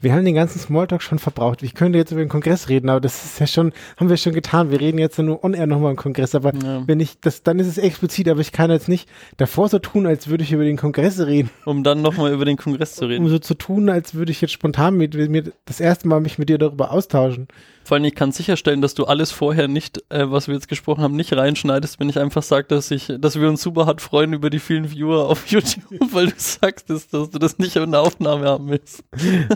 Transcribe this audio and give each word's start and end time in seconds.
wir 0.00 0.12
haben 0.12 0.24
den 0.24 0.34
ganzen 0.34 0.60
Smalltalk 0.60 1.02
schon 1.02 1.18
verbraucht. 1.18 1.62
Ich 1.62 1.74
könnte 1.74 1.98
jetzt 1.98 2.12
über 2.12 2.20
den 2.20 2.28
Kongress 2.28 2.68
reden, 2.68 2.88
aber 2.88 3.00
das 3.00 3.24
ist 3.24 3.40
ja 3.40 3.46
schon, 3.46 3.72
haben 3.96 4.08
wir 4.08 4.16
schon 4.16 4.32
getan. 4.32 4.70
Wir 4.70 4.80
reden 4.80 4.98
jetzt 4.98 5.18
nur 5.18 5.42
on-air 5.42 5.66
nochmal 5.66 5.90
im 5.90 5.96
Kongress, 5.96 6.34
aber 6.34 6.54
ja. 6.54 6.82
wenn 6.86 7.00
ich, 7.00 7.20
das, 7.20 7.42
dann 7.42 7.58
ist 7.58 7.66
es 7.66 7.78
explizit, 7.78 8.28
aber 8.28 8.40
ich 8.40 8.52
kann 8.52 8.70
jetzt 8.70 8.88
nicht 8.88 9.08
davor 9.36 9.68
so 9.68 9.78
tun, 9.78 10.06
als 10.06 10.28
würde 10.28 10.44
ich 10.44 10.52
über 10.52 10.64
den 10.64 10.76
Kongress 10.76 11.18
reden. 11.20 11.50
Um 11.64 11.82
dann 11.82 12.02
nochmal 12.02 12.32
über 12.32 12.44
den 12.44 12.56
Kongress 12.56 12.94
zu 12.94 13.06
reden. 13.06 13.24
Um 13.24 13.30
so 13.30 13.38
zu 13.38 13.54
tun, 13.54 13.88
als 13.88 14.14
würde 14.14 14.30
ich 14.30 14.40
jetzt 14.40 14.52
spontan 14.52 14.96
mit, 14.96 15.14
mit 15.14 15.30
mir 15.30 15.44
das 15.64 15.80
erste 15.80 16.06
Mal 16.08 16.20
mich 16.20 16.38
mit 16.38 16.48
dir 16.48 16.58
darüber 16.58 16.92
austauschen. 16.92 17.48
Vor 17.88 17.94
allem, 17.94 18.04
ich 18.04 18.14
kann 18.14 18.32
sicherstellen, 18.32 18.82
dass 18.82 18.92
du 18.92 19.06
alles 19.06 19.32
vorher 19.32 19.66
nicht, 19.66 20.04
äh, 20.10 20.30
was 20.30 20.46
wir 20.46 20.54
jetzt 20.54 20.68
gesprochen 20.68 21.02
haben, 21.02 21.16
nicht 21.16 21.32
reinschneidest, 21.32 21.98
wenn 21.98 22.10
ich 22.10 22.18
einfach 22.18 22.42
sage, 22.42 22.66
dass 22.66 22.90
ich, 22.90 23.10
dass 23.18 23.40
wir 23.40 23.48
uns 23.48 23.62
super 23.62 23.86
hart 23.86 24.02
freuen 24.02 24.34
über 24.34 24.50
die 24.50 24.58
vielen 24.58 24.90
Viewer 24.90 25.26
auf 25.26 25.46
YouTube, 25.50 25.84
weil 26.12 26.26
du 26.26 26.34
sagst, 26.36 26.90
dass, 26.90 27.08
dass 27.08 27.30
du 27.30 27.38
das 27.38 27.56
nicht 27.56 27.76
in 27.76 27.90
der 27.90 28.02
Aufnahme 28.02 28.44
haben 28.44 28.68
willst. 28.68 29.02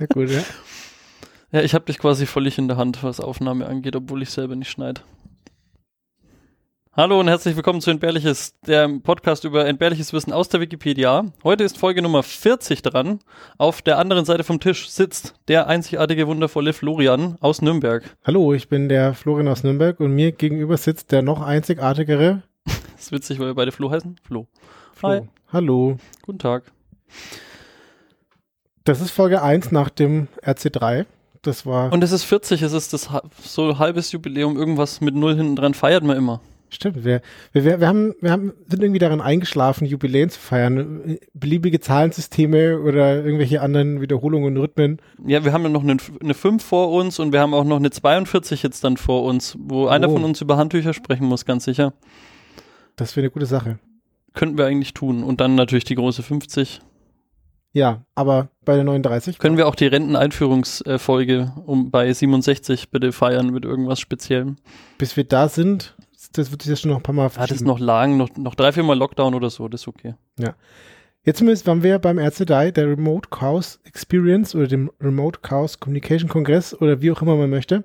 Ja, 0.00 0.06
gut, 0.06 0.30
ja. 0.30 0.42
Ja, 1.52 1.60
ich 1.60 1.74
habe 1.74 1.84
dich 1.84 1.98
quasi 1.98 2.24
völlig 2.24 2.56
in 2.56 2.68
der 2.68 2.78
Hand, 2.78 3.02
was 3.02 3.20
Aufnahme 3.20 3.66
angeht, 3.66 3.94
obwohl 3.94 4.22
ich 4.22 4.30
selber 4.30 4.56
nicht 4.56 4.70
schneide. 4.70 5.02
Hallo 6.96 7.18
und 7.18 7.26
herzlich 7.26 7.56
willkommen 7.56 7.80
zu 7.80 7.90
Entbehrliches, 7.90 8.54
der 8.68 8.88
Podcast 9.02 9.42
über 9.42 9.66
entbehrliches 9.66 10.12
Wissen 10.12 10.32
aus 10.32 10.48
der 10.48 10.60
Wikipedia. 10.60 11.24
Heute 11.42 11.64
ist 11.64 11.76
Folge 11.76 12.02
Nummer 12.02 12.22
40 12.22 12.82
dran. 12.82 13.18
Auf 13.58 13.82
der 13.82 13.98
anderen 13.98 14.24
Seite 14.24 14.44
vom 14.44 14.60
Tisch 14.60 14.88
sitzt 14.88 15.34
der 15.48 15.66
einzigartige, 15.66 16.28
wundervolle 16.28 16.72
Florian 16.72 17.36
aus 17.40 17.62
Nürnberg. 17.62 18.04
Hallo, 18.24 18.54
ich 18.54 18.68
bin 18.68 18.88
der 18.88 19.12
Florian 19.14 19.48
aus 19.48 19.64
Nürnberg 19.64 19.98
und 19.98 20.12
mir 20.12 20.30
gegenüber 20.30 20.76
sitzt 20.76 21.10
der 21.10 21.22
noch 21.22 21.42
einzigartigere. 21.42 22.44
ist 22.96 23.10
witzig, 23.10 23.40
weil 23.40 23.48
wir 23.48 23.54
beide 23.54 23.72
Flo 23.72 23.90
heißen. 23.90 24.14
Flo. 24.22 24.46
Flo. 24.94 25.08
Hi. 25.08 25.22
Hallo. 25.52 25.96
Guten 26.22 26.38
Tag. 26.38 26.62
Das 28.84 29.00
ist 29.00 29.10
Folge 29.10 29.42
1 29.42 29.72
nach 29.72 29.90
dem 29.90 30.28
RC3. 30.44 31.06
Das 31.42 31.66
war. 31.66 31.92
Und 31.92 32.04
es 32.04 32.12
ist 32.12 32.22
40, 32.22 32.62
es 32.62 32.72
ist 32.72 32.92
das 32.92 33.10
so 33.42 33.80
halbes 33.80 34.12
Jubiläum, 34.12 34.56
irgendwas 34.56 35.00
mit 35.00 35.16
Null 35.16 35.34
hinten 35.34 35.56
dran 35.56 35.74
feiert 35.74 36.04
man 36.04 36.16
immer. 36.16 36.40
Stimmt, 36.74 37.04
wir, 37.04 37.20
wir, 37.52 37.80
wir, 37.80 37.86
haben, 37.86 38.14
wir 38.20 38.32
haben, 38.32 38.52
sind 38.66 38.82
irgendwie 38.82 38.98
daran 38.98 39.20
eingeschlafen, 39.20 39.86
Jubiläen 39.86 40.28
zu 40.28 40.40
feiern. 40.40 41.18
Beliebige 41.32 41.78
Zahlensysteme 41.78 42.80
oder 42.80 43.24
irgendwelche 43.24 43.60
anderen 43.62 44.00
Wiederholungen 44.00 44.56
und 44.56 44.62
Rhythmen. 44.62 44.98
Ja, 45.24 45.44
wir 45.44 45.52
haben 45.52 45.62
ja 45.62 45.68
noch 45.68 45.84
eine, 45.84 45.96
eine 46.20 46.34
5 46.34 46.64
vor 46.64 46.90
uns 46.90 47.20
und 47.20 47.32
wir 47.32 47.40
haben 47.40 47.54
auch 47.54 47.62
noch 47.62 47.76
eine 47.76 47.90
42 47.90 48.64
jetzt 48.64 48.82
dann 48.82 48.96
vor 48.96 49.22
uns, 49.22 49.56
wo 49.60 49.84
oh. 49.84 49.86
einer 49.86 50.08
von 50.08 50.24
uns 50.24 50.40
über 50.40 50.56
Handtücher 50.56 50.94
sprechen 50.94 51.26
muss, 51.26 51.44
ganz 51.44 51.64
sicher. 51.64 51.92
Das 52.96 53.14
wäre 53.14 53.24
eine 53.24 53.30
gute 53.30 53.46
Sache. 53.46 53.78
Könnten 54.32 54.58
wir 54.58 54.66
eigentlich 54.66 54.94
tun. 54.94 55.22
Und 55.22 55.40
dann 55.40 55.54
natürlich 55.54 55.84
die 55.84 55.94
große 55.94 56.24
50. 56.24 56.80
Ja, 57.72 58.04
aber 58.14 58.48
bei 58.64 58.74
der 58.74 58.84
39. 58.84 59.38
Können 59.38 59.56
wir 59.56 59.66
auch 59.66 59.74
die 59.74 59.86
Renteneinführungsfolge 59.86 61.52
um 61.66 61.90
bei 61.90 62.12
67 62.12 62.90
bitte 62.90 63.12
feiern 63.12 63.50
mit 63.50 63.64
irgendwas 63.64 63.98
Speziellem? 63.98 64.56
Bis 64.98 65.16
wir 65.16 65.24
da 65.24 65.48
sind, 65.48 65.96
das 66.38 66.50
wird 66.50 66.62
sich 66.62 66.70
ja 66.70 66.76
schon 66.76 66.90
noch 66.90 66.98
ein 66.98 67.02
paar 67.02 67.14
Mal 67.14 67.28
verschieben. 67.28 67.48
Das 67.48 67.60
ist 67.60 67.66
noch 67.66 67.78
lang, 67.78 68.16
noch, 68.16 68.36
noch 68.36 68.54
drei, 68.54 68.72
vier 68.72 68.82
Mal 68.82 68.98
Lockdown 68.98 69.34
oder 69.34 69.50
so, 69.50 69.68
das 69.68 69.82
ist 69.82 69.88
okay. 69.88 70.14
Ja. 70.38 70.54
Jetzt 71.24 71.38
zumindest 71.38 71.66
waren 71.66 71.82
wir 71.82 71.98
beim 71.98 72.18
RCDI, 72.18 72.72
der 72.72 72.88
Remote 72.88 73.30
Chaos 73.30 73.80
Experience 73.84 74.54
oder 74.54 74.66
dem 74.66 74.90
Remote 75.00 75.40
Chaos 75.40 75.80
Communication 75.80 76.28
Kongress 76.28 76.74
oder 76.74 77.00
wie 77.00 77.10
auch 77.10 77.22
immer 77.22 77.36
man 77.36 77.48
möchte. 77.48 77.84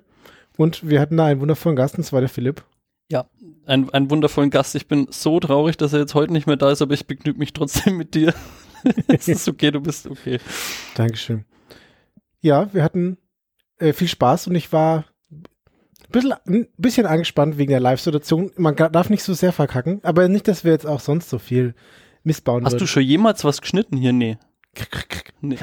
Und 0.58 0.88
wir 0.88 1.00
hatten 1.00 1.16
da 1.16 1.26
einen 1.26 1.40
wundervollen 1.40 1.76
Gast, 1.76 1.96
und 1.96 2.04
zwar 2.04 2.20
der 2.20 2.28
Philipp. 2.28 2.62
Ja, 3.10 3.30
einen, 3.64 3.88
einen 3.90 4.10
wundervollen 4.10 4.50
Gast. 4.50 4.74
Ich 4.74 4.88
bin 4.88 5.06
so 5.10 5.40
traurig, 5.40 5.78
dass 5.78 5.94
er 5.94 6.00
jetzt 6.00 6.14
heute 6.14 6.34
nicht 6.34 6.46
mehr 6.46 6.56
da 6.56 6.70
ist, 6.70 6.82
aber 6.82 6.92
ich 6.92 7.06
begnüge 7.06 7.38
mich 7.38 7.54
trotzdem 7.54 7.96
mit 7.96 8.14
dir. 8.14 8.34
es 9.08 9.26
ist 9.26 9.48
okay, 9.48 9.70
du 9.70 9.80
bist 9.80 10.06
okay. 10.06 10.38
Dankeschön. 10.94 11.46
Ja, 12.42 12.72
wir 12.74 12.82
hatten 12.82 13.16
äh, 13.78 13.94
viel 13.94 14.08
Spaß 14.08 14.48
und 14.48 14.54
ich 14.54 14.70
war 14.72 15.04
bisschen, 16.10 16.34
ein 16.46 16.66
bisschen 16.76 17.06
angespannt 17.06 17.58
wegen 17.58 17.70
der 17.70 17.80
Live-Situation. 17.80 18.52
Man 18.56 18.76
darf 18.76 19.10
nicht 19.10 19.22
so 19.22 19.34
sehr 19.34 19.52
verkacken, 19.52 20.00
aber 20.02 20.28
nicht, 20.28 20.48
dass 20.48 20.64
wir 20.64 20.72
jetzt 20.72 20.86
auch 20.86 21.00
sonst 21.00 21.30
so 21.30 21.38
viel 21.38 21.74
missbauen 22.22 22.64
Hast 22.64 22.72
würden. 22.72 22.80
du 22.80 22.86
schon 22.86 23.02
jemals 23.02 23.44
was 23.44 23.60
geschnitten 23.60 23.96
hier? 23.96 24.12
Nee. 24.12 24.38
Nee. 25.40 25.56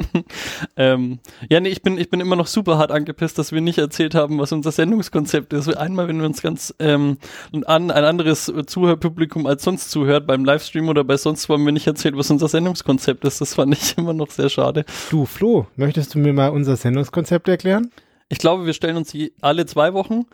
ähm, 0.76 1.18
ja, 1.50 1.60
nee, 1.60 1.68
ich 1.68 1.82
bin, 1.82 1.98
ich 1.98 2.08
bin 2.08 2.20
immer 2.20 2.36
noch 2.36 2.46
super 2.46 2.78
hart 2.78 2.92
angepisst, 2.92 3.36
dass 3.38 3.52
wir 3.52 3.60
nicht 3.60 3.78
erzählt 3.78 4.14
haben, 4.14 4.38
was 4.38 4.52
unser 4.52 4.72
Sendungskonzept 4.72 5.52
ist. 5.52 5.68
Einmal, 5.76 6.08
wenn 6.08 6.18
wir 6.18 6.26
uns 6.26 6.40
ganz 6.40 6.74
ähm, 6.78 7.18
an, 7.66 7.90
ein 7.90 8.04
anderes 8.04 8.52
Zuhörpublikum 8.66 9.46
als 9.46 9.64
sonst 9.64 9.90
zuhört, 9.90 10.26
beim 10.26 10.44
Livestream 10.44 10.88
oder 10.88 11.04
bei 11.04 11.16
sonst, 11.16 11.48
haben 11.48 11.64
wir 11.64 11.72
nicht 11.72 11.86
erzählt, 11.86 12.16
was 12.16 12.30
unser 12.30 12.48
Sendungskonzept 12.48 13.24
ist. 13.24 13.40
Das 13.40 13.54
fand 13.54 13.74
ich 13.74 13.96
immer 13.98 14.14
noch 14.14 14.30
sehr 14.30 14.48
schade. 14.48 14.84
Du, 15.10 15.26
Flo, 15.26 15.66
möchtest 15.76 16.14
du 16.14 16.18
mir 16.18 16.32
mal 16.32 16.48
unser 16.48 16.76
Sendungskonzept 16.76 17.48
erklären? 17.48 17.90
Ich 18.32 18.38
glaube, 18.38 18.64
wir 18.64 18.72
stellen 18.72 18.96
uns 18.96 19.14
alle 19.42 19.66
zwei 19.66 19.92
Wochen 19.92 20.24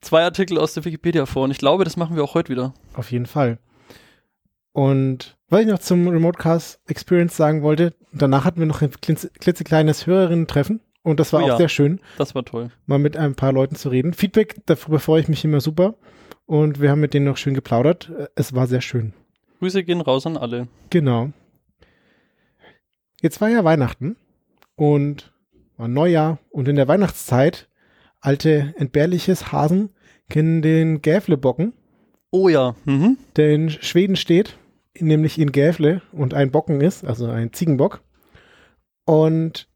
zwei 0.00 0.22
Artikel 0.22 0.56
aus 0.56 0.74
der 0.74 0.84
Wikipedia 0.84 1.26
vor 1.26 1.42
und 1.42 1.50
ich 1.50 1.58
glaube, 1.58 1.82
das 1.82 1.96
machen 1.96 2.14
wir 2.14 2.22
auch 2.22 2.34
heute 2.34 2.50
wieder. 2.50 2.74
Auf 2.94 3.10
jeden 3.10 3.26
Fall. 3.26 3.58
Und 4.70 5.36
was 5.48 5.62
ich 5.62 5.66
noch 5.66 5.80
zum 5.80 6.06
Remote 6.06 6.38
Cast 6.38 6.78
Experience 6.86 7.36
sagen 7.36 7.62
wollte, 7.62 7.92
danach 8.12 8.44
hatten 8.44 8.60
wir 8.60 8.66
noch 8.66 8.82
ein 8.82 8.90
klitzekleines 9.00 10.06
Hörerinnen-Treffen 10.06 10.80
und 11.02 11.18
das 11.18 11.32
war 11.32 11.40
oh, 11.40 11.44
auch 11.44 11.48
ja. 11.48 11.56
sehr 11.56 11.68
schön. 11.68 12.00
Das 12.18 12.36
war 12.36 12.44
toll. 12.44 12.70
Mal 12.86 13.00
mit 13.00 13.16
ein 13.16 13.34
paar 13.34 13.52
Leuten 13.52 13.74
zu 13.74 13.88
reden. 13.88 14.14
Feedback, 14.14 14.54
darüber 14.66 15.00
freue 15.00 15.20
ich 15.20 15.28
mich 15.28 15.44
immer 15.44 15.60
super. 15.60 15.96
Und 16.46 16.80
wir 16.80 16.92
haben 16.92 17.00
mit 17.00 17.14
denen 17.14 17.26
noch 17.26 17.36
schön 17.36 17.54
geplaudert. 17.54 18.12
Es 18.36 18.54
war 18.54 18.68
sehr 18.68 18.80
schön. 18.80 19.12
Grüße 19.58 19.82
gehen 19.82 20.00
raus 20.00 20.24
an 20.24 20.36
alle. 20.36 20.68
Genau. 20.90 21.32
Jetzt 23.20 23.40
war 23.40 23.48
ja 23.48 23.64
Weihnachten 23.64 24.14
und 24.76 25.33
war 25.84 25.88
Neujahr 25.88 26.38
und 26.50 26.66
in 26.66 26.76
der 26.76 26.88
Weihnachtszeit 26.88 27.68
alte 28.20 28.74
entbehrliches 28.78 29.52
Hasen 29.52 29.90
kennen 30.30 30.62
den 30.62 31.02
Gäflebocken. 31.02 31.74
Oh 32.30 32.48
ja. 32.48 32.74
Mhm. 32.86 33.18
Der 33.36 33.50
in 33.50 33.68
Schweden 33.68 34.16
steht, 34.16 34.56
nämlich 34.98 35.38
in 35.38 35.52
Gäfle 35.52 36.00
und 36.10 36.32
ein 36.32 36.50
Bocken 36.50 36.80
ist, 36.80 37.04
also 37.04 37.26
ein 37.26 37.52
Ziegenbock. 37.52 38.00
Und 39.04 39.68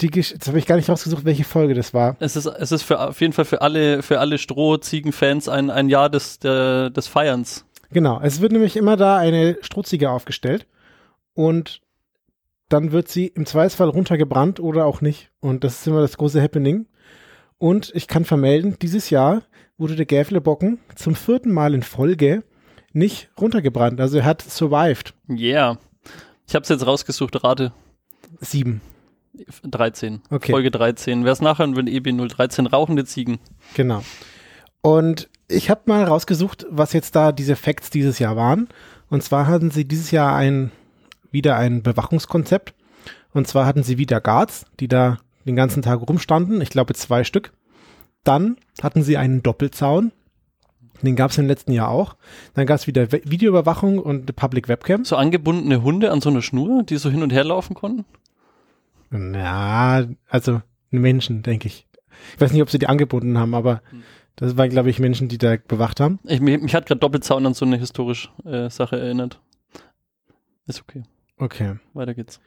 die 0.00 0.08
Gesch 0.08 0.30
jetzt 0.30 0.46
habe 0.46 0.58
ich 0.58 0.66
gar 0.66 0.76
nicht 0.76 0.88
rausgesucht, 0.88 1.24
welche 1.24 1.42
Folge 1.42 1.74
das 1.74 1.92
war. 1.92 2.16
Es 2.20 2.36
ist, 2.36 2.46
es 2.46 2.70
ist 2.70 2.84
für, 2.84 3.00
auf 3.00 3.20
jeden 3.20 3.32
Fall 3.32 3.44
für 3.44 3.60
alle, 3.60 4.02
für 4.04 4.20
alle 4.20 4.38
Strohziegen-Fans 4.38 5.48
ein, 5.48 5.68
ein 5.68 5.88
Jahr 5.88 6.10
des, 6.10 6.38
der, 6.38 6.90
des 6.90 7.08
Feierns. 7.08 7.66
Genau, 7.90 8.20
es 8.22 8.40
wird 8.40 8.52
nämlich 8.52 8.76
immer 8.76 8.96
da 8.96 9.16
eine 9.16 9.58
Strohziege 9.62 10.10
aufgestellt 10.10 10.68
und 11.32 11.80
dann 12.68 12.92
wird 12.92 13.08
sie 13.08 13.26
im 13.26 13.46
Zweifelsfall 13.46 13.88
runtergebrannt 13.88 14.60
oder 14.60 14.86
auch 14.86 15.00
nicht. 15.00 15.30
Und 15.40 15.64
das 15.64 15.80
ist 15.80 15.86
immer 15.86 16.00
das 16.00 16.16
große 16.16 16.42
Happening. 16.42 16.86
Und 17.58 17.92
ich 17.94 18.08
kann 18.08 18.24
vermelden, 18.24 18.76
dieses 18.80 19.10
Jahr 19.10 19.42
wurde 19.78 19.96
der 19.96 20.06
Gäflebocken 20.06 20.80
zum 20.94 21.14
vierten 21.14 21.52
Mal 21.52 21.74
in 21.74 21.82
Folge 21.82 22.42
nicht 22.92 23.30
runtergebrannt. 23.40 24.00
Also 24.00 24.18
er 24.18 24.24
hat 24.24 24.42
survived. 24.42 25.14
Yeah. 25.28 25.78
Ich 26.46 26.54
habe 26.54 26.62
es 26.62 26.68
jetzt 26.68 26.86
rausgesucht, 26.86 27.42
rate. 27.42 27.72
Sieben. 28.40 28.80
13. 29.64 30.22
Okay. 30.30 30.52
Folge 30.52 30.70
13. 30.70 31.24
Wer 31.24 31.32
es 31.32 31.40
nachher 31.40 31.74
will, 31.74 31.88
EB 31.88 32.12
013, 32.16 32.66
rauchende 32.66 33.04
Ziegen. 33.04 33.38
Genau. 33.74 34.02
Und 34.80 35.28
ich 35.48 35.70
habe 35.70 35.82
mal 35.86 36.04
rausgesucht, 36.04 36.66
was 36.70 36.92
jetzt 36.92 37.16
da 37.16 37.32
diese 37.32 37.56
Facts 37.56 37.90
dieses 37.90 38.18
Jahr 38.18 38.36
waren. 38.36 38.68
Und 39.10 39.22
zwar 39.22 39.46
hatten 39.46 39.70
sie 39.70 39.86
dieses 39.86 40.10
Jahr 40.10 40.34
ein 40.34 40.70
wieder 41.34 41.56
ein 41.56 41.82
Bewachungskonzept. 41.82 42.72
Und 43.34 43.46
zwar 43.46 43.66
hatten 43.66 43.82
sie 43.82 43.98
wieder 43.98 44.22
Guards, 44.22 44.64
die 44.80 44.88
da 44.88 45.18
den 45.44 45.56
ganzen 45.56 45.82
Tag 45.82 46.00
rumstanden. 46.00 46.62
Ich 46.62 46.70
glaube 46.70 46.94
zwei 46.94 47.24
Stück. 47.24 47.52
Dann 48.22 48.56
hatten 48.82 49.02
sie 49.02 49.18
einen 49.18 49.42
Doppelzaun. 49.42 50.12
Den 51.02 51.16
gab 51.16 51.32
es 51.32 51.38
im 51.38 51.46
letzten 51.46 51.72
Jahr 51.72 51.90
auch. 51.90 52.16
Dann 52.54 52.64
gab 52.64 52.76
es 52.76 52.86
wieder 52.86 53.12
Videoüberwachung 53.12 53.98
und 53.98 54.22
eine 54.22 54.32
Public 54.32 54.68
Webcam. 54.68 55.04
So 55.04 55.16
angebundene 55.16 55.82
Hunde 55.82 56.10
an 56.10 56.22
so 56.22 56.30
einer 56.30 56.40
Schnur, 56.40 56.82
die 56.82 56.96
so 56.96 57.10
hin 57.10 57.22
und 57.22 57.32
her 57.32 57.44
laufen 57.44 57.74
konnten? 57.74 58.06
Ja, 59.10 60.06
also 60.28 60.62
Menschen, 60.90 61.42
denke 61.42 61.68
ich. 61.68 61.86
Ich 62.34 62.40
weiß 62.40 62.52
nicht, 62.52 62.62
ob 62.62 62.70
sie 62.70 62.78
die 62.78 62.86
angebunden 62.86 63.36
haben, 63.36 63.54
aber 63.54 63.82
hm. 63.90 64.02
das 64.36 64.56
waren, 64.56 64.70
glaube 64.70 64.88
ich, 64.88 64.98
Menschen, 64.98 65.28
die 65.28 65.36
da 65.36 65.56
bewacht 65.56 66.00
haben. 66.00 66.20
Ich, 66.24 66.40
mich, 66.40 66.60
mich 66.60 66.74
hat 66.74 66.86
gerade 66.86 67.00
Doppelzaun 67.00 67.44
an 67.44 67.54
so 67.54 67.66
eine 67.66 67.76
historische 67.76 68.30
äh, 68.44 68.70
Sache 68.70 68.98
erinnert. 68.98 69.40
Ist 70.66 70.80
okay. 70.80 71.02
Okay. 71.38 71.76
Weiter 71.92 72.14
geht's. 72.14 72.40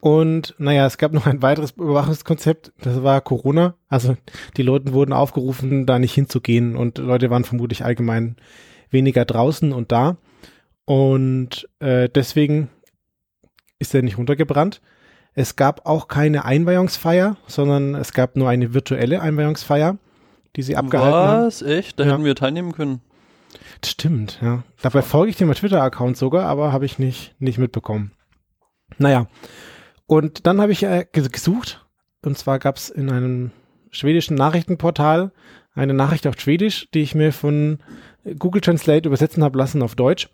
Und 0.00 0.54
naja, 0.58 0.86
es 0.86 0.96
gab 0.96 1.12
noch 1.12 1.26
ein 1.26 1.42
weiteres 1.42 1.72
Überwachungskonzept, 1.72 2.72
das 2.80 3.02
war 3.02 3.20
Corona. 3.20 3.74
Also 3.88 4.16
die 4.56 4.62
Leute 4.62 4.94
wurden 4.94 5.12
aufgerufen, 5.12 5.84
da 5.84 5.98
nicht 5.98 6.14
hinzugehen 6.14 6.74
und 6.74 6.98
Leute 6.98 7.28
waren 7.28 7.44
vermutlich 7.44 7.84
allgemein 7.84 8.36
weniger 8.90 9.26
draußen 9.26 9.72
und 9.72 9.92
da. 9.92 10.16
Und 10.86 11.68
äh, 11.80 12.08
deswegen 12.08 12.70
ist 13.78 13.94
er 13.94 14.02
nicht 14.02 14.16
runtergebrannt. 14.16 14.80
Es 15.34 15.54
gab 15.54 15.86
auch 15.86 16.08
keine 16.08 16.44
Einweihungsfeier, 16.44 17.36
sondern 17.46 17.94
es 17.94 18.12
gab 18.12 18.36
nur 18.36 18.48
eine 18.48 18.74
virtuelle 18.74 19.20
Einweihungsfeier, 19.20 19.98
die 20.56 20.62
sie 20.62 20.76
abgehalten 20.76 21.12
Was? 21.12 21.28
haben. 21.28 21.46
Was? 21.46 21.62
Echt? 21.62 22.00
Da 22.00 22.04
ja. 22.04 22.12
hätten 22.12 22.24
wir 22.24 22.34
teilnehmen 22.34 22.72
können. 22.72 23.02
Stimmt, 23.84 24.38
ja. 24.42 24.64
Dabei 24.82 25.02
folge 25.02 25.30
ich 25.30 25.36
dem 25.36 25.52
Twitter-Account 25.52 26.16
sogar, 26.16 26.46
aber 26.46 26.72
habe 26.72 26.86
ich 26.86 26.98
nicht, 26.98 27.34
nicht 27.38 27.58
mitbekommen. 27.58 28.12
Naja. 28.98 29.26
Und 30.06 30.46
dann 30.46 30.60
habe 30.60 30.72
ich 30.72 30.82
äh, 30.82 31.06
gesucht, 31.10 31.86
und 32.22 32.36
zwar 32.36 32.58
gab 32.58 32.76
es 32.76 32.90
in 32.90 33.10
einem 33.10 33.52
schwedischen 33.90 34.34
Nachrichtenportal 34.34 35.32
eine 35.74 35.94
Nachricht 35.94 36.26
auf 36.26 36.38
Schwedisch, 36.38 36.88
die 36.92 37.00
ich 37.00 37.14
mir 37.14 37.32
von 37.32 37.78
Google 38.38 38.60
Translate 38.60 39.08
übersetzen 39.08 39.42
habe 39.42 39.58
lassen 39.58 39.82
auf 39.82 39.94
Deutsch. 39.94 40.28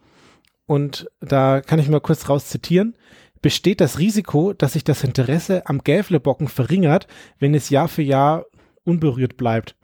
Und 0.67 1.08
da 1.20 1.61
kann 1.61 1.79
ich 1.79 1.88
mal 1.88 2.00
kurz 2.00 2.29
raus 2.29 2.49
zitieren. 2.49 2.97
Besteht 3.43 3.81
das 3.81 3.99
Risiko, 3.99 4.53
dass 4.53 4.73
sich 4.73 4.82
das 4.82 5.05
Interesse 5.05 5.67
am 5.67 5.85
Gävlebocken 5.85 6.49
verringert, 6.49 7.06
wenn 7.38 7.55
es 7.55 7.70
Jahr 7.70 7.88
für 7.88 8.03
Jahr 8.03 8.47
unberührt 8.85 9.37
bleibt? 9.37 9.76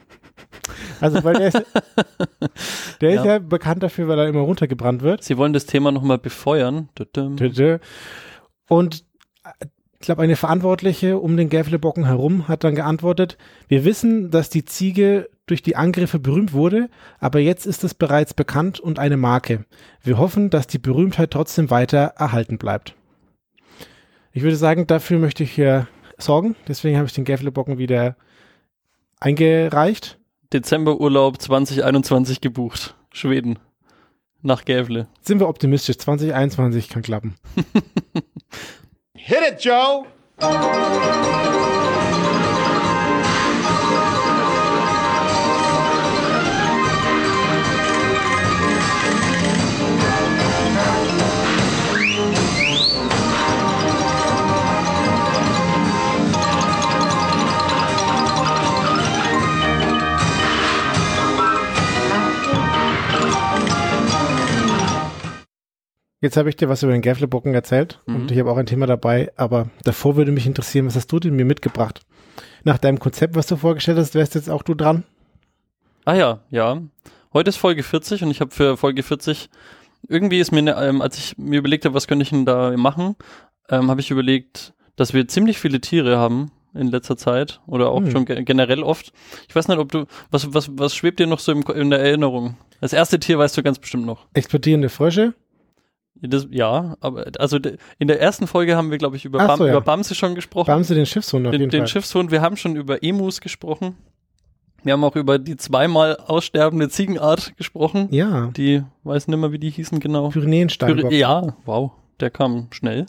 Also, 1.00 1.22
weil 1.22 1.34
der 1.34 1.48
ist, 1.48 1.62
der 3.00 3.10
ja. 3.10 3.20
ist 3.20 3.26
ja 3.26 3.38
bekannt 3.38 3.82
dafür, 3.82 4.08
weil 4.08 4.18
er 4.18 4.28
immer 4.28 4.40
runtergebrannt 4.40 5.02
wird. 5.02 5.22
Sie 5.22 5.36
wollen 5.36 5.52
das 5.52 5.66
Thema 5.66 5.92
nochmal 5.92 6.18
befeuern. 6.18 6.88
Und 8.68 9.04
ich 10.02 10.06
glaube, 10.06 10.22
eine 10.22 10.36
Verantwortliche 10.36 11.18
um 11.18 11.36
den 11.36 11.48
Gävlebocken 11.48 12.04
herum 12.04 12.48
hat 12.48 12.64
dann 12.64 12.74
geantwortet, 12.74 13.38
wir 13.68 13.84
wissen, 13.84 14.30
dass 14.30 14.50
die 14.50 14.64
Ziege 14.64 15.30
durch 15.46 15.62
die 15.62 15.76
Angriffe 15.76 16.18
berühmt 16.18 16.52
wurde, 16.52 16.88
aber 17.20 17.38
jetzt 17.38 17.66
ist 17.66 17.84
es 17.84 17.94
bereits 17.94 18.34
bekannt 18.34 18.80
und 18.80 18.98
eine 18.98 19.16
Marke. 19.16 19.64
Wir 20.02 20.18
hoffen, 20.18 20.50
dass 20.50 20.66
die 20.66 20.78
Berühmtheit 20.78 21.30
trotzdem 21.30 21.70
weiter 21.70 22.14
erhalten 22.16 22.58
bleibt. 22.58 22.96
Ich 24.32 24.42
würde 24.42 24.56
sagen, 24.56 24.86
dafür 24.86 25.18
möchte 25.18 25.44
ich 25.44 25.52
hier 25.52 25.88
sorgen. 26.18 26.56
Deswegen 26.66 26.96
habe 26.96 27.06
ich 27.06 27.12
den 27.12 27.24
Gävlebocken 27.24 27.78
wieder 27.78 28.16
eingereicht. 29.20 30.18
Dezemberurlaub 30.52 31.40
2021 31.40 32.40
gebucht. 32.40 32.96
Schweden. 33.12 33.58
Nach 34.40 34.64
Gävle. 34.64 35.06
Sind 35.20 35.38
wir 35.38 35.48
optimistisch. 35.48 35.98
2021 35.98 36.88
kann 36.88 37.02
klappen. 37.02 37.34
Hit 39.14 39.42
it, 39.42 39.58
Joe! 39.60 40.06
Jetzt 66.22 66.36
habe 66.36 66.48
ich 66.48 66.54
dir 66.54 66.68
was 66.68 66.84
über 66.84 66.92
den 66.92 67.02
Gävlebocken 67.02 67.52
erzählt 67.52 67.98
mhm. 68.06 68.14
und 68.14 68.30
ich 68.30 68.38
habe 68.38 68.50
auch 68.50 68.56
ein 68.56 68.66
Thema 68.66 68.86
dabei, 68.86 69.32
aber 69.36 69.68
davor 69.82 70.16
würde 70.16 70.30
mich 70.30 70.46
interessieren, 70.46 70.86
was 70.86 70.94
hast 70.94 71.10
du 71.10 71.18
denn 71.18 71.34
mir 71.34 71.44
mitgebracht? 71.44 72.00
Nach 72.62 72.78
deinem 72.78 73.00
Konzept, 73.00 73.34
was 73.34 73.48
du 73.48 73.56
vorgestellt 73.56 73.98
hast, 73.98 74.14
wärst 74.14 74.36
jetzt 74.36 74.48
auch 74.48 74.62
du 74.62 74.74
dran? 74.74 75.02
Ah 76.04 76.14
ja, 76.14 76.40
ja. 76.48 76.80
Heute 77.32 77.48
ist 77.48 77.56
Folge 77.56 77.82
40 77.82 78.22
und 78.22 78.30
ich 78.30 78.40
habe 78.40 78.52
für 78.52 78.76
Folge 78.76 79.02
40 79.02 79.50
irgendwie 80.08 80.38
ist 80.38 80.52
mir, 80.52 80.62
ne, 80.62 80.76
ähm, 80.78 81.02
als 81.02 81.18
ich 81.18 81.38
mir 81.38 81.58
überlegt 81.58 81.84
habe, 81.84 81.94
was 81.94 82.06
könnte 82.06 82.22
ich 82.22 82.30
denn 82.30 82.44
da 82.44 82.76
machen, 82.76 83.16
ähm, 83.68 83.90
habe 83.90 84.00
ich 84.00 84.12
überlegt, 84.12 84.74
dass 84.94 85.14
wir 85.14 85.26
ziemlich 85.26 85.58
viele 85.58 85.80
Tiere 85.80 86.18
haben 86.18 86.52
in 86.72 86.86
letzter 86.86 87.16
Zeit 87.16 87.60
oder 87.66 87.90
auch 87.90 88.00
hm. 88.00 88.10
schon 88.12 88.24
ge 88.26 88.44
generell 88.44 88.84
oft. 88.84 89.12
Ich 89.48 89.56
weiß 89.56 89.66
nicht, 89.66 89.78
ob 89.78 89.90
du, 89.90 90.06
was, 90.30 90.54
was, 90.54 90.70
was 90.78 90.94
schwebt 90.94 91.18
dir 91.18 91.26
noch 91.26 91.40
so 91.40 91.50
im, 91.50 91.62
in 91.74 91.90
der 91.90 91.98
Erinnerung? 92.00 92.56
Das 92.80 92.92
erste 92.92 93.18
Tier 93.18 93.38
weißt 93.38 93.56
du 93.56 93.64
ganz 93.64 93.80
bestimmt 93.80 94.06
noch. 94.06 94.26
Explodierende 94.34 94.88
Frösche? 94.88 95.34
Das, 96.22 96.46
ja, 96.50 96.96
aber 97.00 97.26
also 97.38 97.58
in 97.98 98.08
der 98.08 98.20
ersten 98.20 98.46
Folge 98.46 98.76
haben 98.76 98.90
wir, 98.90 98.98
glaube 98.98 99.16
ich, 99.16 99.24
über, 99.24 99.38
Bam, 99.38 99.58
so, 99.58 99.66
ja. 99.66 99.72
über 99.72 99.80
Bamse 99.80 100.14
schon 100.14 100.34
gesprochen. 100.34 100.68
Bamse, 100.68 100.94
den 100.94 101.06
Schiffshund 101.06 101.46
auf 101.46 101.50
den, 101.50 101.62
jeden 101.62 101.70
den 101.70 101.80
Fall. 101.80 101.88
Schiffshund, 101.88 102.30
wir 102.30 102.40
haben 102.40 102.56
schon 102.56 102.76
über 102.76 103.02
Emus 103.02 103.40
gesprochen. 103.40 103.96
Wir 104.84 104.94
haben 104.94 105.04
auch 105.04 105.16
über 105.16 105.38
die 105.38 105.56
zweimal 105.56 106.16
aussterbende 106.16 106.88
Ziegenart 106.88 107.56
gesprochen. 107.56 108.08
Ja. 108.10 108.50
Die, 108.56 108.82
weiß 109.04 109.28
nicht 109.28 109.38
mehr, 109.38 109.52
wie 109.52 109.58
die 109.58 109.70
hießen 109.70 110.00
genau. 110.00 110.28
Pyrenäenstein. 110.28 110.96
Pyre 110.96 111.14
ja, 111.14 111.56
wow, 111.64 111.92
der 112.20 112.30
kam 112.30 112.68
schnell. 112.70 113.06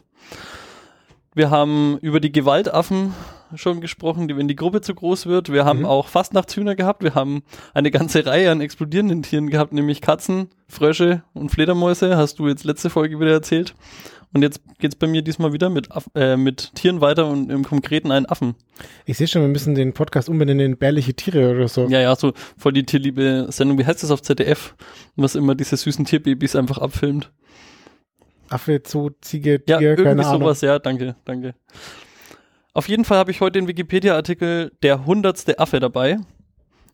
Wir 1.36 1.50
haben 1.50 1.98
über 2.00 2.20
die 2.20 2.32
Gewaltaffen 2.32 3.14
schon 3.56 3.82
gesprochen, 3.82 4.28
die, 4.28 4.38
wenn 4.38 4.48
die 4.48 4.56
Gruppe 4.56 4.82
zu 4.82 4.96
groß 4.96 5.26
wird. 5.26 5.52
Wir 5.52 5.66
haben 5.66 5.80
mhm. 5.80 5.86
auch 5.86 6.08
Fastnachtshühner 6.08 6.76
gehabt. 6.76 7.04
Wir 7.04 7.16
haben 7.16 7.44
eine 7.74 7.92
ganze 7.92 8.26
Reihe 8.26 8.52
an 8.52 8.62
explodierenden 8.62 9.24
Tieren 9.24 9.50
gehabt, 9.50 9.74
nämlich 9.74 10.02
Katzen, 10.02 10.50
Frösche 10.68 11.24
und 11.34 11.50
Fledermäuse. 11.50 12.18
Hast 12.18 12.40
du 12.40 12.48
jetzt 12.48 12.64
letzte 12.64 12.90
Folge 12.90 13.20
wieder 13.20 13.32
erzählt. 13.32 13.76
Und 14.34 14.42
jetzt 14.42 14.62
geht's 14.80 14.96
bei 14.96 15.06
mir 15.06 15.22
diesmal 15.22 15.54
wieder 15.54 15.70
mit, 15.70 15.92
Aff 15.92 16.10
äh, 16.16 16.36
mit 16.38 16.74
Tieren 16.74 17.02
weiter 17.02 17.28
und 17.28 17.52
im 17.52 17.64
Konkreten 17.64 18.12
einen 18.12 18.26
Affen. 18.26 18.56
Ich 19.06 19.18
sehe 19.18 19.28
schon, 19.28 19.44
wir 19.44 19.50
müssen 19.50 19.76
den 19.76 19.94
Podcast 19.94 20.28
umbenennen 20.28 20.66
in 20.66 20.78
bärliche 20.78 21.14
Tiere 21.14 21.52
oder 21.52 21.68
so. 21.68 21.88
Ja, 21.88 22.02
ja, 22.02 22.16
so 22.16 22.34
voll 22.58 22.74
die 22.74 22.84
tierliebe 22.84 23.46
Sendung. 23.50 23.78
Wie 23.78 23.86
heißt 23.86 24.02
das 24.02 24.10
auf 24.10 24.24
ZDF? 24.24 24.74
Was 25.16 25.36
immer 25.36 25.54
diese 25.54 25.78
süßen 25.78 26.06
Tierbabys 26.06 26.56
einfach 26.56 26.80
abfilmt. 26.80 27.32
Affe, 28.54 28.82
Zoo, 28.86 29.10
Ziege, 29.22 29.60
Tiger, 29.60 29.82
ja, 29.82 29.82
irgendwie 29.82 30.04
keine 30.04 30.26
Ahnung. 30.26 30.42
sowas, 30.42 30.62
ja, 30.62 30.80
danke, 30.80 31.16
danke. 31.26 31.56
Auf 32.74 32.88
jeden 32.88 33.06
Fall 33.06 33.18
habe 33.18 33.32
ich 33.32 33.42
heute 33.42 33.60
den 33.60 33.68
Wikipedia-Artikel 33.68 34.72
Der 34.82 35.06
hundertste 35.06 35.60
Affe 35.60 35.80
dabei. 35.80 36.18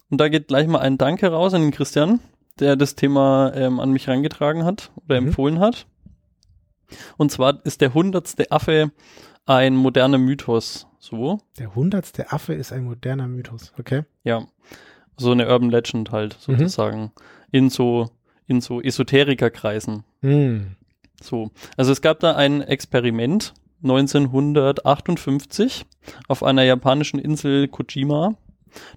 Und 0.10 0.20
da 0.20 0.28
geht 0.28 0.48
gleich 0.48 0.68
mal 0.68 0.80
ein 0.80 0.98
Danke 0.98 1.28
raus 1.28 1.54
an 1.54 1.62
den 1.62 1.72
Christian, 1.72 2.20
der 2.60 2.76
das 2.76 2.96
Thema 2.96 3.54
ähm, 3.56 3.80
an 3.80 3.92
mich 3.92 4.08
reingetragen 4.08 4.66
hat 4.66 4.92
oder 5.06 5.22
mhm. 5.22 5.28
empfohlen 5.28 5.60
hat. 5.60 5.86
Und 7.18 7.32
zwar 7.32 7.64
ist 7.66 7.82
der 7.82 7.94
hundertste 7.94 8.52
Affe 8.52 8.92
ein 9.46 9.76
moderner 9.76 10.18
Mythos. 10.18 10.88
So. 11.00 11.40
Der 11.58 11.76
hundertste 11.76 12.32
Affe 12.32 12.54
ist 12.54 12.74
ein 12.74 12.84
moderner 12.84 13.28
Mythos, 13.28 13.74
okay? 13.80 14.04
Ja. 14.24 14.46
So 15.18 15.32
eine 15.32 15.48
Urban 15.48 15.70
Legend 15.70 16.12
halt, 16.12 16.38
mhm. 16.48 16.58
sozusagen. 16.58 17.02
Mhm. 17.02 17.12
In 17.52 17.70
so, 17.70 18.10
in 18.48 18.62
so 18.62 18.82
Esoterikerkreisen. 18.82 20.04
Mhm. 20.22 20.76
So. 21.22 21.52
Also 21.78 21.92
es 21.92 22.02
gab 22.02 22.20
da 22.20 22.36
ein 22.36 22.62
Experiment 22.62 23.54
1958 23.84 25.86
auf 26.28 26.44
einer 26.44 26.64
japanischen 26.64 27.20
Insel 27.20 27.68
Kojima. 27.68 28.36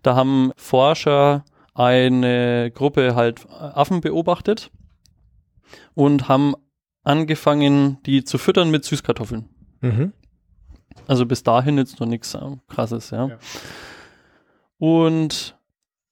Da 0.02 0.16
haben 0.16 0.52
Forscher 0.56 1.44
eine 1.74 2.70
Gruppe 2.74 3.14
halt 3.14 3.46
Affen 3.50 4.00
beobachtet 4.00 4.70
und 5.94 6.28
haben 6.28 6.54
angefangen, 7.02 7.98
die 8.04 8.24
zu 8.24 8.38
füttern 8.38 8.70
mit 8.70 8.84
Süßkartoffeln. 8.84 9.48
Mhm. 9.80 10.12
Also 11.06 11.26
bis 11.26 11.42
dahin 11.42 11.78
jetzt 11.78 12.00
noch 12.00 12.06
nichts 12.06 12.34
äh, 12.34 12.40
krasses, 12.68 13.10
ja. 13.10 13.28
ja. 13.28 13.38
Und 14.78 15.56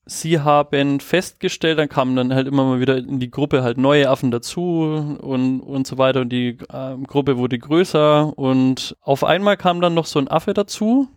sie 0.05 0.41
haben 0.41 1.01
festgestellt, 1.01 1.79
dann 1.79 1.89
kamen 1.89 2.17
dann 2.17 2.35
halt 2.35 2.49
immer 2.49 2.65
mal 2.65 2.81
wieder 2.81 2.97
in 2.99 3.21
die 3.21 3.31
Gruppe 3.31 3.63
halt 3.63 3.79
neue 3.79 4.09
Affen 4.09 4.31
dazu 4.31 5.19
und, 5.21 5.61
und 5.61 5.87
so 5.87 5.99
weiter 5.99 6.23
und 6.23 6.31
die 6.31 6.59
äh, 6.73 6.97
Gruppe 7.07 7.39
wurde 7.39 7.59
größer 7.59 8.37
und 8.37 8.97
auf 9.01 9.25
einmal 9.25 9.57
kam 9.57 9.81
dann 9.81 9.95
noch 9.95 10.07
so 10.07 10.19
ein 10.19 10.29
Affe 10.29 10.55
dazu 10.55 11.09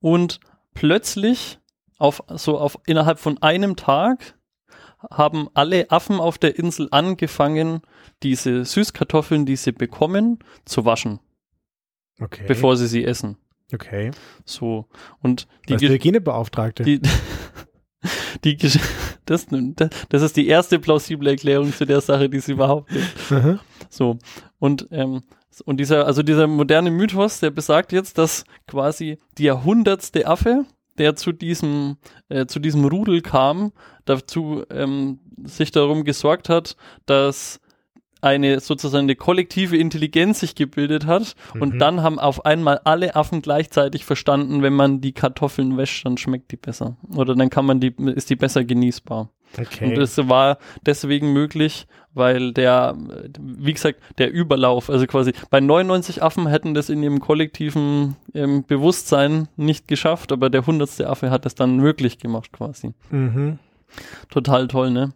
und 0.00 0.40
plötzlich 0.74 1.58
auf 1.98 2.22
so 2.28 2.58
auf 2.58 2.78
innerhalb 2.86 3.18
von 3.18 3.42
einem 3.42 3.76
Tag 3.76 4.38
haben 5.10 5.48
alle 5.54 5.90
Affen 5.90 6.20
auf 6.20 6.38
der 6.38 6.58
Insel 6.58 6.88
angefangen, 6.90 7.82
diese 8.22 8.64
Süßkartoffeln, 8.64 9.46
die 9.46 9.56
sie 9.56 9.72
bekommen, 9.72 10.40
zu 10.64 10.84
waschen. 10.84 11.20
Okay. 12.20 12.44
Bevor 12.48 12.76
sie 12.76 12.88
sie 12.88 13.04
essen. 13.04 13.36
Okay. 13.72 14.10
So. 14.44 14.86
Und 15.20 15.46
die 15.68 15.74
Was 15.74 15.82
Hygienebeauftragte. 15.82 16.82
Die, 16.82 17.00
die, 18.44 18.56
das, 19.26 19.46
das 20.08 20.22
ist 20.22 20.36
die 20.36 20.48
erste 20.48 20.78
plausible 20.78 21.30
Erklärung 21.30 21.72
zu 21.72 21.84
der 21.84 22.00
Sache, 22.00 22.28
die 22.28 22.38
es 22.38 22.48
überhaupt 22.48 22.90
gibt. 22.90 23.30
Mhm. 23.30 23.60
So. 23.90 24.18
Und, 24.58 24.88
ähm, 24.90 25.22
und 25.64 25.78
dieser, 25.78 26.06
also 26.06 26.22
dieser 26.22 26.46
moderne 26.46 26.90
Mythos, 26.90 27.40
der 27.40 27.50
besagt 27.50 27.92
jetzt, 27.92 28.18
dass 28.18 28.44
quasi 28.66 29.18
die 29.36 29.44
jahrhundertste 29.44 30.26
Affe, 30.26 30.64
der 30.96 31.16
zu 31.16 31.32
diesem, 31.32 31.96
äh, 32.28 32.46
zu 32.46 32.58
diesem 32.58 32.84
Rudel 32.84 33.20
kam, 33.22 33.72
dazu 34.04 34.64
ähm, 34.70 35.20
sich 35.44 35.70
darum 35.70 36.04
gesorgt 36.04 36.48
hat, 36.48 36.76
dass 37.06 37.60
eine 38.20 38.60
sozusagen 38.60 39.04
eine 39.04 39.16
kollektive 39.16 39.76
Intelligenz 39.76 40.40
sich 40.40 40.54
gebildet 40.54 41.06
hat 41.06 41.34
mhm. 41.54 41.62
und 41.62 41.78
dann 41.78 42.02
haben 42.02 42.18
auf 42.18 42.44
einmal 42.44 42.80
alle 42.84 43.16
Affen 43.16 43.42
gleichzeitig 43.42 44.04
verstanden, 44.04 44.62
wenn 44.62 44.74
man 44.74 45.00
die 45.00 45.12
Kartoffeln 45.12 45.76
wäscht, 45.76 46.04
dann 46.04 46.18
schmeckt 46.18 46.52
die 46.52 46.56
besser 46.56 46.96
oder 47.14 47.34
dann 47.34 47.50
kann 47.50 47.66
man 47.66 47.80
die 47.80 47.94
ist 48.14 48.30
die 48.30 48.36
besser 48.36 48.64
genießbar. 48.64 49.30
Okay. 49.56 49.86
Und 49.86 49.94
das 49.96 50.16
war 50.28 50.58
deswegen 50.84 51.32
möglich, 51.32 51.86
weil 52.12 52.52
der, 52.52 52.96
wie 53.40 53.72
gesagt, 53.72 54.00
der 54.18 54.30
Überlauf, 54.30 54.90
also 54.90 55.06
quasi 55.06 55.32
bei 55.50 55.60
99 55.60 56.22
Affen 56.22 56.46
hätten 56.48 56.74
das 56.74 56.90
in 56.90 57.02
ihrem 57.02 57.20
kollektiven 57.20 58.16
ähm, 58.34 58.64
Bewusstsein 58.66 59.48
nicht 59.56 59.88
geschafft, 59.88 60.32
aber 60.32 60.50
der 60.50 60.66
hundertste 60.66 61.08
Affe 61.08 61.30
hat 61.30 61.46
das 61.46 61.54
dann 61.54 61.76
möglich 61.76 62.18
gemacht 62.18 62.52
quasi. 62.52 62.92
Mhm. 63.10 63.58
Total 64.28 64.68
toll, 64.68 64.90
ne? 64.90 65.14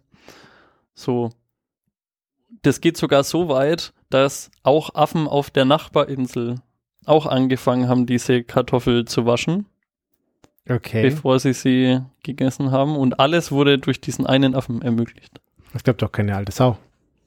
So 0.94 1.30
das 2.62 2.80
geht 2.80 2.96
sogar 2.96 3.24
so 3.24 3.48
weit, 3.48 3.92
dass 4.10 4.50
auch 4.62 4.94
Affen 4.94 5.26
auf 5.26 5.50
der 5.50 5.64
Nachbarinsel 5.64 6.56
auch 7.06 7.26
angefangen 7.26 7.88
haben, 7.88 8.06
diese 8.06 8.44
Kartoffel 8.44 9.04
zu 9.06 9.26
waschen, 9.26 9.66
Okay. 10.68 11.02
bevor 11.02 11.40
sie 11.40 11.52
sie 11.54 12.00
gegessen 12.22 12.70
haben. 12.70 12.96
Und 12.96 13.18
alles 13.18 13.50
wurde 13.50 13.78
durch 13.78 14.00
diesen 14.00 14.26
einen 14.26 14.54
Affen 14.54 14.80
ermöglicht. 14.82 15.40
Das 15.72 15.82
glaubt 15.82 16.02
doch 16.02 16.12
keine 16.12 16.36
alte 16.36 16.52
Sau. 16.52 16.78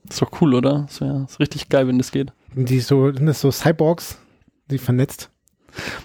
Ist 0.07 0.21
doch 0.21 0.31
cool, 0.39 0.53
oder? 0.53 0.83
Das 0.87 1.01
wäre 1.01 1.25
ist 1.27 1.39
richtig 1.39 1.67
geil, 1.67 1.87
wenn 1.87 1.97
das 1.97 2.11
geht. 2.11 2.31
Die 2.53 2.79
so, 2.79 3.11
sind 3.11 3.25
das 3.25 3.41
so 3.41 3.51
Cyborgs, 3.51 4.17
die 4.69 4.77
vernetzt? 4.77 5.31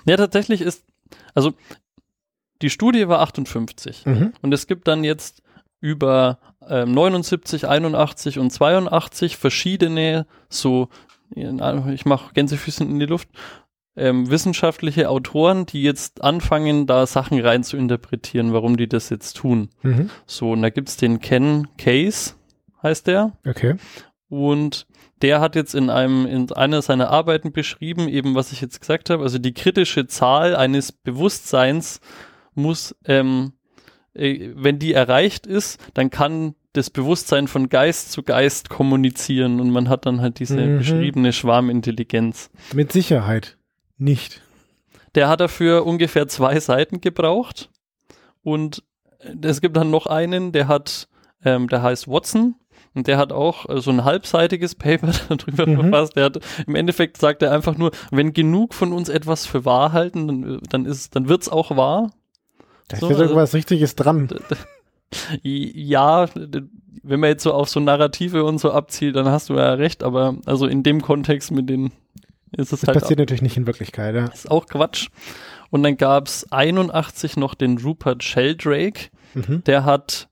Ja, 0.06 0.16
tatsächlich 0.16 0.62
ist, 0.62 0.84
also 1.34 1.52
die 2.62 2.70
Studie 2.70 3.06
war 3.08 3.20
58 3.20 4.04
Mhm. 4.06 4.32
und 4.42 4.52
es 4.52 4.66
gibt 4.66 4.88
dann 4.88 5.04
jetzt 5.04 5.42
über 5.80 6.38
ähm, 6.68 6.92
79, 6.92 7.66
81 7.68 8.38
und 8.38 8.50
82 8.50 9.37
verschiedene 9.37 10.26
so, 10.49 10.88
ich 11.34 12.04
mache 12.06 12.34
Gänsefüßchen 12.34 12.90
in 12.90 12.99
die 12.99 13.06
Luft, 13.06 13.28
ähm, 13.96 14.30
wissenschaftliche 14.30 15.08
Autoren, 15.08 15.66
die 15.66 15.82
jetzt 15.82 16.22
anfangen, 16.22 16.87
da 16.87 17.06
Sachen 17.06 17.40
rein 17.40 17.64
zu 17.64 17.76
interpretieren, 17.76 18.52
warum 18.52 18.76
die 18.76 18.88
das 18.88 19.10
jetzt 19.10 19.37
tun. 19.37 19.70
Mhm. 19.82 20.10
So, 20.26 20.52
und 20.52 20.62
da 20.62 20.70
gibt's 20.70 20.96
den 20.96 21.20
Ken 21.20 21.68
Case, 21.76 22.34
heißt 22.82 23.06
der, 23.06 23.32
Okay. 23.46 23.76
und 24.28 24.87
der 25.22 25.40
hat 25.40 25.54
jetzt 25.54 25.75
in 25.75 25.90
einem, 25.90 26.25
in 26.26 26.50
einer 26.52 26.82
seiner 26.82 27.10
Arbeiten 27.10 27.52
beschrieben, 27.52 28.08
eben 28.08 28.34
was 28.34 28.52
ich 28.52 28.60
jetzt 28.60 28.80
gesagt 28.80 29.10
habe, 29.10 29.22
also 29.22 29.38
die 29.38 29.52
kritische 29.52 30.06
Zahl 30.06 30.56
eines 30.56 30.92
Bewusstseins 30.92 32.00
muss, 32.54 32.96
ähm, 33.04 33.52
äh, 33.52 33.60
wenn 34.14 34.79
die 34.79 34.93
erreicht 34.93 35.47
ist, 35.47 35.81
dann 35.95 36.11
kann 36.11 36.55
das 36.73 36.90
Bewusstsein 36.90 37.49
von 37.49 37.69
Geist 37.69 38.12
zu 38.12 38.23
Geist 38.23 38.69
kommunizieren 38.71 39.61
und 39.61 39.71
man 39.71 39.88
hat 39.88 40.07
dann 40.07 40.21
halt 40.21 40.38
diese 40.38 40.57
Mhm. 40.61 40.79
beschriebene 40.79 41.33
Schwarmintelligenz. 41.33 42.50
Mit 42.75 42.93
Sicherheit 42.93 43.57
nicht. 43.99 44.40
Der 45.14 45.29
hat 45.29 45.40
dafür 45.40 45.85
ungefähr 45.87 46.29
zwei 46.29 46.59
Seiten 46.61 47.00
gebraucht 47.00 47.71
und 48.43 48.83
äh, 49.21 49.35
es 49.47 49.61
gibt 49.61 49.76
dann 49.76 49.90
noch 49.90 50.07
einen, 50.07 50.52
der 50.52 50.69
hat, 50.69 51.09
ähm, 51.45 51.69
der 51.69 51.83
heißt 51.83 52.07
Watson 52.09 52.55
und 52.95 53.07
der 53.09 53.19
hat 53.19 53.33
auch 53.33 53.69
äh, 53.69 53.81
so 53.81 53.90
ein 53.90 54.05
halbseitiges 54.05 54.75
Paper 54.76 55.11
darüber 55.29 55.67
Mhm. 55.67 55.81
verfasst. 55.90 56.17
Der 56.17 56.26
hat 56.26 56.38
im 56.67 56.75
Endeffekt 56.76 57.17
sagt 57.17 57.43
er 57.43 57.50
einfach 57.52 57.76
nur, 57.76 57.90
wenn 58.12 58.33
genug 58.33 58.75
von 58.75 58.93
uns 58.93 59.09
etwas 59.09 59.47
für 59.47 59.64
wahr 59.64 59.93
halten, 59.93 60.26
dann, 60.29 60.55
äh, 60.57 60.59
dann 60.69 60.85
ist, 60.87 61.17
dann 61.17 61.29
wird's 61.29 61.49
auch 61.49 61.76
wahr. 61.76 62.12
Da 62.90 62.97
So, 62.99 63.06
ist 63.06 63.12
also- 63.12 63.23
irgendwas 63.23 63.54
Richtiges 63.54 63.94
dran. 63.97 64.28
Ja, 65.42 66.28
wenn 67.02 67.18
man 67.20 67.30
jetzt 67.30 67.42
so 67.42 67.52
auf 67.52 67.68
so 67.68 67.80
Narrative 67.80 68.44
und 68.44 68.59
so 68.59 68.70
abzielt, 68.73 69.16
dann 69.16 69.26
hast 69.26 69.49
du 69.49 69.54
ja 69.54 69.73
recht, 69.75 70.02
aber 70.04 70.37
also 70.47 70.66
in 70.66 70.82
dem 70.82 71.02
Kontext 71.02 71.50
mit 71.50 71.68
den 71.68 71.87
ist 72.56 72.73
es 72.73 72.80
Das 72.80 72.88
halt 72.88 73.00
passiert 73.00 73.18
natürlich 73.18 73.42
nicht 73.42 73.56
in 73.56 73.66
Wirklichkeit, 73.66 74.14
ja. 74.14 74.26
ist 74.26 74.50
auch 74.50 74.66
Quatsch. 74.66 75.09
Und 75.70 75.82
dann 75.82 75.97
gab's 75.97 76.47
81 76.50 77.37
noch 77.37 77.54
den 77.54 77.78
Rupert 77.78 78.23
Sheldrake, 78.23 79.11
Mhm. 79.35 79.62
der 79.64 79.85
hat 79.85 80.28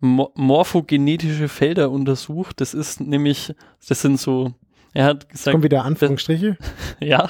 mo 0.00 0.30
morphogenetische 0.34 1.48
Felder 1.48 1.90
untersucht. 1.90 2.60
Das 2.60 2.74
ist 2.74 3.00
nämlich, 3.00 3.54
das 3.88 4.02
sind 4.02 4.20
so, 4.20 4.54
er 4.96 5.04
hat 5.04 5.28
gesagt, 5.28 5.52
Kommen 5.52 5.62
wieder 5.62 5.84
Anführungsstriche. 5.84 6.56
ja, 7.00 7.28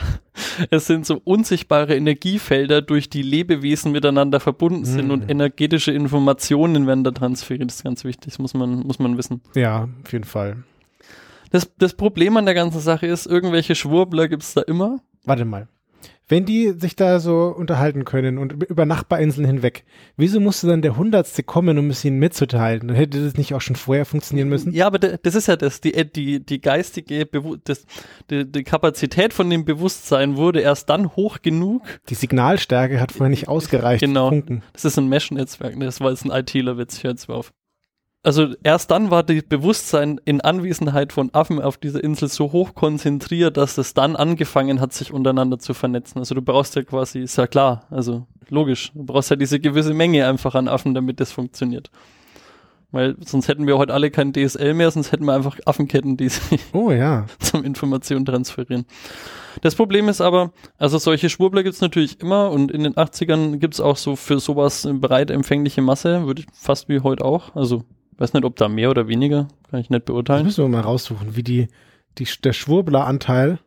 es 0.70 0.86
sind 0.86 1.04
so 1.04 1.20
unsichtbare 1.24 1.96
Energiefelder, 1.96 2.80
durch 2.80 3.10
die 3.10 3.22
Lebewesen 3.22 3.90
miteinander 3.90 4.38
verbunden 4.38 4.84
sind 4.84 5.06
Mhm. 5.06 5.10
und 5.10 5.30
energetische 5.30 5.90
Informationen 5.92 6.86
werden 6.86 7.02
da 7.02 7.10
transferiert. 7.10 7.68
Das 7.68 7.76
ist 7.78 7.84
ganz 7.84 8.04
wichtig, 8.04 8.32
das 8.34 8.38
muss 8.38 8.54
man, 8.54 8.80
muss 8.80 8.98
man 9.00 9.18
wissen. 9.18 9.40
Ja, 9.54 9.88
auf 10.04 10.12
jeden 10.12 10.24
Fall. 10.24 10.58
Das, 11.50 11.68
das 11.78 11.94
Problem 11.94 12.36
an 12.36 12.44
der 12.44 12.54
ganzen 12.54 12.80
Sache 12.80 13.06
ist, 13.06 13.26
irgendwelche 13.26 13.74
Schwurbler 13.74 14.28
gibt's 14.28 14.54
da 14.54 14.62
immer. 14.62 15.00
Warte 15.24 15.44
mal. 15.44 15.66
Wenn 16.28 16.44
die 16.44 16.72
sich 16.72 16.96
da 16.96 17.20
so 17.20 17.54
unterhalten 17.56 18.04
können 18.04 18.38
und 18.38 18.52
über 18.64 18.84
Nachbarinseln 18.84 19.46
hinweg, 19.46 19.84
wieso 20.16 20.40
musste 20.40 20.66
dann 20.66 20.82
der 20.82 20.96
Hundertste 20.96 21.44
kommen, 21.44 21.78
um 21.78 21.88
es 21.90 22.04
ihnen 22.04 22.18
mitzuteilen? 22.18 22.88
Dann 22.88 22.96
hätte 22.96 23.22
das 23.22 23.36
nicht 23.36 23.54
auch 23.54 23.60
schon 23.60 23.76
vorher 23.76 24.04
funktionieren 24.04 24.48
müssen? 24.48 24.72
Ja, 24.72 24.88
aber 24.88 24.98
das 24.98 25.34
ist 25.36 25.46
ja 25.46 25.54
das, 25.54 25.80
die, 25.80 25.92
die, 26.10 26.44
die 26.44 26.60
geistige, 26.60 27.26
Bewu 27.26 27.56
das, 27.62 27.86
die, 28.28 28.44
die 28.44 28.64
Kapazität 28.64 29.32
von 29.34 29.48
dem 29.48 29.64
Bewusstsein 29.64 30.36
wurde 30.36 30.60
erst 30.60 30.90
dann 30.90 31.14
hoch 31.14 31.42
genug. 31.42 31.82
Die 32.08 32.16
Signalstärke 32.16 33.00
hat 33.00 33.12
vorher 33.12 33.30
nicht 33.30 33.46
ausgereicht. 33.46 34.00
Genau. 34.00 34.32
Das 34.72 34.84
ist 34.84 34.98
ein 34.98 35.08
Mesh-Netzwerk, 35.08 35.76
ne? 35.76 35.84
das 35.84 36.00
war 36.00 36.10
jetzt 36.10 36.24
ein 36.24 36.32
ITler-Witz, 36.32 36.96
ich 36.96 37.04
höre 37.04 37.12
jetzt 37.12 37.28
mal 37.28 37.36
auf. 37.36 37.52
Also 38.26 38.48
erst 38.64 38.90
dann 38.90 39.12
war 39.12 39.22
das 39.22 39.44
Bewusstsein 39.44 40.20
in 40.24 40.40
Anwesenheit 40.40 41.12
von 41.12 41.32
Affen 41.32 41.62
auf 41.62 41.76
dieser 41.76 42.02
Insel 42.02 42.28
so 42.28 42.50
hoch 42.50 42.74
konzentriert, 42.74 43.56
dass 43.56 43.78
es 43.78 43.94
dann 43.94 44.16
angefangen 44.16 44.80
hat, 44.80 44.92
sich 44.92 45.12
untereinander 45.12 45.60
zu 45.60 45.74
vernetzen. 45.74 46.18
Also 46.18 46.34
du 46.34 46.42
brauchst 46.42 46.74
ja 46.74 46.82
quasi, 46.82 47.20
ist 47.20 47.38
ja 47.38 47.46
klar, 47.46 47.84
also 47.88 48.26
logisch, 48.48 48.90
du 48.96 49.04
brauchst 49.04 49.30
ja 49.30 49.36
diese 49.36 49.60
gewisse 49.60 49.94
Menge 49.94 50.26
einfach 50.26 50.56
an 50.56 50.66
Affen, 50.66 50.92
damit 50.92 51.20
das 51.20 51.30
funktioniert. 51.30 51.92
Weil 52.90 53.14
sonst 53.24 53.46
hätten 53.46 53.68
wir 53.68 53.78
heute 53.78 53.94
alle 53.94 54.10
kein 54.10 54.32
DSL 54.32 54.74
mehr, 54.74 54.90
sonst 54.90 55.12
hätten 55.12 55.24
wir 55.24 55.34
einfach 55.34 55.56
Affenketten, 55.64 56.16
die 56.16 56.28
sich 56.28 56.58
Oh 56.72 56.90
ja. 56.90 57.26
zum 57.38 57.62
Information 57.62 58.24
transferieren. 58.24 58.86
Das 59.62 59.76
Problem 59.76 60.08
ist 60.08 60.20
aber, 60.20 60.50
also 60.78 60.98
solche 60.98 61.30
Schwurbler 61.30 61.62
gibt's 61.62 61.80
natürlich 61.80 62.20
immer 62.20 62.50
und 62.50 62.72
in 62.72 62.82
den 62.82 62.94
80ern 62.94 63.58
gibt's 63.58 63.78
auch 63.80 63.96
so 63.96 64.16
für 64.16 64.40
sowas 64.40 64.84
eine 64.84 64.98
breit 64.98 65.30
empfängliche 65.30 65.80
Masse, 65.80 66.26
würde 66.26 66.40
ich 66.40 66.48
fast 66.52 66.88
wie 66.88 66.98
heute 66.98 67.24
auch. 67.24 67.54
Also 67.54 67.84
weiß 68.18 68.32
nicht, 68.32 68.44
ob 68.44 68.56
da 68.56 68.68
mehr 68.68 68.90
oder 68.90 69.08
weniger, 69.08 69.48
kann 69.70 69.80
ich 69.80 69.90
nicht 69.90 70.00
Das 70.02 70.06
beurteilen. 70.06 70.44
müssen 70.44 70.64
wir 70.64 70.68
mal 70.68 70.80
raussuchen, 70.80 71.36
wie 71.36 71.42
die, 71.42 71.68
die 72.18 72.26
der 72.44 72.52
Schwurbleranteil 72.52 73.58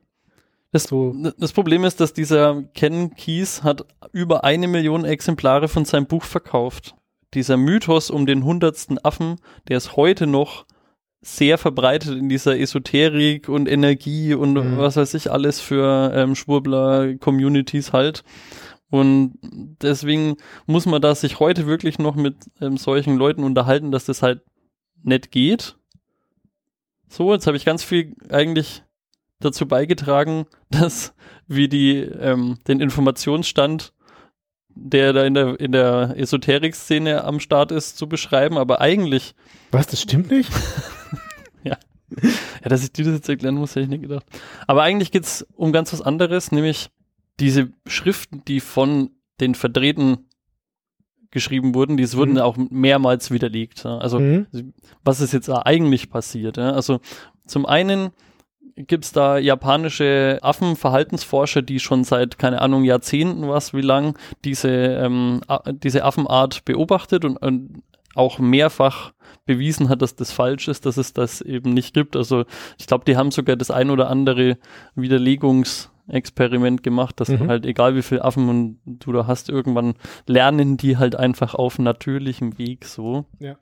Das, 0.72 0.84
so. 0.84 1.16
das 1.38 1.54
Problem 1.54 1.84
ist, 1.84 2.00
dass 2.00 2.14
dieser 2.14 2.64
Ken 2.74 3.16
Keys 3.16 3.64
hat 3.64 3.86
über 4.12 4.44
eine 4.44 4.68
Million 4.68 5.06
Exemplare 5.06 5.68
von 5.68 5.86
seinem 5.86 6.06
Buch 6.08 6.24
verkauft. 6.24 6.96
Dieser 7.36 7.58
Mythos 7.58 8.10
um 8.10 8.26
den 8.26 8.44
hundertsten 8.44 8.98
Affen, 9.04 9.36
der 9.68 9.78
ist 9.78 9.96
heute 9.96 10.26
noch 10.28 10.66
sehr 11.22 11.58
verbreitet 11.58 12.18
in 12.18 12.30
dieser 12.30 12.58
Esoterik 12.58 13.50
und 13.50 13.68
Energie 13.68 14.34
und 14.34 14.54
Mhm. 14.54 14.78
was 14.78 14.96
weiß 14.96 15.14
ich 15.16 15.30
alles 15.32 15.60
für 15.60 16.12
ähm, 16.16 16.34
Schwurbler-Communities 16.34 17.94
halt. 17.94 18.24
Und 18.90 19.38
deswegen 19.82 20.38
muss 20.66 20.86
man 20.86 21.02
da 21.02 21.14
sich 21.14 21.40
heute 21.40 21.68
wirklich 21.68 22.00
noch 22.00 22.16
mit 22.16 22.36
ähm, 22.60 22.78
solchen 22.78 23.18
Leuten 23.18 23.44
unterhalten, 23.44 23.92
dass 23.92 24.06
das 24.06 24.22
halt 24.22 24.42
nicht 25.04 25.32
geht. 25.32 25.78
So, 27.08 27.34
jetzt 27.34 27.48
habe 27.48 27.58
ich 27.58 27.66
ganz 27.66 27.84
viel 27.84 28.16
eigentlich 28.30 28.84
dazu 29.40 29.68
beigetragen, 29.68 30.46
dass 30.70 31.14
wie 31.48 31.68
die 31.68 31.98
ähm, 31.98 32.58
den 32.68 32.80
Informationsstand, 32.80 33.94
der 34.70 35.14
da 35.14 35.24
in 35.24 35.34
der 35.36 35.60
in 35.60 35.72
der 35.72 36.16
Esoterik-Szene 36.18 37.24
am 37.24 37.40
Start 37.40 37.72
ist, 37.72 37.98
zu 37.98 38.10
beschreiben. 38.10 38.58
Aber 38.58 38.82
eigentlich 38.82 39.36
Was, 39.72 39.88
das 39.88 40.02
stimmt 40.02 40.32
nicht? 40.32 40.50
ja, 41.64 41.78
dass 42.64 42.84
ich 42.84 42.92
dir 42.92 43.06
das 43.06 43.16
jetzt 43.16 43.30
erklären 43.30 43.56
muss, 43.56 43.72
hätte 43.72 43.82
ich 43.82 43.90
nicht 43.90 44.04
gedacht. 44.04 44.26
Aber 44.66 44.82
eigentlich 44.82 45.12
geht's 45.12 45.46
um 45.56 45.72
ganz 45.72 45.94
was 45.94 46.02
anderes, 46.02 46.52
nämlich 46.52 46.90
diese 47.40 47.70
Schriften, 47.88 48.44
die 48.48 48.60
von 48.60 49.12
den 49.40 49.56
Verdrehten 49.56 50.26
geschrieben 51.32 51.76
wurden, 51.76 51.98
die 51.98 52.12
wurden 52.14 52.34
Mhm. 52.34 52.40
auch 52.40 52.58
mehrmals 52.58 53.30
widerlegt. 53.32 53.86
Also 53.86 54.20
Mhm. 54.20 54.48
was 55.04 55.22
ist 55.22 55.32
jetzt 55.34 55.50
eigentlich 55.50 56.10
passiert? 56.10 56.58
Also 56.58 57.00
zum 57.46 57.66
einen 57.66 58.10
gibt's 58.76 59.12
da 59.12 59.38
japanische 59.38 60.40
Affenverhaltensforscher, 60.42 61.62
die 61.62 61.80
schon 61.80 62.04
seit, 62.04 62.40
keine 62.40 62.62
Ahnung, 62.62 62.84
Jahrzehnten 62.84 63.48
was, 63.48 63.74
wie 63.74 63.82
lang, 63.82 64.18
diese, 64.46 64.70
ähm, 64.70 65.42
diese 65.72 66.04
Affenart 66.04 66.66
beobachtet 66.66 67.26
und, 67.26 67.38
und 67.38 67.84
auch 68.16 68.40
mehrfach 68.40 69.12
bewiesen 69.46 69.90
hat, 69.90 70.02
dass 70.02 70.16
das 70.16 70.32
falsch 70.32 70.68
ist, 70.68 70.86
dass 70.86 70.98
es 70.98 71.14
das 71.14 71.42
eben 71.42 71.74
nicht 71.74 71.94
gibt. 71.94 72.16
Also 72.16 72.46
ich 72.80 72.88
glaube, 72.88 73.06
die 73.06 73.18
haben 73.18 73.32
sogar 73.32 73.56
das 73.56 73.70
ein 73.70 73.90
oder 73.92 74.10
andere 74.10 74.58
Widerlegungsexperiment 76.10 76.84
gemacht, 76.84 77.20
dass 77.20 77.30
Mhm. 77.30 77.48
halt, 77.48 77.66
egal 77.66 77.96
wie 77.96 78.02
viele 78.02 78.24
Affen 78.24 78.50
und 78.50 78.80
du 78.86 79.12
da 79.12 79.28
hast, 79.28 79.50
irgendwann 79.50 79.94
lernen 80.28 80.78
die 80.78 80.98
halt 80.98 81.16
einfach 81.16 81.56
auf 81.56 81.80
natürlichem 81.80 82.58
Weg 82.58 82.86
so. 82.86 83.26
Ja. 83.40 83.56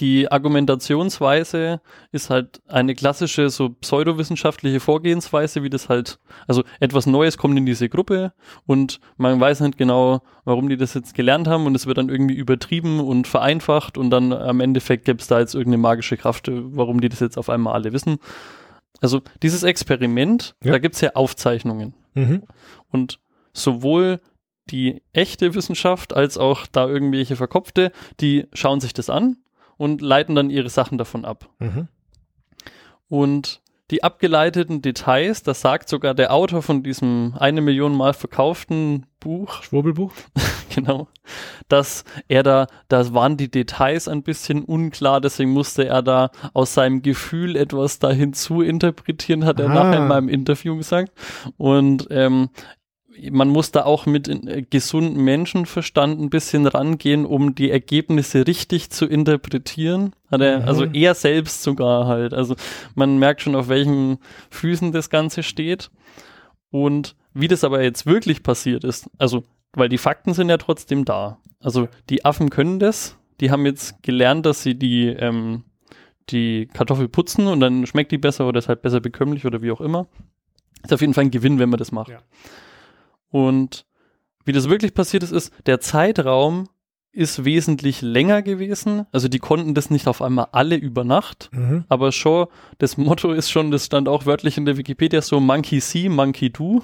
Die 0.00 0.32
Argumentationsweise 0.32 1.80
ist 2.10 2.30
halt 2.30 2.62
eine 2.66 2.94
klassische, 2.94 3.50
so 3.50 3.68
pseudowissenschaftliche 3.68 4.80
Vorgehensweise, 4.80 5.62
wie 5.62 5.70
das 5.70 5.88
halt, 5.88 6.18
also 6.48 6.64
etwas 6.80 7.06
Neues 7.06 7.36
kommt 7.38 7.56
in 7.58 7.66
diese 7.66 7.88
Gruppe 7.88 8.32
und 8.66 8.98
man 9.18 9.38
weiß 9.38 9.60
nicht 9.60 9.78
genau, 9.78 10.22
warum 10.44 10.68
die 10.68 10.78
das 10.78 10.94
jetzt 10.94 11.14
gelernt 11.14 11.46
haben 11.46 11.66
und 11.66 11.76
es 11.76 11.86
wird 11.86 11.98
dann 11.98 12.08
irgendwie 12.08 12.34
übertrieben 12.34 12.98
und 13.00 13.28
vereinfacht 13.28 13.96
und 13.98 14.10
dann 14.10 14.32
am 14.32 14.60
Endeffekt 14.60 15.04
gibt 15.04 15.20
es 15.20 15.28
da 15.28 15.38
jetzt 15.38 15.54
irgendeine 15.54 15.82
magische 15.82 16.16
Kraft, 16.16 16.48
warum 16.50 17.00
die 17.00 17.10
das 17.10 17.20
jetzt 17.20 17.36
auf 17.38 17.48
einmal 17.50 17.74
alle 17.74 17.92
wissen. 17.92 18.16
Also 19.04 19.20
dieses 19.42 19.64
Experiment, 19.64 20.54
Ja. 20.64 20.72
da 20.72 20.78
gibt 20.78 20.94
es 20.94 21.02
ja 21.02 21.10
Aufzeichnungen. 21.14 21.92
Mhm. 22.14 22.44
Und 22.90 23.20
sowohl 23.52 24.18
die 24.70 25.02
echte 25.12 25.54
Wissenschaft 25.54 26.14
als 26.16 26.38
auch 26.38 26.66
da 26.66 26.88
irgendwelche 26.88 27.36
Verkopfte, 27.36 27.92
die 28.20 28.46
schauen 28.54 28.80
sich 28.80 28.94
das 28.94 29.10
an 29.10 29.36
und 29.76 30.00
leiten 30.00 30.34
dann 30.34 30.48
ihre 30.48 30.70
Sachen 30.70 30.96
davon 30.96 31.26
ab. 31.26 31.50
Mhm. 31.58 31.88
Und 33.08 33.60
die 33.90 34.02
abgeleiteten 34.02 34.80
Details, 34.80 35.42
das 35.42 35.60
sagt 35.60 35.90
sogar 35.90 36.14
der 36.14 36.32
Autor 36.32 36.62
von 36.62 36.82
diesem 36.82 37.34
eine 37.38 37.60
Million 37.60 37.94
Mal 37.94 38.14
verkauften 38.14 39.04
Buch. 39.20 39.62
Schwurbelbuch? 39.64 40.12
genau. 40.82 41.08
Dass 41.68 42.04
er 42.28 42.42
da, 42.42 42.66
da 42.88 43.12
waren 43.14 43.36
die 43.36 43.50
Details 43.50 44.08
ein 44.08 44.22
bisschen 44.22 44.64
unklar, 44.64 45.20
deswegen 45.20 45.50
musste 45.50 45.86
er 45.86 46.02
da 46.02 46.30
aus 46.52 46.74
seinem 46.74 47.02
Gefühl 47.02 47.56
etwas 47.56 47.98
da 47.98 48.10
hinzu 48.10 48.60
interpretieren, 48.62 49.44
hat 49.44 49.60
er 49.60 49.70
Ah. 49.70 49.74
nachher 49.74 49.98
in 50.02 50.08
meinem 50.08 50.28
Interview 50.28 50.76
gesagt. 50.76 51.12
Und 51.56 52.06
ähm, 52.10 52.50
man 53.30 53.48
muss 53.48 53.70
da 53.70 53.84
auch 53.84 54.06
mit 54.06 54.26
äh, 54.28 54.62
gesundem 54.68 55.24
Menschenverstand 55.24 56.20
ein 56.20 56.30
bisschen 56.30 56.66
rangehen, 56.66 57.24
um 57.26 57.54
die 57.54 57.70
Ergebnisse 57.70 58.44
richtig 58.46 58.90
zu 58.90 59.06
interpretieren. 59.06 60.14
Hat 60.32 60.40
er, 60.40 60.60
Mhm. 60.62 60.68
also 60.68 60.84
er 60.86 61.14
selbst 61.14 61.62
sogar 61.62 62.06
halt. 62.06 62.34
Also 62.34 62.56
man 62.96 63.18
merkt 63.18 63.42
schon, 63.42 63.54
auf 63.54 63.68
welchen 63.68 64.18
Füßen 64.50 64.90
das 64.90 65.10
Ganze 65.10 65.44
steht. 65.44 65.90
Und 66.70 67.14
wie 67.34 67.46
das 67.48 67.62
aber 67.62 67.82
jetzt 67.82 68.04
wirklich 68.04 68.42
passiert 68.42 68.82
ist, 68.84 69.08
also, 69.18 69.44
weil 69.74 69.88
die 69.88 69.98
Fakten 69.98 70.34
sind 70.34 70.48
ja 70.48 70.56
trotzdem 70.56 71.04
da. 71.04 71.38
Also 71.60 71.88
die 72.10 72.24
Affen 72.24 72.50
können 72.50 72.78
das, 72.78 73.16
die 73.40 73.50
haben 73.50 73.64
jetzt 73.66 74.02
gelernt, 74.02 74.46
dass 74.46 74.62
sie 74.62 74.74
die, 74.74 75.06
ähm, 75.08 75.64
die 76.30 76.66
Kartoffel 76.72 77.08
putzen 77.08 77.46
und 77.46 77.60
dann 77.60 77.86
schmeckt 77.86 78.12
die 78.12 78.18
besser 78.18 78.46
oder 78.46 78.58
ist 78.58 78.68
halt 78.68 78.82
besser 78.82 79.00
bekömmlich 79.00 79.44
oder 79.46 79.62
wie 79.62 79.70
auch 79.70 79.80
immer. 79.80 80.06
Ist 80.82 80.92
auf 80.92 81.00
jeden 81.00 81.14
Fall 81.14 81.24
ein 81.24 81.30
Gewinn, 81.30 81.58
wenn 81.58 81.68
man 81.70 81.78
das 81.78 81.92
macht. 81.92 82.10
Ja. 82.10 82.18
Und 83.30 83.84
wie 84.44 84.52
das 84.52 84.68
wirklich 84.68 84.94
passiert 84.94 85.22
ist, 85.22 85.32
ist, 85.32 85.52
der 85.66 85.80
Zeitraum 85.80 86.68
ist 87.12 87.44
wesentlich 87.44 88.02
länger 88.02 88.42
gewesen. 88.42 89.06
Also 89.12 89.28
die 89.28 89.38
konnten 89.38 89.74
das 89.74 89.88
nicht 89.88 90.08
auf 90.08 90.20
einmal 90.20 90.48
alle 90.52 90.76
über 90.76 91.04
Nacht, 91.04 91.48
Mhm. 91.52 91.84
aber 91.88 92.10
schon, 92.12 92.46
das 92.78 92.96
Motto 92.96 93.32
ist 93.32 93.50
schon, 93.50 93.70
das 93.70 93.86
stand 93.86 94.08
auch 94.08 94.26
wörtlich 94.26 94.58
in 94.58 94.64
der 94.64 94.76
Wikipedia 94.76 95.22
so, 95.22 95.38
Monkey 95.40 95.80
see, 95.80 96.08
Monkey 96.08 96.50
do. 96.50 96.82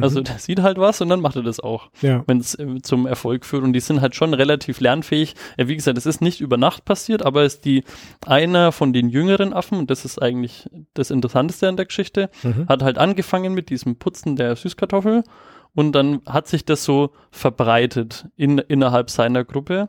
Also 0.00 0.20
Mhm. 0.20 0.24
der 0.24 0.38
sieht 0.38 0.60
halt 0.62 0.78
was 0.78 1.00
und 1.00 1.08
dann 1.08 1.20
macht 1.20 1.36
er 1.36 1.42
das 1.42 1.60
auch, 1.60 1.90
ja. 2.02 2.22
wenn 2.26 2.38
es 2.38 2.54
äh, 2.54 2.80
zum 2.82 3.06
Erfolg 3.06 3.44
führt. 3.44 3.62
Und 3.64 3.72
die 3.72 3.80
sind 3.80 4.00
halt 4.00 4.14
schon 4.14 4.34
relativ 4.34 4.80
lernfähig. 4.80 5.34
Äh, 5.56 5.68
wie 5.68 5.76
gesagt, 5.76 5.96
es 5.98 6.06
ist 6.06 6.20
nicht 6.20 6.40
über 6.40 6.56
Nacht 6.56 6.84
passiert, 6.84 7.24
aber 7.24 7.44
ist 7.44 7.64
die 7.64 7.84
einer 8.26 8.72
von 8.72 8.92
den 8.92 9.08
jüngeren 9.08 9.52
Affen, 9.52 9.78
und 9.78 9.90
das 9.90 10.04
ist 10.04 10.20
eigentlich 10.20 10.68
das 10.94 11.10
Interessanteste 11.10 11.68
an 11.68 11.76
der 11.76 11.86
Geschichte, 11.86 12.30
Mhm. 12.42 12.66
hat 12.68 12.82
halt 12.82 12.98
angefangen 12.98 13.54
mit 13.54 13.70
diesem 13.70 13.96
Putzen 13.96 14.36
der 14.36 14.56
Süßkartoffel 14.56 15.22
und 15.74 15.92
dann 15.92 16.20
hat 16.26 16.48
sich 16.48 16.64
das 16.64 16.84
so 16.84 17.10
verbreitet 17.30 18.26
in, 18.36 18.58
innerhalb 18.58 19.10
seiner 19.10 19.44
Gruppe. 19.44 19.88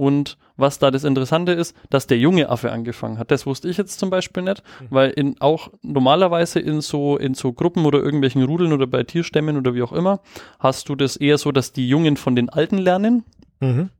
Und 0.00 0.38
was 0.56 0.78
da 0.78 0.90
das 0.90 1.04
Interessante 1.04 1.52
ist, 1.52 1.76
dass 1.90 2.06
der 2.06 2.16
junge 2.16 2.48
Affe 2.48 2.72
angefangen 2.72 3.18
hat. 3.18 3.30
Das 3.30 3.44
wusste 3.44 3.68
ich 3.68 3.76
jetzt 3.76 3.98
zum 3.98 4.08
Beispiel 4.08 4.42
nicht, 4.42 4.62
weil 4.88 5.10
in 5.10 5.38
auch 5.42 5.68
normalerweise 5.82 6.58
in 6.58 6.80
so, 6.80 7.18
in 7.18 7.34
so 7.34 7.52
Gruppen 7.52 7.84
oder 7.84 7.98
irgendwelchen 7.98 8.42
Rudeln 8.42 8.72
oder 8.72 8.86
bei 8.86 9.02
Tierstämmen 9.02 9.58
oder 9.58 9.74
wie 9.74 9.82
auch 9.82 9.92
immer, 9.92 10.20
hast 10.58 10.88
du 10.88 10.94
das 10.94 11.18
eher 11.18 11.36
so, 11.36 11.52
dass 11.52 11.74
die 11.74 11.86
Jungen 11.86 12.16
von 12.16 12.34
den 12.34 12.48
Alten 12.48 12.78
lernen. 12.78 13.24
Mhm. 13.60 13.90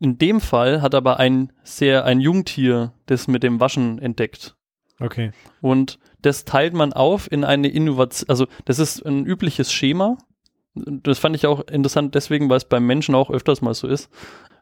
In 0.00 0.16
dem 0.16 0.40
Fall 0.40 0.80
hat 0.80 0.94
aber 0.94 1.18
ein 1.18 1.52
sehr, 1.62 2.06
ein 2.06 2.20
Jungtier 2.20 2.94
das 3.04 3.28
mit 3.28 3.42
dem 3.42 3.60
Waschen 3.60 3.98
entdeckt. 3.98 4.56
Okay. 4.98 5.32
Und 5.60 5.98
das 6.22 6.46
teilt 6.46 6.72
man 6.72 6.94
auf 6.94 7.30
in 7.30 7.44
eine 7.44 7.68
Innovation, 7.68 8.30
also 8.30 8.46
das 8.64 8.78
ist 8.78 9.04
ein 9.04 9.26
übliches 9.26 9.70
Schema. 9.70 10.16
Das 10.74 11.18
fand 11.18 11.36
ich 11.36 11.46
auch 11.46 11.66
interessant 11.68 12.14
deswegen, 12.14 12.48
weil 12.48 12.56
es 12.56 12.64
beim 12.64 12.86
Menschen 12.86 13.14
auch 13.14 13.28
öfters 13.28 13.60
mal 13.60 13.74
so 13.74 13.88
ist. 13.88 14.08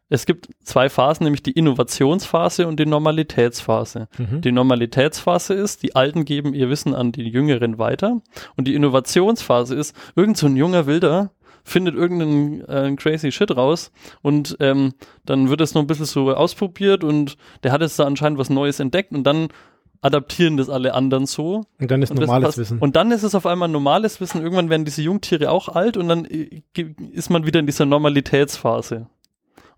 Es 0.09 0.25
gibt 0.25 0.49
zwei 0.63 0.89
Phasen, 0.89 1.25
nämlich 1.25 1.43
die 1.43 1.51
Innovationsphase 1.53 2.69
und 2.69 2.79
die 2.79 2.87
Normalitätsphase. 2.87 4.09
Mhm. 4.19 4.41
Die 4.41 4.53
Normalitätsphase 4.53 5.55
ist, 5.55 5.83
die 5.83 5.97
Alten 5.97 6.25
geben 6.25 6.55
ihr 6.55 6.69
Wissen 6.71 6.95
an 6.95 7.11
die 7.13 7.29
Jüngeren 7.29 7.79
weiter. 7.79 8.21
Und 8.57 8.69
die 8.69 8.75
Innovationsphase 8.75 9.75
ist, 9.75 9.97
irgend 10.15 10.37
so 10.37 10.47
ein 10.47 10.57
junger 10.57 10.87
Wilder 10.87 11.33
findet 11.65 11.97
irgendeinen 11.97 12.61
äh, 12.69 12.95
crazy 12.95 13.33
Shit 13.33 13.57
raus 13.57 13.91
und 14.23 14.57
ähm, 14.61 14.93
dann 15.25 15.49
wird 15.51 15.61
es 15.61 15.75
noch 15.75 15.83
ein 15.83 15.89
bisschen 15.89 16.05
so 16.07 16.33
ausprobiert 16.33 17.03
und 17.03 17.37
der 17.65 17.73
hat 17.73 17.81
jetzt 17.81 17.99
da 17.99 18.05
anscheinend 18.05 18.39
was 18.39 18.51
Neues 18.51 18.79
entdeckt 18.79 19.11
und 19.11 19.25
dann 19.25 19.49
adaptieren 20.01 20.57
das 20.57 20.69
alle 20.71 20.95
anderen 20.95 21.27
so. 21.27 21.65
Und 21.81 21.91
dann 21.91 22.03
ist 22.03 22.11
Und 22.13 22.21
normales 22.21 22.45
passt- 22.47 22.59
Wissen. 22.59 22.79
Und 22.79 22.95
dann 22.95 23.11
ist 23.11 23.25
es 23.25 23.35
auf 23.35 23.47
einmal 23.47 23.69
normales 23.69 24.21
Wissen. 24.21 24.41
Irgendwann 24.43 24.71
werden 24.71 24.85
diese 24.85 25.03
Jungtiere 25.03 25.51
auch 25.51 25.69
alt 25.69 25.97
und 25.97 26.07
dann 26.07 26.25
äh, 26.27 26.63
ist 27.11 27.31
man 27.31 27.45
wieder 27.47 27.59
in 27.59 27.67
dieser 27.67 27.87
Normalitätsphase. 27.87 29.09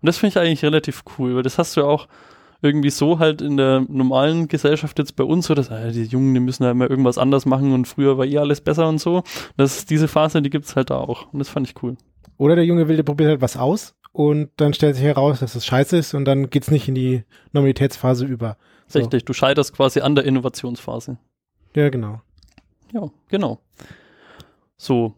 Und 0.01 0.05
das 0.05 0.17
finde 0.17 0.31
ich 0.31 0.37
eigentlich 0.39 0.63
relativ 0.63 1.03
cool, 1.17 1.35
weil 1.35 1.43
das 1.43 1.57
hast 1.57 1.75
du 1.75 1.81
ja 1.81 1.87
auch 1.87 2.07
irgendwie 2.61 2.89
so 2.89 3.19
halt 3.19 3.41
in 3.41 3.57
der 3.57 3.85
normalen 3.87 4.47
Gesellschaft 4.47 4.99
jetzt 4.99 5.15
bei 5.15 5.23
uns 5.23 5.47
so, 5.47 5.53
dass 5.55 5.69
äh, 5.69 5.91
die 5.91 6.03
Jungen, 6.03 6.33
die 6.33 6.39
müssen 6.39 6.63
ja 6.63 6.71
immer 6.71 6.89
irgendwas 6.89 7.17
anders 7.17 7.45
machen 7.45 7.71
und 7.71 7.87
früher 7.87 8.17
war 8.17 8.25
eh 8.25 8.37
alles 8.37 8.61
besser 8.61 8.87
und 8.89 8.99
so. 8.99 9.23
Das 9.55 9.77
ist 9.77 9.89
diese 9.89 10.07
Phase, 10.07 10.41
die 10.41 10.49
gibt's 10.49 10.75
halt 10.75 10.89
da 10.89 10.97
auch. 10.97 11.31
Und 11.31 11.39
das 11.39 11.49
fand 11.49 11.69
ich 11.69 11.81
cool. 11.81 11.95
Oder 12.37 12.55
der 12.55 12.65
junge 12.65 12.87
Wilde 12.87 13.03
probiert 13.03 13.29
halt 13.29 13.41
was 13.41 13.57
aus 13.57 13.95
und 14.11 14.49
dann 14.57 14.73
stellt 14.73 14.95
sich 14.95 15.05
heraus, 15.05 15.39
dass 15.39 15.55
es 15.55 15.65
scheiße 15.65 15.97
ist 15.97 16.13
und 16.13 16.25
dann 16.25 16.49
geht's 16.49 16.71
nicht 16.71 16.87
in 16.87 16.95
die 16.95 17.23
Normalitätsphase 17.53 18.25
über. 18.25 18.57
So. 18.87 18.99
Richtig, 18.99 19.25
du 19.25 19.33
scheiterst 19.33 19.73
quasi 19.73 20.01
an 20.01 20.15
der 20.15 20.25
Innovationsphase. 20.25 21.17
Ja, 21.75 21.89
genau. 21.89 22.21
Ja, 22.91 23.09
genau. 23.29 23.59
So, 24.77 25.13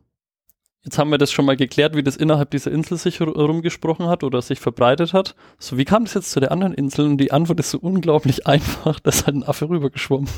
jetzt 0.83 0.97
haben 0.97 1.09
wir 1.11 1.17
das 1.17 1.31
schon 1.31 1.45
mal 1.45 1.55
geklärt, 1.57 1.95
wie 1.95 2.03
das 2.03 2.15
innerhalb 2.17 2.51
dieser 2.51 2.71
Insel 2.71 2.97
sich 2.97 3.19
ru- 3.19 3.31
rumgesprochen 3.37 4.07
hat 4.07 4.23
oder 4.23 4.41
sich 4.41 4.59
verbreitet 4.59 5.13
hat. 5.13 5.35
So, 5.59 5.77
wie 5.77 5.85
kam 5.85 6.05
das 6.05 6.13
jetzt 6.13 6.31
zu 6.31 6.39
der 6.39 6.51
anderen 6.51 6.73
Insel? 6.73 7.05
Und 7.05 7.17
die 7.17 7.31
Antwort 7.31 7.59
ist 7.59 7.71
so 7.71 7.79
unglaublich 7.79 8.47
einfach, 8.47 8.99
da 8.99 9.09
ist 9.09 9.25
halt 9.25 9.35
ein 9.37 9.43
Affe 9.43 9.69
rübergeschwommen. 9.69 10.29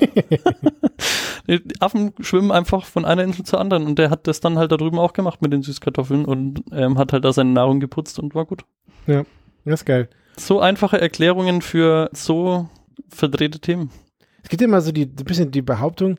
die 1.46 1.62
Affen 1.80 2.12
schwimmen 2.20 2.50
einfach 2.50 2.84
von 2.84 3.04
einer 3.04 3.22
Insel 3.22 3.44
zur 3.44 3.60
anderen 3.60 3.86
und 3.86 3.98
der 3.98 4.10
hat 4.10 4.26
das 4.26 4.40
dann 4.40 4.58
halt 4.58 4.72
da 4.72 4.76
drüben 4.76 4.98
auch 4.98 5.12
gemacht 5.12 5.40
mit 5.42 5.52
den 5.52 5.62
Süßkartoffeln 5.62 6.24
und 6.24 6.62
ähm, 6.72 6.98
hat 6.98 7.12
halt 7.12 7.24
da 7.24 7.32
seine 7.32 7.50
Nahrung 7.50 7.80
geputzt 7.80 8.18
und 8.18 8.34
war 8.34 8.44
gut. 8.44 8.64
Das 9.06 9.80
ist 9.80 9.84
geil. 9.86 10.08
So 10.36 10.60
einfache 10.60 11.00
Erklärungen 11.00 11.62
für 11.62 12.10
so 12.12 12.68
verdrehte 13.08 13.60
Themen. 13.60 13.90
Es 14.42 14.48
gibt 14.48 14.60
ja 14.62 14.66
immer 14.68 14.80
so 14.80 14.92
die, 14.92 15.02
ein 15.04 15.14
bisschen 15.24 15.50
die 15.52 15.62
Behauptung, 15.62 16.18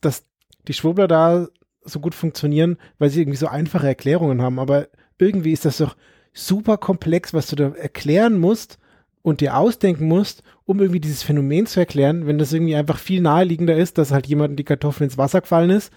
dass 0.00 0.24
die 0.66 0.72
Schwurbler 0.72 1.06
da 1.06 1.46
so 1.86 2.00
gut 2.00 2.14
funktionieren, 2.14 2.76
weil 2.98 3.10
sie 3.10 3.22
irgendwie 3.22 3.38
so 3.38 3.46
einfache 3.46 3.86
Erklärungen 3.86 4.42
haben. 4.42 4.58
Aber 4.58 4.88
irgendwie 5.18 5.52
ist 5.52 5.64
das 5.64 5.78
doch 5.78 5.96
super 6.32 6.76
komplex, 6.76 7.32
was 7.32 7.46
du 7.46 7.56
da 7.56 7.68
erklären 7.70 8.38
musst 8.38 8.78
und 9.22 9.40
dir 9.40 9.56
ausdenken 9.56 10.06
musst, 10.06 10.42
um 10.66 10.80
irgendwie 10.80 11.00
dieses 11.00 11.22
Phänomen 11.22 11.66
zu 11.66 11.80
erklären, 11.80 12.26
wenn 12.26 12.38
das 12.38 12.52
irgendwie 12.52 12.76
einfach 12.76 12.98
viel 12.98 13.20
naheliegender 13.20 13.76
ist, 13.76 13.98
dass 13.98 14.10
halt 14.10 14.26
jemand 14.26 14.58
die 14.58 14.64
Kartoffel 14.64 15.04
ins 15.04 15.18
Wasser 15.18 15.40
gefallen 15.40 15.70
ist, 15.70 15.92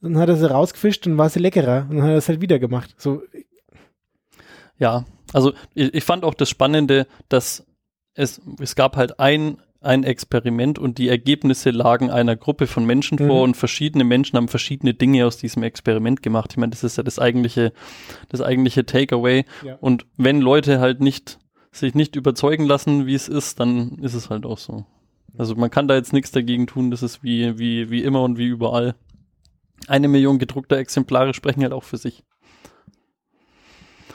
dann 0.00 0.18
hat 0.18 0.28
er 0.28 0.36
sie 0.36 0.50
rausgefischt 0.50 1.06
und 1.06 1.18
war 1.18 1.28
sie 1.28 1.40
leckerer 1.40 1.86
und 1.88 1.96
dann 1.96 2.04
hat 2.04 2.10
er 2.10 2.16
es 2.18 2.28
halt 2.28 2.40
wieder 2.40 2.58
gemacht. 2.58 2.94
So, 2.98 3.22
Ja, 4.78 5.06
also 5.32 5.52
ich, 5.74 5.94
ich 5.94 6.04
fand 6.04 6.24
auch 6.24 6.34
das 6.34 6.50
Spannende, 6.50 7.06
dass 7.28 7.66
es, 8.14 8.40
es 8.60 8.76
gab 8.76 8.96
halt 8.96 9.18
ein, 9.20 9.58
ein 9.80 10.02
Experiment 10.02 10.78
und 10.78 10.98
die 10.98 11.08
Ergebnisse 11.08 11.70
lagen 11.70 12.10
einer 12.10 12.34
Gruppe 12.36 12.66
von 12.66 12.84
Menschen 12.84 13.16
vor 13.18 13.26
Mhm. 13.26 13.42
und 13.50 13.56
verschiedene 13.56 14.02
Menschen 14.04 14.36
haben 14.36 14.48
verschiedene 14.48 14.92
Dinge 14.94 15.24
aus 15.26 15.36
diesem 15.36 15.62
Experiment 15.62 16.22
gemacht. 16.22 16.48
Ich 16.50 16.56
meine, 16.56 16.70
das 16.70 16.82
ist 16.82 16.96
ja 16.96 17.04
das 17.04 17.18
eigentliche, 17.18 17.72
das 18.28 18.40
eigentliche 18.40 18.84
Takeaway. 18.86 19.44
Ja. 19.64 19.76
Und 19.80 20.06
wenn 20.16 20.40
Leute 20.40 20.80
halt 20.80 21.00
nicht, 21.00 21.38
sich 21.70 21.94
nicht 21.94 22.16
überzeugen 22.16 22.64
lassen, 22.64 23.06
wie 23.06 23.14
es 23.14 23.28
ist, 23.28 23.60
dann 23.60 23.98
ist 23.98 24.14
es 24.14 24.30
halt 24.30 24.46
auch 24.46 24.58
so. 24.58 24.84
Also 25.36 25.54
man 25.54 25.70
kann 25.70 25.86
da 25.86 25.94
jetzt 25.94 26.12
nichts 26.12 26.32
dagegen 26.32 26.66
tun, 26.66 26.90
das 26.90 27.04
ist 27.04 27.22
wie, 27.22 27.58
wie, 27.58 27.90
wie 27.90 28.02
immer 28.02 28.22
und 28.22 28.36
wie 28.38 28.46
überall. 28.46 28.96
Eine 29.86 30.08
Million 30.08 30.38
gedruckter 30.38 30.76
Exemplare 30.78 31.34
sprechen 31.34 31.62
halt 31.62 31.72
auch 31.72 31.84
für 31.84 31.98
sich. 31.98 32.24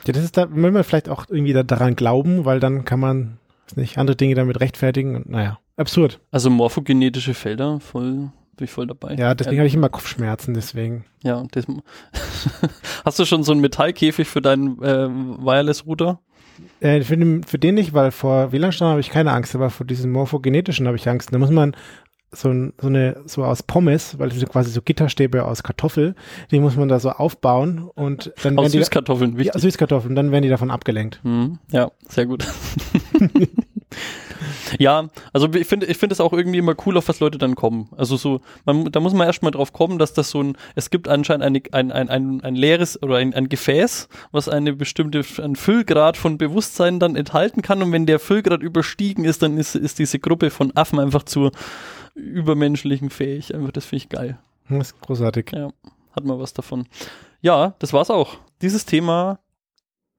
ja, 0.06 0.12
das 0.12 0.24
ist 0.26 0.36
da, 0.36 0.48
wenn 0.52 0.74
man 0.74 0.84
vielleicht 0.84 1.08
auch 1.08 1.28
irgendwie 1.30 1.54
da 1.54 1.64
daran 1.64 1.96
glauben, 1.96 2.44
weil 2.44 2.60
dann 2.60 2.84
kann 2.84 3.00
man, 3.00 3.38
weiß 3.76 3.82
nicht, 3.82 3.98
andere 3.98 4.16
Dinge 4.16 4.36
damit 4.36 4.60
rechtfertigen 4.60 5.16
und 5.16 5.30
naja, 5.30 5.60
absurd. 5.78 6.20
Also 6.32 6.50
morphogenetische 6.50 7.34
Felder, 7.34 7.80
voll, 7.80 8.32
bin 8.56 8.66
ich 8.66 8.72
voll 8.72 8.88
dabei. 8.88 9.16
Ja, 9.16 9.34
deswegen 9.36 9.58
habe 9.58 9.68
ich 9.68 9.76
immer 9.76 9.90
Kopfschmerzen, 9.90 10.54
deswegen. 10.54 11.06
Ja, 11.24 11.44
das, 11.52 11.66
hast 13.06 13.20
du 13.20 13.26
schon 13.26 13.44
so 13.44 13.52
einen 13.52 13.62
Metallkäfig 13.62 14.28
für 14.28 14.42
deinen 14.42 14.82
äh, 14.82 15.10
Wireless-Router? 15.10 16.20
Äh, 16.80 17.02
für, 17.02 17.18
den, 17.18 17.44
für 17.44 17.58
den 17.58 17.76
nicht, 17.76 17.94
weil 17.94 18.12
vor 18.12 18.52
WLAN-Steuern 18.52 18.92
habe 18.92 19.02
ich 19.02 19.10
keine 19.10 19.32
Angst, 19.32 19.56
aber 19.56 19.70
vor 19.70 19.86
diesem 19.88 20.12
morphogenetischen 20.12 20.86
habe 20.88 20.98
ich 20.98 21.10
Angst. 21.10 21.34
Da 21.34 21.40
muss 21.40 21.50
man 21.50 21.76
so, 22.36 22.50
so 22.80 22.88
eine, 22.88 23.22
so 23.26 23.44
aus 23.44 23.64
Pommes, 23.64 24.18
weil 24.20 24.30
das 24.30 24.40
sind 24.40 24.52
quasi 24.52 24.72
so 24.72 24.82
Gitterstäbe 24.82 25.46
aus 25.46 25.64
Kartoffel, 25.64 26.16
die 26.52 26.60
muss 26.60 26.76
man 26.76 26.90
da 26.90 27.00
so 27.00 27.12
aufbauen 27.12 27.90
und 27.94 28.34
dann 28.44 28.58
Aus 28.58 28.64
werden 28.64 28.72
die, 28.72 28.78
Süßkartoffeln, 28.80 29.32
ja, 29.34 29.38
wichtig. 29.38 29.62
Süßkartoffeln, 29.62 30.16
dann 30.16 30.32
werden 30.32 30.44
die 30.44 30.50
davon 30.50 30.72
abgelenkt. 30.72 31.20
Hm, 31.24 31.60
ja, 31.72 31.92
sehr 32.08 32.26
gut. 32.26 32.48
Ja, 34.80 35.10
also 35.32 35.52
ich 35.54 35.68
finde 35.68 35.86
ich 35.86 35.98
finde 35.98 36.14
es 36.14 36.20
auch 36.20 36.34
irgendwie 36.34 36.58
immer 36.58 36.76
cool, 36.86 36.98
auf 36.98 37.08
was 37.08 37.20
Leute 37.20 37.38
dann 37.38 37.56
kommen. 37.56 37.90
Also 37.96 38.18
so, 38.18 38.42
man, 38.66 38.92
da 38.92 39.00
muss 39.00 39.14
man 39.14 39.28
erstmal 39.28 39.52
drauf 39.52 39.74
kommen, 39.74 40.00
dass 40.00 40.14
das 40.14 40.30
so 40.30 40.42
ein, 40.42 40.58
es 40.76 40.90
gibt 40.90 41.08
anscheinend 41.08 41.44
eine, 41.44 41.62
ein, 41.72 41.92
ein, 41.92 42.10
ein, 42.10 42.42
ein 42.42 42.56
leeres 42.56 43.02
oder 43.02 43.18
ein, 43.18 43.34
ein 43.34 43.50
Gefäß, 43.50 44.10
was 44.32 44.50
eine 44.50 44.74
bestimmte, 44.74 45.24
ein 45.42 45.56
Füllgrad 45.56 46.18
von 46.18 46.38
Bewusstsein 46.38 47.00
dann 47.00 47.16
enthalten 47.16 47.62
kann 47.62 47.82
und 47.82 47.92
wenn 47.92 48.06
der 48.06 48.20
Füllgrad 48.20 48.62
überstiegen 48.64 49.26
ist, 49.26 49.42
dann 49.42 49.58
ist, 49.58 49.76
ist 49.76 50.00
diese 50.00 50.20
Gruppe 50.20 50.50
von 50.50 50.76
Affen 50.76 51.00
einfach 51.00 51.24
zu 51.24 51.52
übermenschlichen 52.16 53.10
fähig. 53.10 53.54
Einfach, 53.54 53.72
das 53.72 53.86
finde 53.86 54.04
ich 54.04 54.10
geil. 54.10 54.38
Das 54.70 54.92
ist 54.92 55.02
großartig. 55.02 55.52
Ja, 55.54 55.70
hat 56.12 56.24
man 56.24 56.40
was 56.40 56.54
davon. 56.54 56.88
Ja, 57.42 57.76
das 57.80 57.94
war's 57.94 58.10
auch. 58.10 58.38
Dieses 58.62 58.86
Thema, 58.86 59.40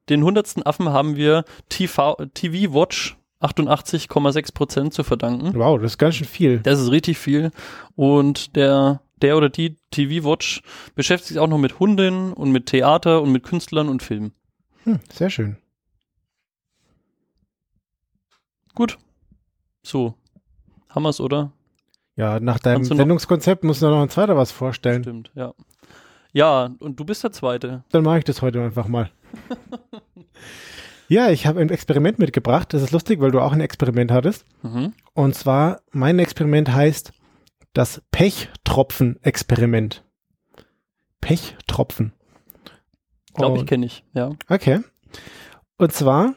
den 0.09 0.23
hundertsten 0.23 0.63
Affen 0.65 0.91
haben 0.91 1.17
wir 1.17 1.45
TV, 1.69 2.17
TV 2.35 2.75
Watch 2.75 3.17
88,6% 3.41 4.91
zu 4.91 5.05
verdanken. 5.05 5.53
Wow, 5.55 5.79
das 5.81 5.93
ist 5.93 5.99
ganz 5.99 6.17
schön 6.17 6.27
viel. 6.27 6.61
Das 6.61 6.81
ist 6.81 6.91
richtig 6.91 7.19
viel. 7.19 7.51
Und 7.95 8.57
der, 8.57 9.03
der 9.21 9.37
oder 9.37 9.51
die 9.51 9.77
TV 9.91 10.29
Watch 10.29 10.63
beschäftigt 10.95 11.29
sich 11.29 11.39
auch 11.39 11.47
noch 11.47 11.59
mit 11.59 11.79
Hunden 11.79 12.33
und 12.33 12.53
mit 12.53 12.67
Theater 12.67 13.21
und 13.23 13.33
mit 13.33 13.43
Künstlern 13.43 13.89
und 13.89 14.03
Filmen. 14.03 14.33
Hm, 14.85 15.01
sehr 15.13 15.31
schön. 15.31 15.57
Gut. 18.75 18.99
So. 19.83 20.15
Haben 20.89 21.03
wir's, 21.03 21.21
oder? 21.21 21.53
Ja, 22.17 22.39
nach 22.41 22.59
deinem 22.59 22.85
Sendungskonzept 22.85 23.65
muss 23.65 23.81
noch 23.81 24.01
ein 24.01 24.09
zweiter 24.09 24.37
was 24.37 24.53
vorstellen. 24.53 25.03
Stimmt, 25.03 25.33
ja. 25.35 25.53
Ja, 26.33 26.71
und 26.81 26.99
du 26.99 27.05
bist 27.05 27.23
der 27.25 27.33
Zweite. 27.33 27.85
Dann 27.91 28.05
mache 28.05 28.19
ich 28.19 28.25
das 28.25 28.43
heute 28.43 28.63
einfach 28.63 28.89
mal. 28.89 29.11
Ja, 31.09 31.31
ich 31.31 31.47
habe 31.47 31.61
ein 31.61 31.71
Experiment 31.71 32.19
mitgebracht. 32.19 32.73
Das 32.73 32.83
ist 32.83 32.93
lustig, 32.93 33.21
weil 33.21 33.31
du 33.31 33.41
auch 33.41 33.53
ein 33.53 33.61
Experiment 33.61 34.11
hattest. 34.11 34.45
Mhm. 34.63 34.93
Und 35.13 35.35
zwar, 35.35 35.81
mein 35.93 36.19
Experiment 36.19 36.73
heißt 36.73 37.13
das 37.73 38.03
Pechtropfen-Experiment. 38.11 40.05
Pechtropfen. 41.21 42.13
Glaube 43.35 43.59
ich, 43.59 43.67
kenne 43.67 43.87
ich, 43.87 44.05
ja. 44.15 44.31
Okay. 44.49 44.81
Und 45.77 45.93
zwar 45.93 46.35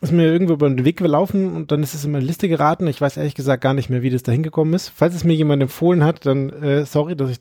ist 0.00 0.12
mir 0.12 0.30
irgendwo 0.30 0.52
über 0.52 0.68
den 0.68 0.84
Weg 0.84 0.98
gelaufen 0.98 1.56
und 1.56 1.72
dann 1.72 1.82
ist 1.82 1.94
es 1.94 2.04
in 2.04 2.12
meine 2.12 2.24
Liste 2.24 2.48
geraten. 2.48 2.86
Ich 2.86 3.00
weiß 3.00 3.16
ehrlich 3.16 3.34
gesagt 3.34 3.62
gar 3.62 3.74
nicht 3.74 3.90
mehr, 3.90 4.02
wie 4.02 4.10
das 4.10 4.22
da 4.22 4.30
hingekommen 4.30 4.74
ist. 4.74 4.88
Falls 4.88 5.14
es 5.14 5.24
mir 5.24 5.34
jemand 5.34 5.62
empfohlen 5.62 6.04
hat, 6.04 6.24
dann 6.24 6.50
äh, 6.50 6.84
sorry, 6.86 7.16
dass 7.16 7.30
ich 7.30 7.40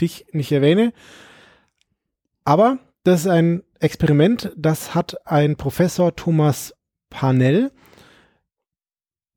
dich 0.00 0.26
nicht 0.32 0.52
erwähne. 0.52 0.92
Aber 2.44 2.78
das 3.02 3.20
ist 3.20 3.26
ein 3.26 3.62
Experiment, 3.80 4.52
das 4.56 4.94
hat 4.94 5.16
ein 5.26 5.56
Professor 5.56 6.14
Thomas 6.14 6.74
Parnell 7.10 7.70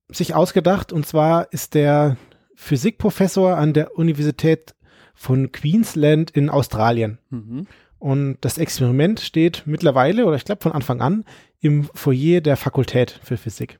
sich 0.09 0.33
ausgedacht. 0.33 0.91
Und 0.91 1.05
zwar 1.05 1.51
ist 1.53 1.73
der 1.73 2.17
Physikprofessor 2.55 3.55
an 3.55 3.73
der 3.73 3.97
Universität 3.97 4.75
von 5.13 5.51
Queensland 5.51 6.31
in 6.31 6.49
Australien. 6.49 7.19
Mhm. 7.29 7.67
Und 7.99 8.37
das 8.41 8.57
Experiment 8.57 9.19
steht 9.19 9.63
mittlerweile, 9.65 10.25
oder 10.25 10.37
ich 10.37 10.45
glaube 10.45 10.61
von 10.61 10.71
Anfang 10.71 11.01
an, 11.01 11.25
im 11.59 11.89
Foyer 11.93 12.41
der 12.41 12.55
Fakultät 12.55 13.19
für 13.23 13.37
Physik. 13.37 13.79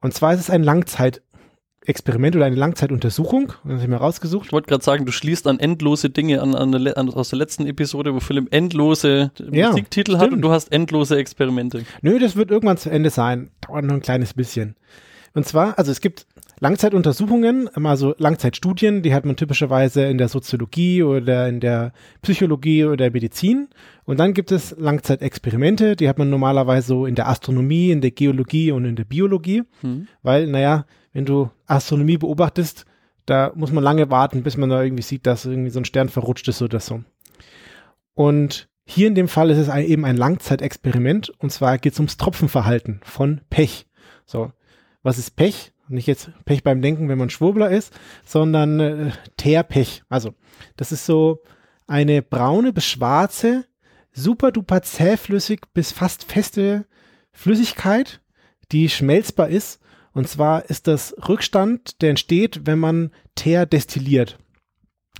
Und 0.00 0.14
zwar 0.14 0.32
ist 0.34 0.40
es 0.40 0.50
ein 0.50 0.62
Langzeitexperiment 1.84 2.36
oder 2.36 2.46
eine 2.46 2.56
Langzeituntersuchung. 2.56 3.48
Das 3.64 3.72
habe 3.72 3.82
ich 3.82 3.88
mir 3.88 3.96
rausgesucht. 3.96 4.46
Ich 4.46 4.52
wollte 4.52 4.68
gerade 4.68 4.82
sagen, 4.84 5.04
du 5.04 5.12
schließt 5.12 5.46
an 5.46 5.60
endlose 5.60 6.10
Dinge 6.10 6.40
an, 6.40 6.54
an, 6.54 6.72
der, 6.72 6.96
an 6.96 7.10
aus 7.10 7.30
der 7.30 7.38
letzten 7.38 7.66
Episode, 7.66 8.14
wo 8.14 8.20
Philipp 8.20 8.52
endlose 8.54 9.30
Ja, 9.50 9.68
Musiktitel 9.70 10.14
hat 10.14 10.22
stimmt. 10.22 10.34
und 10.36 10.42
du 10.42 10.50
hast 10.50 10.72
endlose 10.72 11.16
Experimente. 11.16 11.84
Nö, 12.02 12.18
das 12.18 12.36
wird 12.36 12.50
irgendwann 12.50 12.78
zu 12.78 12.90
Ende 12.90 13.10
sein. 13.10 13.50
Dauert 13.60 13.84
noch 13.84 13.94
ein 13.94 14.00
kleines 14.02 14.32
bisschen. 14.34 14.76
Und 15.34 15.46
zwar, 15.46 15.78
also 15.78 15.90
es 15.90 16.00
gibt 16.00 16.26
Langzeituntersuchungen, 16.60 17.68
also 17.74 18.14
Langzeitstudien, 18.18 19.02
die 19.02 19.12
hat 19.12 19.24
man 19.26 19.34
typischerweise 19.36 20.04
in 20.04 20.16
der 20.16 20.28
Soziologie 20.28 21.02
oder 21.02 21.48
in 21.48 21.58
der 21.58 21.92
Psychologie 22.22 22.84
oder 22.84 23.10
Medizin. 23.10 23.68
Und 24.04 24.20
dann 24.20 24.32
gibt 24.32 24.52
es 24.52 24.74
Langzeitexperimente, 24.78 25.96
die 25.96 26.08
hat 26.08 26.18
man 26.18 26.30
normalerweise 26.30 26.86
so 26.86 27.06
in 27.06 27.16
der 27.16 27.28
Astronomie, 27.28 27.90
in 27.90 28.00
der 28.00 28.12
Geologie 28.12 28.70
und 28.70 28.84
in 28.84 28.94
der 28.94 29.04
Biologie. 29.04 29.64
Mhm. 29.82 30.06
Weil, 30.22 30.46
naja, 30.46 30.86
wenn 31.14 31.24
du 31.24 31.50
Astronomie 31.66 32.18
beobachtest, 32.18 32.84
da 33.24 33.52
muss 33.54 33.72
man 33.72 33.82
lange 33.82 34.10
warten, 34.10 34.42
bis 34.42 34.58
man 34.58 34.68
da 34.68 34.82
irgendwie 34.82 35.02
sieht, 35.02 35.26
dass 35.26 35.46
irgendwie 35.46 35.70
so 35.70 35.80
ein 35.80 35.86
Stern 35.86 36.10
verrutscht 36.10 36.46
ist 36.48 36.60
oder 36.60 36.80
so. 36.80 37.02
Und 38.12 38.68
hier 38.84 39.08
in 39.08 39.14
dem 39.14 39.28
Fall 39.28 39.48
ist 39.48 39.58
es 39.58 39.70
ein, 39.70 39.86
eben 39.86 40.04
ein 40.04 40.16
Langzeitexperiment 40.16 41.30
und 41.38 41.50
zwar 41.50 41.78
geht 41.78 41.94
es 41.94 41.98
ums 41.98 42.18
Tropfenverhalten 42.18 43.00
von 43.02 43.40
Pech. 43.48 43.86
So, 44.26 44.52
was 45.02 45.16
ist 45.18 45.36
Pech? 45.36 45.72
Nicht 45.88 46.06
jetzt 46.06 46.30
Pech 46.44 46.62
beim 46.62 46.82
Denken, 46.82 47.08
wenn 47.08 47.18
man 47.18 47.30
Schwurbler 47.30 47.70
ist, 47.70 47.92
sondern 48.24 48.80
äh, 48.80 49.10
Teerpech. 49.36 50.02
Also, 50.08 50.34
das 50.76 50.92
ist 50.92 51.06
so 51.06 51.42
eine 51.86 52.22
braune 52.22 52.72
bis 52.72 52.86
schwarze, 52.86 53.66
super 54.12 54.50
duper 54.50 54.82
zähflüssig 54.82 55.60
bis 55.74 55.92
fast 55.92 56.24
feste 56.24 56.86
Flüssigkeit, 57.32 58.20
die 58.72 58.88
schmelzbar 58.88 59.48
ist. 59.48 59.80
Und 60.14 60.28
zwar 60.28 60.70
ist 60.70 60.86
das 60.86 61.14
Rückstand, 61.28 62.00
der 62.00 62.10
entsteht, 62.10 62.62
wenn 62.64 62.78
man 62.78 63.10
Teer 63.34 63.66
destilliert. 63.66 64.38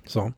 So. 0.06 0.32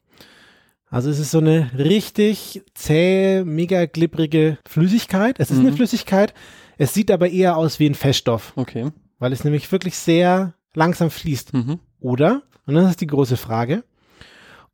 Also 0.89 1.11
es 1.11 1.19
ist 1.19 1.31
so 1.31 1.39
eine 1.39 1.71
richtig 1.77 2.63
zähe, 2.75 3.45
mega 3.45 3.87
glibbrige 3.87 4.59
Flüssigkeit. 4.67 5.39
Es 5.39 5.51
ist 5.51 5.59
eine 5.59 5.73
Mhm. 5.73 5.77
Flüssigkeit, 5.77 6.33
es 6.79 6.95
sieht 6.95 7.11
aber 7.11 7.29
eher 7.29 7.57
aus 7.57 7.79
wie 7.81 7.87
ein 7.89 7.95
Feststoff, 7.95 8.53
Okay. 8.57 8.91
weil 9.19 9.33
es 9.33 9.45
nämlich 9.45 9.71
wirklich 9.73 9.97
sehr 9.97 10.55
langsam 10.75 11.11
fließt. 11.11 11.53
Mhm. 11.55 11.81
Oder, 12.01 12.43
und 12.67 12.75
das 12.75 12.91
ist 12.91 13.01
die 13.01 13.07
große 13.09 13.37
Frage, 13.37 13.85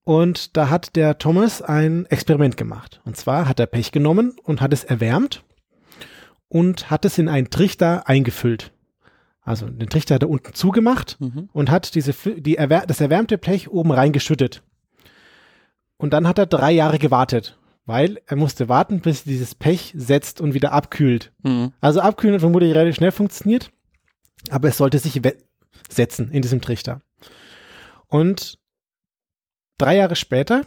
und 0.05 0.57
da 0.57 0.69
hat 0.69 0.97
der 0.97 1.19
Thomas 1.19 1.63
ein 1.63 2.07
Experiment 2.07 2.57
gemacht. 2.57 3.01
Und 3.05 3.17
zwar 3.17 3.49
hat 3.49 3.61
er 3.61 3.67
Pech 3.67 3.93
genommen 3.93 4.37
und 4.43 4.61
hat 4.61 4.73
es 4.73 4.83
erwärmt 4.85 5.45
und 6.49 6.91
hat 6.91 7.05
es 7.05 7.19
in 7.19 7.29
einen 7.29 7.51
Trichter 7.51 8.09
eingefüllt. 8.09 8.73
Also 9.43 9.69
den 9.69 9.89
Trichter 9.89 10.15
hat 10.15 10.23
er 10.23 10.31
unten 10.31 10.55
zugemacht 10.55 11.17
Mhm. 11.21 11.49
und 11.53 11.71
hat 11.71 11.95
diese, 11.95 12.13
die 12.41 12.57
erwär 12.57 12.85
das 12.87 13.01
erwärmte 13.01 13.39
Blech 13.39 13.69
oben 13.71 13.91
reingeschüttet. 13.91 14.63
Und 15.97 16.13
dann 16.13 16.27
hat 16.29 16.39
er 16.39 16.47
drei 16.47 16.71
Jahre 16.73 16.99
gewartet, 16.99 17.59
weil 17.85 18.21
er 18.27 18.37
musste 18.37 18.69
warten, 18.69 19.01
bis 19.01 19.25
dieses 19.25 19.55
Pech 19.55 19.93
setzt 19.97 20.41
und 20.41 20.55
wieder 20.55 20.73
abkühlt. 20.73 21.33
Mhm. 21.43 21.73
Also 21.81 22.01
abkühlen 22.01 22.35
hat 22.35 22.41
vermutlich 22.41 22.75
relativ 22.75 22.97
schnell 22.97 23.13
funktioniert, 23.13 23.71
aber 24.51 24.69
es 24.69 24.77
sollte 24.77 24.99
sich 24.99 25.21
setzen 25.89 26.31
in 26.31 26.43
diesem 26.43 26.61
Trichter. 26.61 27.01
Und 28.09 28.59
drei 29.79 29.97
Jahre 29.97 30.17
später, 30.17 30.67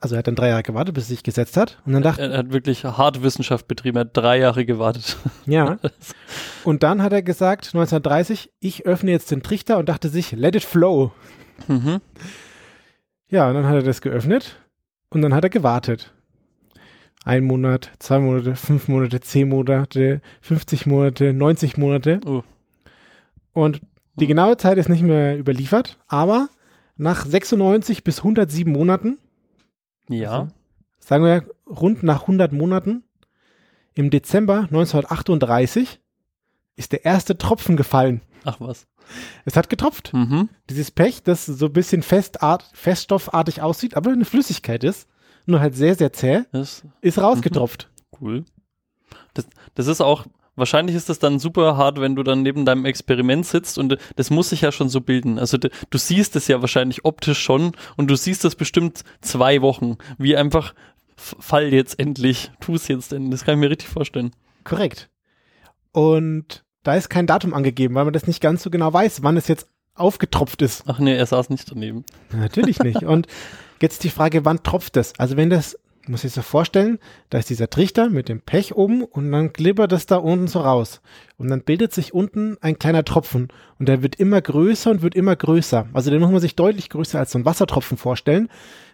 also 0.00 0.14
er 0.14 0.18
hat 0.18 0.26
dann 0.26 0.34
drei 0.34 0.48
Jahre 0.48 0.62
gewartet, 0.62 0.94
bis 0.94 1.04
es 1.04 1.08
sich 1.08 1.22
gesetzt 1.22 1.56
hat, 1.56 1.78
und 1.86 1.92
dann 1.92 2.02
dachte 2.02 2.22
Er 2.22 2.38
hat 2.38 2.52
wirklich 2.52 2.84
hart 2.84 3.22
Wissenschaft 3.22 3.68
betrieben, 3.68 3.96
er 3.96 4.00
hat 4.00 4.16
drei 4.16 4.38
Jahre 4.38 4.64
gewartet. 4.64 5.16
ja, 5.46 5.78
und 6.64 6.82
dann 6.82 7.02
hat 7.02 7.12
er 7.12 7.22
gesagt, 7.22 7.66
1930, 7.68 8.50
ich 8.60 8.86
öffne 8.86 9.10
jetzt 9.10 9.30
den 9.30 9.42
Trichter 9.42 9.78
und 9.78 9.88
dachte 9.88 10.08
sich, 10.08 10.32
let 10.32 10.56
it 10.56 10.64
flow. 10.64 11.12
Mhm. 11.66 12.00
Ja, 13.28 13.48
und 13.48 13.54
dann 13.54 13.66
hat 13.66 13.74
er 13.74 13.82
das 13.82 14.00
geöffnet 14.00 14.56
und 15.10 15.22
dann 15.22 15.34
hat 15.34 15.44
er 15.44 15.50
gewartet. 15.50 16.12
Ein 17.24 17.44
Monat, 17.44 17.90
zwei 17.98 18.20
Monate, 18.20 18.56
fünf 18.56 18.88
Monate, 18.88 19.20
zehn 19.20 19.48
Monate, 19.48 20.20
50 20.40 20.86
Monate, 20.86 21.32
90 21.32 21.76
Monate. 21.76 22.20
Oh. 22.24 22.42
Und 23.52 23.80
die 24.14 24.26
genaue 24.26 24.56
Zeit 24.56 24.78
ist 24.78 24.88
nicht 24.88 25.02
mehr 25.02 25.38
überliefert, 25.38 25.98
aber 26.06 26.48
nach 26.96 27.24
96 27.26 28.02
bis 28.02 28.18
107 28.18 28.72
Monaten, 28.72 29.18
Ja. 30.08 30.48
sagen 30.98 31.24
wir 31.24 31.44
rund 31.66 32.02
nach 32.02 32.22
100 32.22 32.52
Monaten, 32.52 33.04
im 33.94 34.10
Dezember 34.10 34.60
1938 34.70 36.00
ist 36.76 36.92
der 36.92 37.04
erste 37.04 37.36
Tropfen 37.36 37.76
gefallen. 37.76 38.20
Ach 38.44 38.60
was. 38.60 38.86
Es 39.44 39.56
hat 39.56 39.68
getropft. 39.68 40.12
Mhm. 40.12 40.48
Dieses 40.70 40.90
Pech, 40.90 41.22
das 41.22 41.46
so 41.46 41.66
ein 41.66 41.72
bisschen 41.72 42.02
festart, 42.02 42.64
feststoffartig 42.72 43.62
aussieht, 43.62 43.96
aber 43.96 44.12
eine 44.12 44.24
Flüssigkeit 44.24 44.84
ist, 44.84 45.08
nur 45.46 45.60
halt 45.60 45.74
sehr, 45.74 45.94
sehr 45.94 46.12
zäh, 46.12 46.42
Das 46.52 46.82
ist 47.00 47.18
rausgetropft. 47.18 47.90
Cool. 48.20 48.44
Das, 49.34 49.46
das 49.74 49.86
ist 49.86 50.00
auch, 50.00 50.26
wahrscheinlich 50.58 50.96
ist 50.96 51.08
das 51.08 51.18
dann 51.18 51.38
super 51.38 51.76
hart, 51.76 52.00
wenn 52.00 52.16
du 52.16 52.22
dann 52.22 52.42
neben 52.42 52.64
deinem 52.64 52.84
Experiment 52.84 53.46
sitzt 53.46 53.78
und 53.78 53.92
äh, 53.92 53.96
das 54.16 54.30
muss 54.30 54.50
sich 54.50 54.62
ja 54.62 54.72
schon 54.72 54.88
so 54.88 55.00
bilden. 55.00 55.38
Also 55.38 55.58
du 55.58 55.98
siehst 55.98 56.36
es 56.36 56.48
ja 56.48 56.60
wahrscheinlich 56.60 57.04
optisch 57.04 57.40
schon 57.40 57.72
und 57.96 58.08
du 58.08 58.16
siehst 58.16 58.44
das 58.44 58.54
bestimmt 58.54 59.04
zwei 59.20 59.62
Wochen, 59.62 59.96
wie 60.18 60.36
einfach 60.36 60.74
fall 61.16 61.72
jetzt 61.72 61.98
endlich, 61.98 62.50
tu 62.60 62.74
es 62.74 62.88
jetzt 62.88 63.12
endlich. 63.12 63.40
Das 63.40 63.44
kann 63.44 63.54
ich 63.54 63.60
mir 63.60 63.70
richtig 63.70 63.88
vorstellen. 63.88 64.32
Korrekt. 64.64 65.08
Und 65.92 66.64
da 66.82 66.94
ist 66.94 67.08
kein 67.08 67.26
Datum 67.26 67.54
angegeben, 67.54 67.94
weil 67.94 68.04
man 68.04 68.12
das 68.12 68.26
nicht 68.26 68.40
ganz 68.40 68.62
so 68.62 68.70
genau 68.70 68.92
weiß, 68.92 69.22
wann 69.22 69.36
es 69.36 69.48
jetzt 69.48 69.68
aufgetropft 69.94 70.62
ist. 70.62 70.84
Ach 70.86 70.98
nee, 70.98 71.16
er 71.16 71.26
saß 71.26 71.50
nicht 71.50 71.70
daneben. 71.70 72.04
Natürlich 72.32 72.78
nicht. 72.78 73.02
Und 73.02 73.26
jetzt 73.82 74.04
die 74.04 74.10
Frage, 74.10 74.44
wann 74.44 74.62
tropft 74.62 74.96
es? 74.96 75.12
Also 75.18 75.36
wenn 75.36 75.50
das 75.50 75.76
muss 76.08 76.22
sich 76.22 76.32
so 76.32 76.42
vorstellen, 76.42 76.98
da 77.30 77.38
ist 77.38 77.50
dieser 77.50 77.70
Trichter 77.70 78.10
mit 78.10 78.28
dem 78.28 78.40
Pech 78.40 78.74
oben 78.74 79.02
und 79.02 79.30
dann 79.32 79.52
glibbert 79.52 79.92
es 79.92 80.06
da 80.06 80.16
unten 80.16 80.48
so 80.48 80.60
raus. 80.60 81.00
Und 81.36 81.48
dann 81.48 81.62
bildet 81.62 81.92
sich 81.92 82.14
unten 82.14 82.56
ein 82.60 82.78
kleiner 82.78 83.04
Tropfen 83.04 83.48
und 83.78 83.88
der 83.88 84.02
wird 84.02 84.16
immer 84.16 84.40
größer 84.40 84.90
und 84.90 85.02
wird 85.02 85.14
immer 85.14 85.36
größer. 85.36 85.88
Also 85.92 86.10
den 86.10 86.20
muss 86.20 86.30
man 86.30 86.40
sich 86.40 86.56
deutlich 86.56 86.90
größer 86.90 87.18
als 87.18 87.32
so 87.32 87.38
ein 87.38 87.44
Wassertropfen 87.44 87.96
vorstellen, 87.96 88.48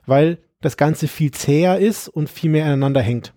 weil 0.06 0.38
das 0.60 0.76
Ganze 0.76 1.08
viel 1.08 1.30
zäher 1.30 1.78
ist 1.78 2.08
und 2.08 2.28
viel 2.28 2.50
mehr 2.50 2.64
aneinander 2.64 3.02
hängt. 3.02 3.34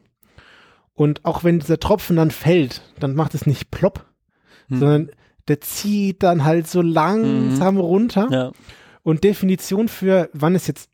Und 0.94 1.26
auch 1.26 1.44
wenn 1.44 1.60
dieser 1.60 1.80
Tropfen 1.80 2.16
dann 2.16 2.32
fällt, 2.32 2.82
dann 3.00 3.16
macht 3.16 3.36
es 3.36 3.46
nicht 3.46 3.70
plopp, 3.70 4.06
hm. 4.70 4.80
sondern 4.80 5.12
der 5.48 5.62
zieht 5.62 6.24
dann 6.24 6.44
halt 6.44 6.68
so 6.68 6.82
langsam 6.82 7.76
mhm. 7.76 7.82
runter. 7.82 8.28
Ja. 8.32 8.52
Und 9.04 9.24
Definition 9.24 9.88
für, 9.88 10.30
wann 10.34 10.56
es 10.56 10.68
jetzt 10.68 10.90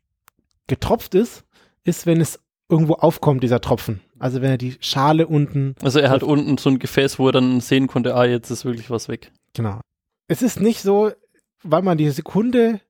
getropft 0.66 1.14
ist, 1.14 1.44
ist, 1.82 2.06
wenn 2.06 2.20
es 2.20 2.40
irgendwo 2.68 2.94
aufkommt, 2.94 3.42
dieser 3.42 3.60
Tropfen. 3.60 4.00
Also 4.18 4.40
wenn 4.40 4.50
er 4.50 4.58
die 4.58 4.76
Schale 4.80 5.26
unten. 5.26 5.74
Also 5.82 5.98
er 5.98 6.10
hat 6.10 6.22
unten 6.22 6.56
so 6.58 6.70
ein 6.70 6.78
Gefäß, 6.78 7.18
wo 7.18 7.28
er 7.28 7.32
dann 7.32 7.60
sehen 7.60 7.86
konnte, 7.86 8.14
ah, 8.14 8.24
jetzt 8.24 8.50
ist 8.50 8.64
wirklich 8.64 8.90
was 8.90 9.08
weg. 9.08 9.32
Genau. 9.54 9.80
Es 10.28 10.42
ist 10.42 10.60
nicht 10.60 10.80
so, 10.80 11.12
weil 11.62 11.82
man 11.82 11.98
die 11.98 12.10
Sekunde 12.10 12.80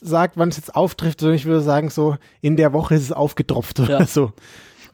sagt, 0.00 0.36
wann 0.36 0.48
es 0.48 0.56
jetzt 0.56 0.74
auftrifft, 0.74 1.20
sondern 1.20 1.36
ich 1.36 1.44
würde 1.44 1.60
sagen, 1.60 1.90
so 1.90 2.16
in 2.40 2.56
der 2.56 2.72
Woche 2.72 2.94
ist 2.94 3.02
es 3.02 3.12
aufgetropft 3.12 3.80
oder 3.80 4.00
ja. 4.00 4.06
so. 4.06 4.32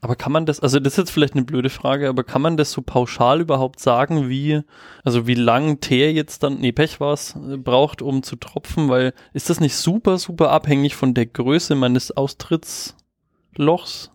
Aber 0.00 0.14
kann 0.14 0.32
man 0.32 0.46
das, 0.46 0.60
also 0.60 0.78
das 0.78 0.92
ist 0.92 0.98
jetzt 0.98 1.10
vielleicht 1.10 1.34
eine 1.34 1.44
blöde 1.44 1.70
Frage, 1.70 2.08
aber 2.08 2.22
kann 2.22 2.42
man 2.42 2.56
das 2.56 2.70
so 2.70 2.82
pauschal 2.82 3.40
überhaupt 3.40 3.80
sagen, 3.80 4.28
wie, 4.28 4.60
also 5.04 5.26
wie 5.26 5.34
lang 5.34 5.80
Teer 5.80 6.12
jetzt 6.12 6.42
dann, 6.42 6.58
nee, 6.58 6.72
Pech 6.72 7.00
war 7.00 7.14
es, 7.14 7.34
braucht, 7.64 8.02
um 8.02 8.22
zu 8.22 8.36
tropfen? 8.36 8.88
Weil 8.88 9.14
ist 9.32 9.48
das 9.48 9.60
nicht 9.60 9.76
super, 9.76 10.18
super 10.18 10.50
abhängig 10.50 10.94
von 10.94 11.14
der 11.14 11.26
Größe 11.26 11.74
meines 11.74 12.14
Austrittslochs? 12.16 14.12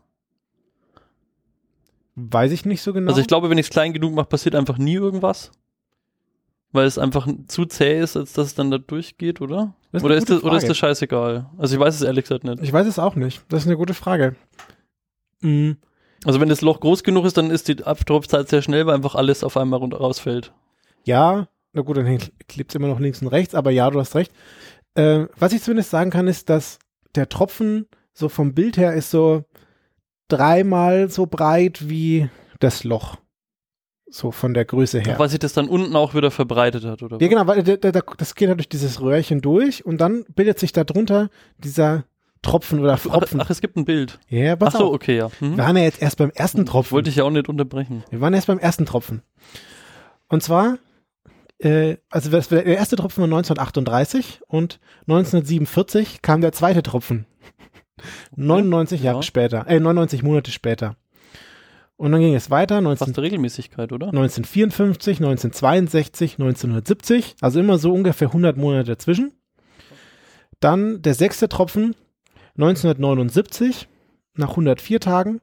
Weiß 2.30 2.52
ich 2.52 2.66
nicht 2.66 2.82
so 2.82 2.94
genau. 2.94 3.10
Also 3.10 3.22
ich 3.22 3.28
glaube, 3.28 3.50
wenn 3.50 3.58
ich 3.58 3.68
es 3.68 3.70
klein 3.72 3.94
genug 3.94 4.14
mache, 4.14 4.28
passiert 4.28 4.56
einfach 4.56 4.78
nie 4.78 4.96
irgendwas. 4.96 5.52
Weil 6.72 6.86
es 6.86 6.98
einfach 6.98 7.28
zu 7.48 7.66
zäh 7.66 8.00
ist, 8.00 8.16
als 8.16 8.34
dass 8.34 8.48
es 8.48 8.56
dann 8.56 8.72
da 8.72 8.78
durchgeht, 8.78 9.42
oder? 9.42 9.76
Ist 9.92 10.06
oder, 10.06 10.16
ist 10.16 10.30
das, 10.30 10.44
oder 10.44 10.58
ist 10.58 10.70
das 10.70 10.78
scheißegal? 10.78 11.50
Also 11.58 11.76
ich 11.76 11.82
weiß 11.82 11.96
es 11.96 12.02
ehrlich 12.02 12.24
gesagt 12.24 12.44
nicht. 12.44 12.62
Ich 12.62 12.72
weiß 12.72 12.88
es 12.88 13.00
auch 13.00 13.16
nicht. 13.16 13.44
Das 13.50 13.64
ist 13.64 13.68
eine 13.68 13.76
gute 13.76 13.94
Frage. 13.94 14.36
Mhm. 15.42 15.78
Also 16.24 16.40
wenn 16.40 16.50
das 16.50 16.62
Loch 16.62 16.80
groß 16.80 17.04
genug 17.04 17.26
ist, 17.26 17.38
dann 17.38 17.50
ist 17.50 17.68
die 17.68 17.84
Abtropfzeit 17.84 18.48
sehr 18.48 18.62
schnell, 18.62 18.86
weil 18.86 18.96
einfach 18.96 19.16
alles 19.16 19.44
auf 19.44 19.58
einmal 19.58 19.80
rausfällt. 19.80 20.54
Ja, 21.04 21.48
na 21.74 21.82
gut, 21.82 21.98
dann 21.98 22.20
klebt 22.48 22.72
es 22.72 22.76
immer 22.76 22.88
noch 22.88 23.00
links 23.00 23.22
und 23.22 23.30
rechts, 23.30 23.56
aber 23.56 23.72
ja, 23.72 23.90
du 23.90 24.00
hast 24.00 24.16
recht. 24.16 24.32
Äh, 24.94 25.26
was 25.38 25.54
ich 25.54 25.64
zumindest 25.64 25.90
sagen 25.90 26.12
kann, 26.12 26.28
ist, 26.28 26.50
dass 26.50 26.80
der 27.16 27.28
Tropfen 27.28 27.88
so 28.14 28.30
vom 28.30 28.54
Bild 28.54 28.78
her 28.78 28.94
ist 28.94 29.10
so 29.10 29.46
dreimal 30.32 31.10
so 31.10 31.26
breit 31.26 31.90
wie 31.90 32.30
das 32.60 32.84
Loch. 32.84 33.18
So 34.10 34.32
von 34.32 34.54
der 34.54 34.66
Größe 34.66 35.00
her. 35.00 35.18
Weil 35.18 35.30
sich 35.30 35.40
das 35.40 35.54
dann 35.54 35.70
unten 35.70 35.96
auch 35.96 36.14
wieder 36.14 36.32
verbreitet 36.32 36.84
hat, 36.84 37.02
oder? 37.02 37.18
Ja, 37.22 37.28
genau, 37.28 37.48
weil 37.48 37.64
das 37.64 38.36
geht 38.36 38.50
halt 38.50 38.60
durch 38.60 38.68
dieses 38.68 39.02
Röhrchen 39.02 39.42
durch 39.42 39.86
und 39.86 40.00
dann 40.00 40.26
bildet 40.36 40.60
sich 40.60 40.74
darunter 40.74 41.30
dieser 41.58 42.04
Tropfen 42.42 42.80
oder 42.80 42.98
Tropfen. 42.98 43.40
Ach, 43.40 43.50
es 43.50 43.62
gibt 43.62 43.78
ein 43.78 43.86
Bild. 43.86 44.20
Ja, 44.28 44.56
pass 44.56 44.76
Ach 44.76 44.80
so, 44.80 44.88
auf. 44.88 44.96
okay, 44.96 45.16
ja. 45.18 45.30
Mhm. 45.40 45.58
Wir 45.58 45.64
waren 45.64 45.78
ja 45.78 45.84
jetzt 45.84 46.02
erst 46.02 46.18
beim 46.18 46.32
ersten 46.32 46.66
Tropfen. 46.66 46.92
Wollte 46.92 47.10
ich 47.10 47.18
ja 47.18 47.24
auch 47.24 47.30
nicht 47.30 47.48
unterbrechen. 47.48 48.04
Wir 48.10 48.20
waren 48.20 48.34
erst 48.34 48.48
beim 48.48 48.60
ersten 48.60 48.86
Tropfen. 48.86 49.22
Und 50.28 50.42
zwar, 50.44 50.78
äh, 51.60 51.98
also 52.10 52.30
das, 52.32 52.50
der 52.50 52.66
erste 52.66 52.96
Tropfen 52.96 53.22
war 53.22 53.28
1938 53.28 54.42
und 54.48 54.80
1947 55.08 56.22
kam 56.22 56.42
der 56.42 56.52
zweite 56.52 56.84
Tropfen. 56.84 57.28
Okay. 58.32 58.42
99 58.42 59.04
Jahre 59.04 59.20
ja. 59.20 59.24
später, 59.24 59.68
äh, 59.68 59.80
99 59.80 60.24
Monate 60.24 60.52
später. 60.52 60.96
Und 61.98 62.12
dann 62.14 62.22
ging 62.22 62.34
es 62.34 62.50
weiter. 62.50 62.82
19, 62.82 63.06
Fast 63.08 63.20
Regelmäßigkeit, 63.20 63.92
oder? 63.92 64.08
1954, 64.08 65.18
1962, 65.18 66.34
1970, 66.40 67.36
also 67.42 67.60
immer 67.60 67.78
so 67.78 67.94
ungefähr 67.94 68.30
100 68.30 68.58
Monate 68.58 68.88
dazwischen. 68.88 69.34
Dann 70.60 71.04
der 71.04 71.14
sechste 71.14 71.48
Tropfen 71.48 71.96
1979 72.58 73.88
nach 74.36 74.50
104 74.50 75.00
Tagen. 75.00 75.42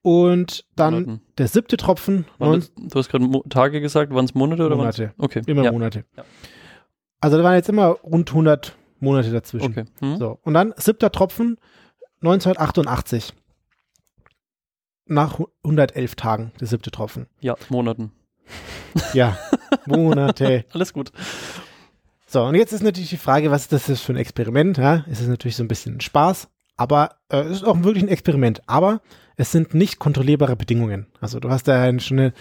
Und 0.00 0.66
dann 0.76 0.94
Monaten. 0.94 1.20
der 1.38 1.48
siebte 1.48 1.78
Tropfen. 1.78 2.26
Das, 2.38 2.72
du 2.74 2.98
hast 2.98 3.08
gerade 3.08 3.26
Tage 3.48 3.80
gesagt, 3.80 4.12
waren 4.12 4.26
es 4.26 4.34
Monate 4.34 4.66
oder 4.66 4.76
Monate. 4.76 5.14
Okay. 5.16 5.40
Immer 5.46 5.64
ja. 5.64 5.72
Monate. 5.72 6.04
Ja. 6.16 6.24
Also 7.20 7.38
da 7.38 7.44
waren 7.44 7.54
jetzt 7.54 7.70
immer 7.70 7.86
rund 7.88 8.28
100 8.28 8.76
Monate 9.04 9.30
dazwischen. 9.30 9.70
Okay. 9.70 9.84
Mhm. 10.00 10.16
So. 10.16 10.38
Und 10.42 10.54
dann 10.54 10.74
siebter 10.76 11.12
Tropfen 11.12 11.58
1988. 12.22 13.32
Nach 15.06 15.38
111 15.62 16.14
Tagen, 16.14 16.52
der 16.58 16.66
siebte 16.66 16.90
Tropfen. 16.90 17.26
Ja, 17.40 17.56
Monaten. 17.68 18.10
Ja, 19.12 19.38
Monate. 19.86 20.64
Alles 20.72 20.94
gut. 20.94 21.12
So, 22.26 22.42
und 22.42 22.54
jetzt 22.54 22.72
ist 22.72 22.82
natürlich 22.82 23.10
die 23.10 23.18
Frage, 23.18 23.50
was 23.50 23.70
ist 23.70 23.88
das 23.88 24.00
für 24.00 24.14
ein 24.14 24.16
Experiment? 24.16 24.78
Ja? 24.78 25.04
Es 25.10 25.20
ist 25.20 25.28
natürlich 25.28 25.56
so 25.56 25.62
ein 25.62 25.68
bisschen 25.68 26.00
Spaß, 26.00 26.48
aber 26.76 27.16
äh, 27.28 27.42
es 27.42 27.58
ist 27.58 27.64
auch 27.64 27.82
wirklich 27.82 28.02
ein 28.02 28.08
Experiment. 28.08 28.62
Aber 28.66 29.02
es 29.36 29.52
sind 29.52 29.74
nicht 29.74 29.98
kontrollierbare 29.98 30.56
Bedingungen. 30.56 31.06
Also 31.20 31.38
du 31.38 31.50
hast 31.50 31.68
da 31.68 31.86
schon 32.00 32.18
eine, 32.18 32.32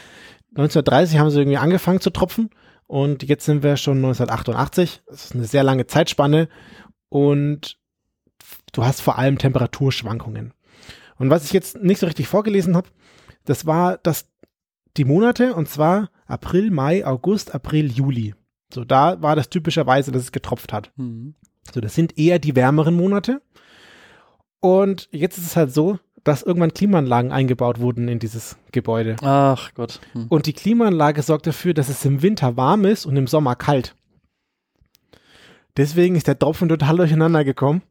1930 0.52 1.20
haben 1.20 1.30
sie 1.30 1.40
irgendwie 1.40 1.58
angefangen 1.58 2.00
zu 2.00 2.12
tropfen 2.12 2.50
und 2.94 3.24
jetzt 3.24 3.46
sind 3.46 3.64
wir 3.64 3.76
schon 3.76 3.98
1988. 3.98 5.02
Das 5.08 5.26
ist 5.26 5.34
eine 5.34 5.46
sehr 5.46 5.64
lange 5.64 5.88
Zeitspanne 5.88 6.48
und 7.10 7.80
du 8.72 8.86
hast 8.86 9.02
vor 9.02 9.18
allem 9.18 9.40
Temperaturschwankungen. 9.40 10.54
Und 11.18 11.32
was 11.32 11.46
ich 11.46 11.54
jetzt 11.54 11.82
nicht 11.82 11.98
so 11.98 12.06
richtig 12.06 12.28
vorgelesen 12.28 12.76
habe, 12.76 12.90
das 13.46 13.66
war 13.66 13.98
das 13.98 14.28
die 14.96 15.06
Monate 15.06 15.56
und 15.56 15.68
zwar 15.68 16.12
April, 16.28 16.70
Mai, 16.70 17.04
August, 17.04 17.56
April, 17.56 17.92
Juli. 17.92 18.36
So, 18.72 18.86
da 18.86 19.20
war 19.24 19.36
das 19.36 19.50
typischerweise, 19.50 20.12
dass 20.12 20.22
es 20.22 20.32
getropft 20.32 20.72
hat. 20.72 20.92
Mhm. 20.96 21.34
So, 21.74 21.82
das 21.82 21.96
sind 21.96 22.20
eher 22.20 22.38
die 22.38 22.56
wärmeren 22.56 22.96
Monate. 22.96 23.42
Und 24.60 25.10
jetzt 25.12 25.40
ist 25.40 25.48
es 25.48 25.56
halt 25.56 25.74
so, 25.74 25.98
dass 26.24 26.44
irgendwann 26.44 26.74
Klimaanlagen 26.74 27.32
eingebaut 27.32 27.80
wurden 27.80 28.08
in 28.08 28.20
dieses 28.20 28.56
Gebäude. 28.72 29.18
Ach 29.22 29.74
Gott. 29.74 30.00
Hm. 30.14 30.28
Und 30.30 30.46
die 30.46 30.54
Klimaanlage 30.54 31.22
sorgt 31.22 31.48
dafür, 31.48 31.74
dass 31.74 31.90
es 31.90 32.06
im 32.06 32.22
Winter 32.22 32.56
warm 32.56 32.86
ist 32.86 33.06
und 33.06 33.18
im 33.18 33.28
Sommer 33.28 33.56
kalt. 33.56 33.96
Deswegen 35.76 36.16
ist 36.16 36.28
der 36.28 36.38
Tropfen 36.38 36.70
total 36.70 36.98
durcheinander 36.98 37.44
gekommen 37.44 37.82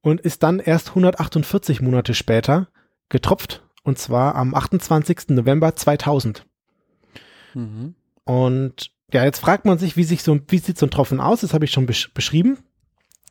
und 0.00 0.20
ist 0.20 0.42
dann 0.42 0.58
erst 0.58 0.90
148 0.90 1.80
Monate 1.80 2.14
später 2.14 2.68
getropft. 3.08 3.62
Und 3.82 3.98
zwar 3.98 4.34
am 4.34 4.54
28. 4.54 5.28
November 5.28 5.76
2000. 5.76 6.44
Mhm. 7.54 7.94
Und 8.24 8.90
ja, 9.12 9.24
jetzt 9.24 9.38
fragt 9.38 9.64
man 9.64 9.78
sich, 9.78 9.96
wie, 9.96 10.02
sich 10.02 10.22
so, 10.22 10.38
wie 10.48 10.58
sieht 10.58 10.78
so 10.78 10.86
ein 10.86 10.90
Tropfen 10.90 11.20
aus? 11.20 11.40
Das 11.40 11.54
habe 11.54 11.64
ich 11.64 11.70
schon 11.70 11.86
besch 11.86 12.12
beschrieben. 12.12 12.58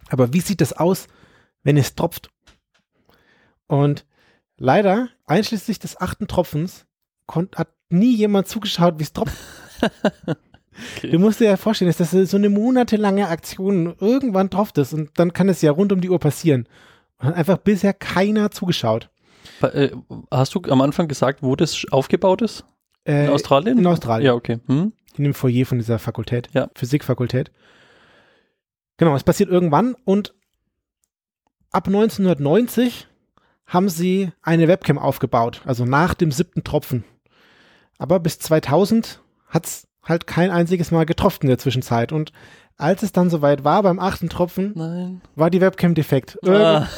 Aber 0.07 0.33
wie 0.33 0.39
sieht 0.39 0.61
das 0.61 0.73
aus, 0.73 1.07
wenn 1.63 1.75
es 1.77 1.95
tropft? 1.95 2.29
Und 3.67 4.05
leider, 4.57 5.09
einschließlich 5.25 5.79
des 5.79 5.99
achten 5.99 6.27
Tropfens, 6.27 6.85
hat 7.27 7.69
nie 7.89 8.15
jemand 8.15 8.47
zugeschaut, 8.47 8.99
wie 8.99 9.03
es 9.03 9.13
tropft. 9.13 9.37
okay. 9.81 10.35
Du 11.09 11.19
musst 11.19 11.39
dir 11.39 11.45
ja 11.45 11.55
vorstellen, 11.55 11.89
dass 11.89 12.11
das 12.11 12.29
so 12.29 12.35
eine 12.35 12.49
monatelange 12.49 13.29
Aktion, 13.29 13.95
irgendwann 13.99 14.49
tropft 14.49 14.77
es 14.77 14.91
und 14.91 15.17
dann 15.17 15.31
kann 15.31 15.47
es 15.47 15.61
ja 15.61 15.71
rund 15.71 15.93
um 15.93 16.01
die 16.01 16.09
Uhr 16.09 16.19
passieren. 16.19 16.67
Und 17.17 17.27
hat 17.27 17.35
einfach 17.35 17.57
bisher 17.57 17.93
keiner 17.93 18.51
zugeschaut. 18.51 19.09
Äh, 19.61 19.91
hast 20.29 20.53
du 20.53 20.61
am 20.69 20.81
Anfang 20.81 21.07
gesagt, 21.07 21.41
wo 21.41 21.55
das 21.55 21.85
aufgebaut 21.91 22.41
ist? 22.41 22.65
Äh, 23.05 23.27
in 23.27 23.31
Australien? 23.31 23.77
In 23.77 23.87
Australien. 23.87 24.25
Ja, 24.25 24.33
okay. 24.33 24.59
Hm? 24.67 24.91
in 25.17 25.23
dem 25.23 25.33
Foyer 25.33 25.65
von 25.65 25.77
dieser 25.77 25.99
Fakultät, 25.99 26.49
ja. 26.53 26.69
Physikfakultät. 26.75 27.51
Genau, 28.97 29.15
es 29.15 29.23
passiert 29.23 29.49
irgendwann 29.49 29.95
und 30.05 30.33
ab 31.71 31.87
1990 31.87 33.07
haben 33.65 33.89
sie 33.89 34.31
eine 34.41 34.67
Webcam 34.67 34.97
aufgebaut, 34.97 35.61
also 35.65 35.85
nach 35.85 36.13
dem 36.13 36.31
siebten 36.31 36.63
Tropfen. 36.63 37.03
Aber 37.97 38.19
bis 38.19 38.39
2000 38.39 39.21
hat 39.47 39.65
es 39.65 39.87
halt 40.03 40.27
kein 40.27 40.51
einziges 40.51 40.91
Mal 40.91 41.05
getroffen 41.05 41.43
in 41.43 41.49
der 41.49 41.57
Zwischenzeit. 41.57 42.11
Und 42.11 42.31
als 42.77 43.03
es 43.03 43.11
dann 43.11 43.29
soweit 43.29 43.63
war 43.63 43.83
beim 43.83 43.99
achten 43.99 44.29
Tropfen, 44.29 44.73
Nein. 44.75 45.21
war 45.35 45.49
die 45.49 45.61
Webcam 45.61 45.95
defekt. 45.95 46.37
Ah. 46.45 46.87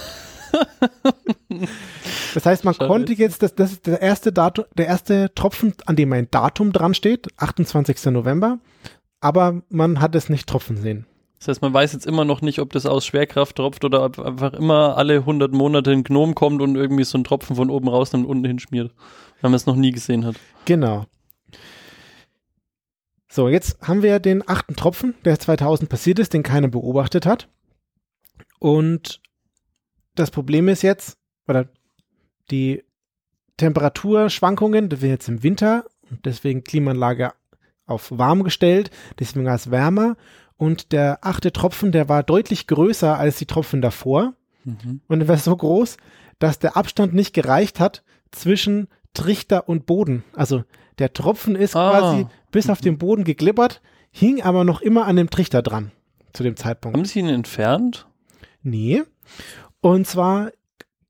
Das 2.34 2.46
heißt, 2.46 2.64
man 2.66 2.74
Schade. 2.74 2.88
konnte 2.88 3.14
jetzt, 3.14 3.42
das, 3.42 3.56
das 3.56 3.72
ist 3.72 3.88
der 3.88 4.02
erste 4.02 4.32
Datum, 4.32 4.66
der 4.78 4.88
erste 4.88 5.34
Tropfen, 5.34 5.74
an 5.86 5.96
dem 5.96 6.14
ein 6.14 6.30
Datum 6.30 6.72
dran 6.72 6.94
steht, 6.94 7.28
28. 7.38 8.06
November, 8.08 8.60
aber 9.22 9.62
man 9.70 10.00
hat 10.00 10.14
es 10.16 10.30
nicht 10.30 10.48
tropfen 10.48 10.78
sehen. 10.78 11.06
Das 11.40 11.50
heißt, 11.50 11.62
man 11.62 11.74
weiß 11.74 11.94
jetzt 11.94 12.08
immer 12.08 12.26
noch 12.26 12.42
nicht, 12.42 12.60
ob 12.60 12.74
das 12.74 12.86
aus 12.86 13.06
Schwerkraft 13.06 13.58
tropft 13.58 13.86
oder 13.86 14.04
ob 14.04 14.20
einfach 14.20 14.54
immer 14.54 14.98
alle 14.98 15.18
100 15.18 15.52
Monate 15.52 15.92
ein 15.92 16.04
Gnom 16.04 16.34
kommt 16.34 16.62
und 16.62 16.76
irgendwie 16.76 17.04
so 17.04 17.18
ein 17.18 17.24
Tropfen 17.24 17.56
von 17.56 17.70
oben 17.70 17.88
raus 17.88 18.14
und 18.14 18.26
unten 18.26 18.46
hinschmiert, 18.46 18.94
weil 19.42 19.52
man 19.52 19.56
es 19.56 19.68
noch 19.68 19.76
nie 19.76 19.92
gesehen 19.92 20.26
hat. 20.26 20.36
Genau. 20.66 21.06
So, 23.30 23.50
jetzt 23.50 23.80
haben 23.88 24.02
wir 24.02 24.20
den 24.20 24.48
achten 24.50 24.76
Tropfen, 24.76 25.14
der 25.24 25.38
2000 25.40 25.90
passiert 25.90 26.18
ist, 26.18 26.34
den 26.34 26.42
keiner 26.42 26.70
beobachtet 26.70 27.28
hat. 27.28 27.50
Und 28.58 29.22
das 30.16 30.32
Problem 30.32 30.68
ist 30.68 30.82
jetzt, 30.82 31.18
oder 31.48 31.70
die 32.50 32.84
Temperaturschwankungen, 33.58 34.90
das 34.90 35.02
wäre 35.02 35.14
jetzt 35.14 35.28
im 35.28 35.44
Winter, 35.44 35.86
und 36.10 36.26
deswegen 36.26 36.64
Klimaanlage 36.64 37.34
auf 37.86 38.12
warm 38.12 38.44
gestellt, 38.44 38.92
deswegen 39.20 39.46
war 39.46 39.56
es 39.56 39.70
wärmer. 39.72 40.16
Und 40.58 40.92
der 40.92 41.20
achte 41.22 41.54
Tropfen, 41.54 41.92
der 41.92 42.10
war 42.10 42.24
deutlich 42.24 42.68
größer 42.68 43.18
als 43.18 43.38
die 43.38 43.46
Tropfen 43.46 43.82
davor. 43.82 44.34
Mhm. 44.64 45.02
Und 45.08 45.22
er 45.22 45.28
war 45.28 45.38
so 45.38 45.56
groß, 45.56 45.98
dass 46.40 46.60
der 46.60 46.76
Abstand 46.76 47.14
nicht 47.14 47.34
gereicht 47.34 47.80
hat 47.80 48.04
zwischen 48.32 48.88
Trichter 49.14 49.70
und 49.70 49.86
Boden. 49.86 50.24
Also 50.34 50.64
der 51.00 51.14
Tropfen 51.14 51.56
ist 51.56 51.76
Ah. 51.76 51.92
quasi 51.92 52.26
bis 52.52 52.70
auf 52.70 52.82
den 52.82 52.98
Boden 52.98 53.24
geglibbert, 53.24 53.82
hing 54.12 54.42
aber 54.42 54.64
noch 54.64 54.82
immer 54.82 55.06
an 55.06 55.16
dem 55.16 55.30
Trichter 55.30 55.62
dran 55.62 55.92
zu 56.34 56.44
dem 56.44 56.56
Zeitpunkt. 56.56 56.98
Haben 56.98 57.06
sie 57.06 57.20
ihn 57.20 57.30
entfernt? 57.30 58.08
Nee. 58.62 59.04
Und 59.82 60.08
zwar 60.08 60.52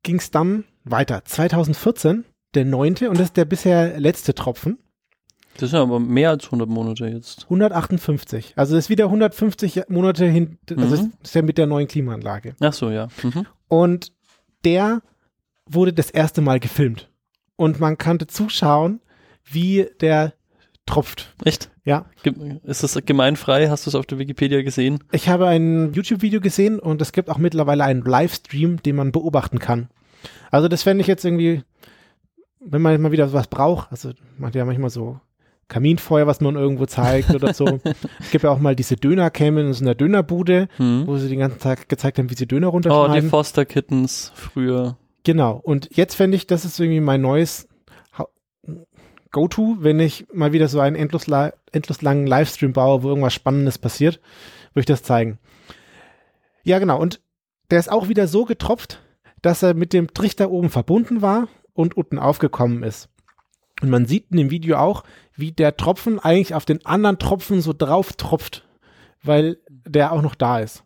ging 0.04 0.18
es 0.18 0.32
dann 0.32 0.66
weiter. 0.84 1.24
2014, 1.26 2.26
der 2.54 2.66
neunte, 2.66 3.10
und 3.10 3.18
das 3.18 3.28
ist 3.28 3.38
der 3.38 3.46
bisher 3.46 4.00
letzte 4.00 4.34
Tropfen. 4.36 4.78
Das 5.60 5.72
sind 5.72 5.80
aber 5.80 6.00
mehr 6.00 6.30
als 6.30 6.46
100 6.46 6.70
Monate 6.70 7.08
jetzt. 7.08 7.44
158. 7.46 8.54
Also 8.56 8.76
das 8.76 8.86
ist 8.86 8.90
wieder 8.90 9.06
150 9.06 9.84
Monate 9.90 10.26
hin, 10.26 10.58
also 10.70 10.86
Mhm. 10.86 10.90
das 11.22 11.30
ist 11.30 11.36
ja 11.36 11.42
mit 11.42 11.58
der 11.58 11.68
neuen 11.68 11.88
Klimaanlage. 11.88 12.56
Ach 12.60 12.74
so, 12.74 12.90
ja. 12.90 13.08
Mhm. 13.24 13.46
Und 13.68 14.12
der 14.66 15.02
wurde 15.66 15.94
das 15.94 16.10
erste 16.12 16.42
Mal 16.42 16.60
gefilmt. 16.60 17.10
Und 17.56 17.80
man 17.80 17.98
konnte 17.98 18.28
zuschauen, 18.28 19.02
wie 19.44 19.88
der 20.02 20.34
tropft. 20.86 21.34
Echt? 21.44 21.70
Ja. 21.84 22.06
Ist 22.64 22.84
das 22.84 22.98
gemeinfrei? 23.06 23.68
Hast 23.70 23.86
du 23.86 23.90
es 23.90 23.96
auf 23.96 24.06
der 24.06 24.20
Wikipedia 24.20 24.62
gesehen? 24.62 25.00
Ich 25.12 25.28
habe 25.30 25.48
ein 25.48 25.94
YouTube-Video 25.94 26.40
gesehen 26.40 26.80
und 26.80 27.02
es 27.02 27.12
gibt 27.12 27.30
auch 27.30 27.38
mittlerweile 27.38 27.84
einen 27.84 28.04
Livestream, 28.04 28.82
den 28.84 28.96
man 28.96 29.12
beobachten 29.12 29.60
kann. 29.60 29.90
Also 30.52 30.68
das 30.68 30.84
fände 30.84 31.02
ich 31.02 31.08
jetzt 31.08 31.26
irgendwie, 31.26 31.64
wenn 32.60 32.82
man 32.82 33.02
mal 33.02 33.12
wieder 33.12 33.32
was 33.34 33.48
braucht, 33.48 33.92
also 33.92 34.12
man 34.38 34.48
hat 34.50 34.56
ja 34.56 34.66
manchmal 34.66 34.90
so 34.90 35.20
Kaminfeuer, 35.68 36.28
was 36.28 36.40
man 36.42 36.56
irgendwo 36.56 36.86
zeigt 36.86 37.34
oder 37.36 37.54
so. 37.54 37.66
es 38.20 38.32
gibt 38.32 38.44
ja 38.44 38.50
auch 38.52 38.60
mal 38.60 38.76
diese 38.76 38.96
Dönercam 38.96 39.58
in 39.58 39.74
so 39.74 39.84
einer 39.84 39.96
Dönerbude, 39.96 40.68
Hm. 40.78 41.04
wo 41.08 41.18
sie 41.18 41.30
den 41.30 41.40
ganzen 41.40 41.60
Tag 41.60 41.90
gezeigt 41.90 42.18
haben, 42.20 42.30
wie 42.30 42.36
sie 42.36 42.48
Döner 42.48 42.68
Oh, 42.68 42.80
die 42.80 42.88
runterschneiden. 42.90 43.30
Foster 43.30 43.66
Kittens 43.66 44.32
früher. 44.36 44.98
Genau. 45.24 45.60
Und 45.62 45.90
jetzt 45.96 46.16
fände 46.16 46.38
ich, 46.38 46.48
das 46.48 46.64
ist 46.66 46.80
irgendwie 46.80 47.02
mein 47.02 47.22
neues 47.22 47.68
Go-To, 49.32 49.78
wenn 49.80 50.00
ich 50.00 50.26
mal 50.34 50.54
wieder 50.54 50.68
so 50.68 50.80
einen 50.80 50.96
endlos, 50.96 51.28
la- 51.28 51.54
endlos 51.72 52.02
langen 52.02 52.28
Livestream 52.28 52.74
baue, 52.74 53.04
wo 53.04 53.10
irgendwas 53.10 53.34
Spannendes 53.34 53.78
passiert, 53.78 54.20
würde 54.74 54.82
ich 54.82 54.86
das 54.86 55.04
zeigen. 55.04 55.38
Ja, 56.64 56.80
genau. 56.80 57.00
Und 57.00 57.20
der 57.70 57.80
ist 57.80 57.92
auch 57.92 58.08
wieder 58.08 58.28
so 58.28 58.46
getropft, 58.46 59.02
dass 59.42 59.64
er 59.64 59.74
mit 59.74 59.94
dem 59.94 60.14
Trichter 60.14 60.50
oben 60.50 60.70
verbunden 60.70 61.22
war 61.22 61.50
und 61.74 61.96
unten 61.98 62.20
aufgekommen 62.20 62.84
ist. 62.84 63.10
Und 63.82 63.90
man 63.90 64.06
sieht 64.06 64.28
in 64.32 64.38
dem 64.38 64.50
Video 64.50 64.78
auch, 64.78 65.04
wie 65.36 65.52
der 65.52 65.76
Tropfen 65.78 66.20
eigentlich 66.20 66.56
auf 66.56 66.66
den 66.66 66.84
anderen 66.86 67.20
Tropfen 67.20 67.62
so 67.62 67.74
drauf 67.78 68.14
tropft, 68.14 68.66
weil 69.24 69.58
der 69.70 70.14
auch 70.14 70.22
noch 70.22 70.36
da 70.36 70.60
ist. 70.60 70.84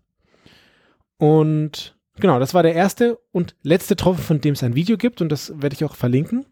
Und 1.18 1.96
genau, 2.20 2.40
das 2.40 2.54
war 2.54 2.64
der 2.64 2.74
erste 2.74 3.20
und 3.32 3.56
letzte 3.64 3.96
Tropfen, 3.96 4.24
von 4.24 4.42
dem 4.42 4.54
es 4.54 4.64
ein 4.64 4.76
Video 4.76 4.98
gibt 4.98 5.22
und 5.22 5.30
das 5.30 5.54
werde 5.62 5.76
ich 5.76 5.86
auch 5.86 5.96
verlinken. 5.96 6.46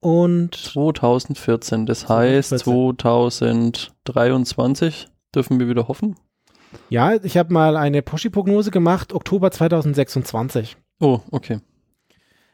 Und 0.00 0.54
2014. 0.54 1.86
Das 1.86 2.08
heißt, 2.08 2.50
2023 2.50 5.08
dürfen 5.34 5.58
wir 5.58 5.68
wieder 5.68 5.88
hoffen. 5.88 6.14
ja, 6.88 7.14
ich 7.14 7.36
habe 7.36 7.52
mal 7.52 7.76
eine 7.76 8.02
Poschi-Prognose 8.02 8.70
gemacht, 8.70 9.12
Oktober 9.12 9.50
2026. 9.50 10.76
Oh, 11.00 11.18
okay. 11.32 11.58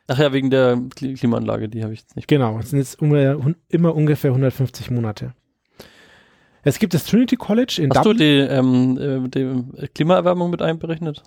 Ach 0.09 0.19
ja, 0.19 0.33
wegen 0.33 0.51
der 0.51 0.77
Kli- 0.77 1.17
Klimaanlage, 1.17 1.69
die 1.69 1.83
habe 1.83 1.93
ich 1.93 2.01
jetzt 2.01 2.17
nicht. 2.17 2.29
Genau, 2.29 2.59
es 2.59 2.71
sind 2.71 2.79
jetzt 2.81 3.01
immer, 3.01 3.55
immer 3.69 3.95
ungefähr 3.95 4.31
150 4.33 4.91
Monate. 4.91 5.33
Es 6.65 6.79
gibt 6.79 6.95
das 6.95 7.05
Trinity 7.05 7.37
College 7.37 7.81
in 7.83 7.91
Hast 7.91 8.05
du 8.05 8.11
Dublin. 8.13 8.19
die, 8.19 8.55
ähm, 8.55 9.25
äh, 9.25 9.29
die 9.29 9.89
Klimaerwärmung 9.89 10.51
mit 10.51 10.63
einberechnet? 10.63 11.23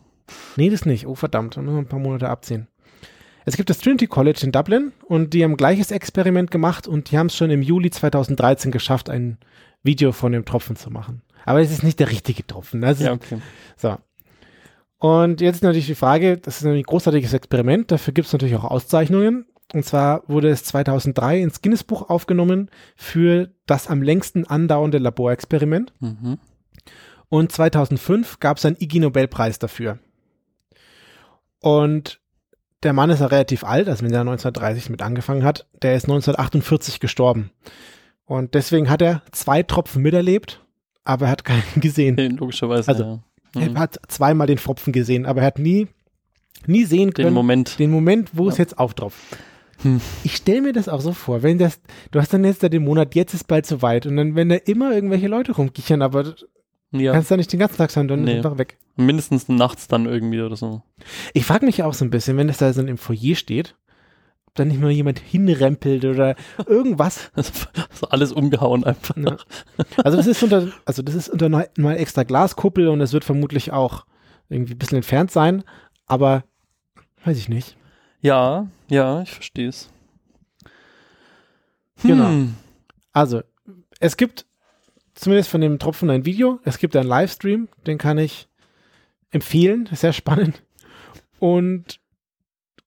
Nee, 0.56 0.70
das 0.70 0.86
nicht. 0.86 1.08
Oh, 1.08 1.16
verdammt. 1.16 1.58
Nur 1.58 1.78
ein 1.78 1.88
paar 1.88 2.00
Monate 2.00 2.30
abziehen. 2.30 2.68
Es 3.46 3.58
gibt 3.58 3.70
das 3.70 3.78
Trinity 3.80 4.08
College 4.08 4.40
in 4.44 4.52
Dublin 4.52 4.92
und 5.06 5.34
die 5.34 5.44
haben 5.44 5.56
gleiches 5.58 5.92
Experiment 5.92 6.50
gemacht 6.52 6.88
und 6.88 7.12
die 7.12 7.18
haben 7.18 7.28
es 7.28 7.36
schon 7.36 7.52
im 7.52 7.62
Juli 7.62 7.92
2013 7.92 8.72
geschafft, 8.72 9.10
ein 9.10 9.38
Video 9.84 10.12
von 10.14 10.32
dem 10.32 10.46
Tropfen 10.46 10.76
zu 10.76 10.90
machen. 10.90 11.22
Aber 11.46 11.62
es 11.62 11.70
ist 11.72 11.84
nicht 11.84 12.00
der 12.00 12.10
richtige 12.10 12.48
Tropfen. 12.48 12.82
Ist, 12.82 13.02
Ja, 13.02 13.14
okay. 13.14 13.38
So. 13.78 13.98
Und 15.06 15.40
jetzt 15.40 15.62
natürlich 15.62 15.86
die 15.86 15.94
Frage, 15.94 16.36
das 16.40 16.58
ist 16.58 16.66
ein 16.66 16.82
großartiges 16.82 17.32
Experiment, 17.32 17.92
dafür 17.92 18.12
gibt 18.12 18.26
es 18.26 18.34
natürlich 18.34 18.56
auch 18.56 18.64
Auszeichnungen. 18.64 19.46
Und 19.72 19.86
zwar 19.86 20.24
wurde 20.28 20.50
es 20.50 20.64
2003 20.64 21.42
ins 21.42 21.62
Guinness-Buch 21.62 22.10
aufgenommen 22.10 22.72
für 22.96 23.52
das 23.68 23.88
am 23.88 24.02
längsten 24.02 24.48
andauernde 24.48 24.98
Laborexperiment. 24.98 25.94
Mhm. 26.00 26.40
Und 27.30 27.52
2005 27.52 28.40
gab 28.40 28.58
es 28.58 28.66
einen 28.66 28.78
IG-Nobelpreis 28.80 29.60
dafür. 29.60 30.00
Und 31.60 32.20
der 32.82 32.94
Mann 32.94 33.12
ist 33.12 33.20
ja 33.20 33.28
relativ 33.28 33.64
alt, 33.64 33.88
also 33.88 34.04
wenn 34.04 34.12
er 34.12 34.22
1930 34.22 34.90
mit 34.90 35.04
angefangen 35.04 35.44
hat, 35.44 35.68
der 35.84 35.94
ist 35.96 36.06
1948 36.06 37.00
gestorben. 37.00 37.52
Und 38.26 38.56
deswegen 38.56 38.90
hat 38.90 39.04
er 39.04 39.22
zwei 39.32 39.62
Tropfen 39.62 40.02
miterlebt, 40.02 40.66
aber 41.04 41.26
er 41.26 41.32
hat 41.32 41.46
keinen 41.46 41.62
gesehen. 41.76 42.16
Nee, 42.16 42.30
logischerweise. 42.30 42.90
Also, 42.90 43.04
ja. 43.04 43.20
Er 43.56 43.70
Mhm. 43.72 43.80
hat 43.80 43.98
zweimal 44.08 44.48
den 44.48 44.58
Tropfen 44.58 44.94
gesehen, 44.94 45.26
aber 45.26 45.42
er 45.42 45.48
hat 45.48 45.60
nie, 45.60 45.88
nie 46.68 46.84
sehen 46.86 47.10
Den 47.12 47.14
können, 47.14 47.34
Moment. 47.34 47.80
den 47.80 47.92
Moment, 47.92 48.30
wo 48.34 48.50
es 48.50 48.58
Ja. 48.58 48.64
jetzt 48.64 48.78
auftropft. 48.78 49.18
Hm. 49.82 50.00
Ich 50.24 50.36
stelle 50.38 50.62
mir 50.62 50.74
das 50.74 50.88
auch 50.90 51.02
so 51.02 51.12
vor, 51.12 51.44
wenn 51.44 51.58
das, 51.58 51.80
du 52.12 52.20
hast 52.20 52.34
dann 52.34 52.44
jetzt 52.46 52.64
da 52.64 52.70
den 52.70 52.84
Monat, 52.84 53.14
jetzt 53.16 53.34
ist 53.34 53.46
bald 53.48 53.66
soweit 53.66 54.06
und 54.06 54.16
dann, 54.18 54.36
wenn 54.36 54.50
da 54.50 54.56
immer 54.56 54.94
irgendwelche 54.94 55.28
Leute 55.28 55.52
rumkichern, 55.54 56.02
aber 56.02 56.24
du 56.24 56.34
Ja, 56.92 57.12
kannst 57.12 57.30
da 57.30 57.36
nicht 57.38 57.52
den 57.52 57.60
ganzen 57.60 57.78
Tag 57.78 57.92
sein, 57.92 58.08
dann 58.08 58.24
Nee. 58.24 58.32
ist 58.40 58.46
einfach 58.46 58.58
weg. 58.58 58.78
mindestens 58.96 59.50
nachts 59.50 59.88
dann 59.90 60.06
irgendwie 60.06 60.42
oder 60.42 60.56
so. 60.56 60.82
Ich 61.34 61.44
frage 61.46 61.66
mich 61.66 61.84
auch 61.84 61.94
so 61.94 62.06
ein 62.06 62.10
bisschen, 62.10 62.38
wenn 62.38 62.48
das 62.48 62.58
da 62.58 62.72
so 62.72 62.82
im 62.82 62.98
Foyer 62.98 63.36
steht, 63.36 63.76
ob 64.56 64.60
da 64.60 64.66
nicht 64.66 64.80
mal 64.80 64.90
jemand 64.90 65.20
hinrempelt 65.20 66.06
oder 66.06 66.36
irgendwas. 66.66 67.30
Also 67.36 68.08
alles 68.10 68.32
umgehauen 68.32 68.86
einfach. 68.86 69.18
Ja. 69.18 69.38
Also 70.04 70.18
das 70.18 70.28
ist 70.28 70.42
unter, 70.44 70.70
also 70.86 71.02
das 71.02 71.14
ist 71.14 71.30
unter 71.30 71.50
mal 71.50 71.96
extra 71.96 72.24
Glaskuppel 72.24 72.88
und 72.88 73.02
es 73.02 73.12
wird 73.12 73.26
vermutlich 73.26 73.74
auch 73.74 74.06
irgendwie 74.50 74.74
ein 74.74 74.78
bisschen 74.78 74.98
entfernt 74.98 75.32
sein, 75.32 75.64
aber 76.06 76.44
weiß 77.26 77.38
ich 77.38 77.50
nicht. 77.50 77.76
Ja, 78.22 78.68
ja, 78.90 79.22
ich 79.22 79.32
verstehe 79.32 79.68
es. 79.68 79.90
Genau. 82.02 82.28
Hm. 82.30 82.56
Also, 83.12 83.42
es 84.00 84.16
gibt 84.16 84.46
zumindest 85.16 85.50
von 85.50 85.62
dem 85.62 85.80
Tropfen 85.80 86.10
ein 86.10 86.26
Video, 86.26 86.60
es 86.64 86.78
gibt 86.78 86.96
einen 86.96 87.10
Livestream, 87.10 87.68
den 87.88 87.98
kann 87.98 88.18
ich 88.18 88.48
empfehlen, 89.32 89.90
ist 89.92 90.02
sehr 90.02 90.14
spannend. 90.14 90.64
Und 91.40 92.00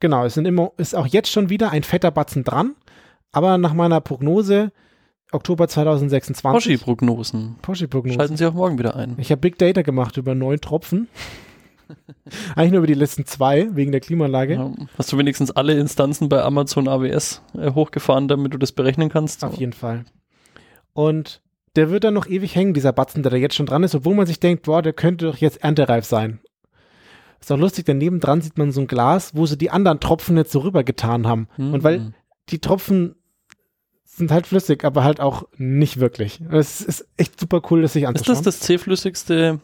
genau, 0.01 0.25
es 0.25 0.35
sind 0.35 0.47
immer, 0.47 0.73
ist 0.77 0.95
auch 0.95 1.07
jetzt 1.07 1.31
schon 1.31 1.51
wieder 1.51 1.71
ein 1.71 1.83
fetter 1.83 2.11
Batzen 2.11 2.45
dran, 2.45 2.75
aber 3.33 3.59
nach 3.59 3.75
meiner 3.75 4.01
Prognose 4.01 4.73
Oktober 5.31 5.69
2026. 5.69 6.53
Poschi-Prognosen. 6.53 7.57
Poschi-Prognose. 7.61 8.17
Schalten 8.17 8.37
Sie 8.37 8.47
auch 8.47 8.55
morgen 8.55 8.79
wieder 8.79 8.97
ein. 8.97 9.17
Ich 9.19 9.31
habe 9.31 9.41
Big 9.41 9.59
Data 9.59 9.83
gemacht 9.83 10.17
über 10.17 10.35
neun 10.35 10.61
Tropfen. 10.61 11.09
Eigentlich 12.57 12.73
nur 12.73 12.79
über 12.79 12.87
die 12.87 12.95
letzten 12.95 13.27
zwei, 13.27 13.69
wegen 13.75 13.93
der 13.93 14.01
Klimaanlage. 14.01 14.55
Ja. 14.55 14.73
Hast 14.97 15.13
du 15.13 15.19
wenigstens 15.19 15.51
alle 15.51 15.75
Instanzen 15.75 16.29
bei 16.29 16.43
Amazon 16.43 16.89
AWS 16.89 17.43
äh, 17.59 17.73
hochgefahren, 17.73 18.29
damit 18.29 18.55
du 18.55 18.59
das 18.59 18.73
berechnen 18.73 19.11
kannst? 19.11 19.45
Auf 19.45 19.57
jeden 19.57 19.73
Fall. 19.73 20.05
Und 20.93 21.43
der 21.77 21.91
wird 21.91 22.05
dann 22.05 22.15
noch 22.15 22.27
ewig 22.27 22.55
hängen, 22.55 22.75
dieser 22.75 22.93
Batzen, 22.93 23.23
der 23.23 23.31
da 23.31 23.37
jetzt 23.37 23.55
schon 23.55 23.67
dran 23.67 23.83
ist, 23.83 23.95
obwohl 23.95 24.15
man 24.15 24.27
sich 24.27 24.41
denkt, 24.41 24.65
boah, 24.65 24.83
der 24.83 24.93
könnte 24.93 25.27
doch 25.27 25.37
jetzt 25.37 25.63
erntereif 25.63 26.05
sein. 26.05 26.41
Ist 27.41 27.53
auch 27.53 27.59
lustig, 27.59 27.85
daneben 27.87 28.21
dran 28.21 28.41
sieht 28.41 28.59
man 28.59 28.73
so 28.73 28.81
ein 28.81 28.87
Glas, 28.87 29.35
wo 29.35 29.47
sie 29.47 29.57
die 29.57 29.71
anderen 29.71 30.01
Tropfen 30.01 30.37
jetzt 30.37 30.53
so 30.53 30.61
rübergetan 30.61 31.27
haben. 31.27 31.49
Hm. 31.57 31.75
Und 31.75 31.85
weil 31.85 32.13
die 32.49 32.59
Tropfen 32.59 33.15
sind 34.05 34.31
halt 34.31 34.47
flüssig, 34.47 34.85
aber 34.85 35.05
halt 35.05 35.21
auch 35.21 35.45
nicht 35.57 36.01
wirklich. 36.01 36.41
Es 36.51 36.81
ist 36.81 37.07
echt 37.17 37.39
super 37.39 37.63
cool, 37.71 37.83
das 37.83 37.93
sich 37.93 38.03
Ist 38.03 38.09
anzuschauen. 38.09 38.37
das 38.37 38.57
das 38.57 38.61
zähflüssigste, 38.61 39.61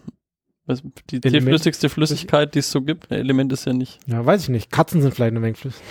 die 1.11 1.21
zähflüssigste 1.21 1.89
Flüssigkeit, 1.89 2.55
die 2.55 2.61
es 2.61 2.71
so 2.71 2.81
gibt? 2.81 3.11
Element 3.11 3.53
ist 3.53 3.67
ja 3.67 3.73
nicht. 3.73 3.99
ja, 4.07 4.25
weiß 4.25 4.45
ich 4.45 4.49
nicht. 4.49 4.71
Katzen 4.71 5.03
sind 5.03 5.15
vielleicht 5.15 5.33
eine 5.33 5.41
Menge 5.41 5.57
flüssig. 5.57 5.83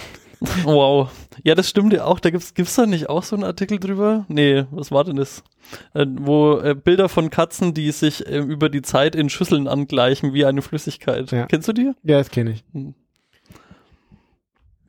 Wow. 0.64 1.10
Ja, 1.44 1.56
das 1.56 1.70
stimmt 1.70 1.94
ja 1.94 2.06
auch. 2.06 2.20
Da 2.20 2.30
gibt's, 2.30 2.54
gibt's 2.54 2.76
da 2.76 2.86
nicht 2.86 3.10
auch 3.10 3.24
so 3.24 3.36
einen 3.36 3.46
Artikel 3.46 3.80
drüber? 3.80 4.26
Nee, 4.28 4.66
was 4.72 4.92
war 4.92 5.04
denn 5.04 5.16
das? 5.16 5.44
Äh, 5.94 6.06
wo 6.10 6.60
äh, 6.60 6.76
Bilder 6.76 7.10
von 7.10 7.30
Katzen, 7.30 7.74
die 7.74 7.92
sich 7.92 8.28
äh, 8.28 8.40
über 8.40 8.70
die 8.70 8.82
Zeit 8.82 9.16
in 9.16 9.30
Schüsseln 9.30 9.68
angleichen 9.68 10.34
wie 10.34 10.46
eine 10.46 10.62
Flüssigkeit. 10.62 11.32
Ja. 11.32 11.46
Kennst 11.46 11.68
du 11.68 11.74
die? 11.74 11.94
Ja, 12.04 12.18
das 12.18 12.30
kenne 12.30 12.52
ich. 12.52 12.64
Hm. 12.74 12.94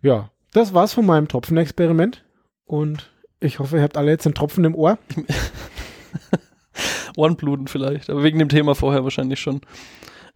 Ja, 0.03 0.31
das 0.53 0.75
war's 0.75 0.93
von 0.93 1.07
meinem 1.07 1.29
Tropfenexperiment. 1.29 2.25
Und 2.67 3.11
ich 3.41 3.59
hoffe, 3.59 3.77
ihr 3.77 3.83
habt 3.83 3.97
alle 3.97 4.11
jetzt 4.11 4.27
einen 4.27 4.35
Tropfen 4.35 4.65
im 4.65 4.75
Ohr. 4.75 4.99
Ohrenbluten 7.17 7.69
vielleicht, 7.69 8.11
aber 8.11 8.25
wegen 8.25 8.41
dem 8.41 8.49
Thema 8.49 8.75
vorher 8.75 9.05
wahrscheinlich 9.05 9.39
schon. 9.39 9.61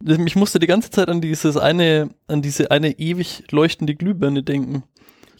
Ich 0.01 0.37
musste 0.37 0.59
die 0.59 0.67
ganze 0.67 0.91
Zeit 0.91 1.09
an 1.09 1.19
dieses 1.19 1.57
eine, 1.57 2.09
an 2.27 2.41
diese 2.41 2.71
eine 2.71 2.97
ewig 2.99 3.43
leuchtende 3.51 3.95
Glühbirne 3.95 4.43
denken. 4.43 4.83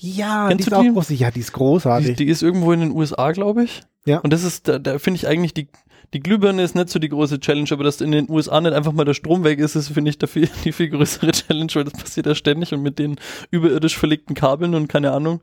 Ja, 0.01 0.47
Kennst 0.47 0.65
die 0.65 0.69
ist 0.69 0.73
auch 0.73 0.81
die? 0.81 0.91
groß. 0.93 1.09
Ja, 1.09 1.29
die 1.31 1.39
ist 1.41 1.49
Die, 1.49 1.53
großartig. 1.53 2.15
die 2.15 2.25
ist 2.27 2.41
irgendwo 2.41 2.71
in 2.71 2.79
den 2.79 2.91
USA, 2.91 3.31
glaube 3.31 3.63
ich. 3.65 3.81
Ja. 4.05 4.19
Und 4.19 4.31
das 4.31 4.43
ist, 4.43 4.67
da, 4.67 4.79
da 4.79 4.97
finde 4.97 5.17
ich 5.17 5.27
eigentlich 5.27 5.53
die, 5.53 5.67
die 6.13 6.21
Glühbirne 6.21 6.63
ist 6.63 6.73
nicht 6.73 6.89
so 6.89 6.99
die 6.99 7.09
große 7.09 7.39
Challenge, 7.39 7.67
aber 7.71 7.83
dass 7.83 8.01
in 8.01 8.11
den 8.11 8.29
USA 8.29 8.61
nicht 8.61 8.73
einfach 8.73 8.93
mal 8.93 9.03
der 9.05 9.13
Strom 9.13 9.43
weg 9.43 9.59
ist, 9.59 9.75
ist, 9.75 9.89
finde 9.89 10.09
ich, 10.11 10.29
viel, 10.29 10.49
die 10.63 10.71
viel 10.71 10.89
größere 10.89 11.31
Challenge, 11.31 11.71
weil 11.75 11.83
das 11.83 11.93
passiert 11.93 12.25
ja 12.25 12.33
ständig 12.35 12.73
und 12.73 12.81
mit 12.81 12.97
den 12.97 13.17
überirdisch 13.51 13.97
verlegten 13.97 14.35
Kabeln 14.35 14.73
und 14.73 14.87
keine 14.87 15.11
Ahnung. 15.11 15.41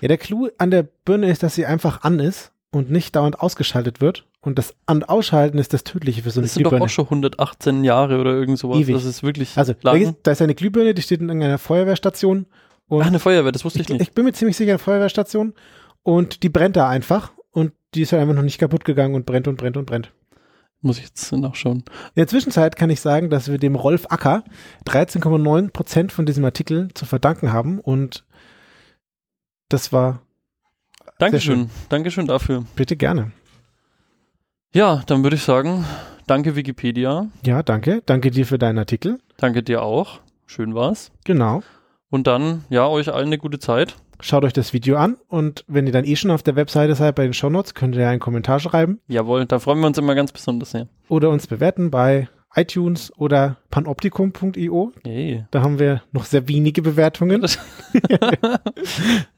ja, 0.00 0.08
der 0.08 0.18
Clou 0.18 0.48
an 0.58 0.70
der 0.70 0.82
Birne 1.04 1.30
ist, 1.30 1.42
dass 1.42 1.54
sie 1.54 1.66
einfach 1.66 2.02
an 2.02 2.18
ist 2.18 2.52
und 2.72 2.90
nicht 2.90 3.14
dauernd 3.14 3.40
ausgeschaltet 3.40 4.00
wird. 4.00 4.24
Und 4.40 4.58
das 4.58 4.74
An- 4.86 4.98
und 4.98 5.08
Ausschalten 5.08 5.58
ist 5.58 5.72
das 5.72 5.82
Tödliche 5.84 6.22
für 6.22 6.30
so 6.30 6.38
eine 6.40 6.46
Das 6.46 6.54
sind 6.54 6.62
doch 6.64 6.70
Glühbirne. 6.70 6.84
auch 6.86 6.88
schon 6.88 7.04
118 7.06 7.82
Jahre 7.84 8.20
oder 8.20 8.32
irgend 8.32 8.58
sowas. 8.58 8.78
Ewig. 8.78 8.94
Das 8.94 9.04
ist 9.04 9.22
wirklich 9.24 9.56
Also, 9.58 9.72
da, 9.82 9.92
lang. 9.92 10.00
ist, 10.02 10.14
da 10.22 10.30
ist 10.32 10.40
eine 10.42 10.54
Glühbirne, 10.54 10.94
die 10.94 11.02
steht 11.02 11.20
in 11.20 11.28
irgendeiner 11.28 11.58
Feuerwehrstation. 11.58 12.46
Und 12.88 13.02
Ach, 13.02 13.06
eine 13.06 13.18
Feuerwehr, 13.18 13.52
das 13.52 13.64
wusste 13.64 13.80
ich, 13.80 13.86
ich, 13.86 13.92
nicht. 13.92 14.02
ich 14.02 14.14
bin 14.14 14.24
mir 14.24 14.32
ziemlich 14.32 14.56
sicher, 14.56 14.72
eine 14.72 14.78
Feuerwehrstation. 14.78 15.54
Und 16.02 16.42
die 16.42 16.48
brennt 16.48 16.76
da 16.76 16.88
einfach. 16.88 17.32
Und 17.50 17.72
die 17.94 18.02
ist 18.02 18.12
halt 18.12 18.22
einfach 18.22 18.34
noch 18.34 18.42
nicht 18.42 18.58
kaputt 18.58 18.84
gegangen 18.84 19.14
und 19.14 19.26
brennt 19.26 19.48
und 19.48 19.56
brennt 19.56 19.76
und 19.76 19.86
brennt. 19.86 20.12
Muss 20.82 20.98
ich 20.98 21.04
jetzt 21.04 21.32
nachschauen. 21.32 21.78
In 21.78 22.16
der 22.16 22.28
Zwischenzeit 22.28 22.76
kann 22.76 22.90
ich 22.90 23.00
sagen, 23.00 23.30
dass 23.30 23.50
wir 23.50 23.58
dem 23.58 23.74
Rolf 23.74 24.06
Acker 24.10 24.44
13,9 24.86 25.70
Prozent 25.70 26.12
von 26.12 26.26
diesem 26.26 26.44
Artikel 26.44 26.88
zu 26.94 27.06
verdanken 27.06 27.52
haben. 27.52 27.80
Und 27.80 28.24
das 29.68 29.92
war 29.92 30.22
Dankeschön. 31.18 31.70
Dankeschön 31.88 32.26
dafür. 32.26 32.64
bitte 32.76 32.96
gerne. 32.96 33.32
Ja, 34.74 35.02
dann 35.06 35.22
würde 35.22 35.36
ich 35.36 35.42
sagen, 35.42 35.84
danke 36.26 36.54
Wikipedia. 36.54 37.28
Ja, 37.44 37.62
danke. 37.62 38.02
Danke 38.04 38.30
dir 38.30 38.46
für 38.46 38.58
deinen 38.58 38.78
Artikel. 38.78 39.18
Danke 39.38 39.62
dir 39.62 39.82
auch. 39.82 40.20
Schön 40.46 40.74
war's. 40.74 41.10
Genau. 41.24 41.62
Und 42.10 42.26
dann, 42.26 42.64
ja, 42.70 42.86
euch 42.86 43.12
allen 43.12 43.26
eine 43.26 43.38
gute 43.38 43.58
Zeit. 43.58 43.96
Schaut 44.20 44.44
euch 44.44 44.52
das 44.52 44.72
Video 44.72 44.96
an 44.96 45.16
und 45.28 45.64
wenn 45.66 45.86
ihr 45.86 45.92
dann 45.92 46.04
eh 46.04 46.16
schon 46.16 46.30
auf 46.30 46.42
der 46.42 46.56
Webseite 46.56 46.94
seid 46.94 47.14
bei 47.16 47.24
den 47.24 47.34
Shownotes, 47.34 47.74
könnt 47.74 47.94
ihr 47.96 48.02
ja 48.02 48.10
einen 48.10 48.20
Kommentar 48.20 48.60
schreiben 48.60 49.00
Jawohl, 49.08 49.44
da 49.44 49.58
freuen 49.58 49.80
wir 49.80 49.86
uns 49.86 49.98
immer 49.98 50.14
ganz 50.14 50.32
besonders 50.32 50.70
sehr. 50.70 50.88
oder 51.08 51.28
uns 51.28 51.46
bewerten 51.46 51.90
bei 51.90 52.28
iTunes 52.54 53.12
oder 53.18 53.58
panoptikum.io. 53.70 54.92
Hey. 55.04 55.44
Da 55.50 55.60
haben 55.60 55.78
wir 55.78 56.02
noch 56.12 56.24
sehr 56.24 56.48
wenige 56.48 56.80
Bewertungen. 56.82 57.44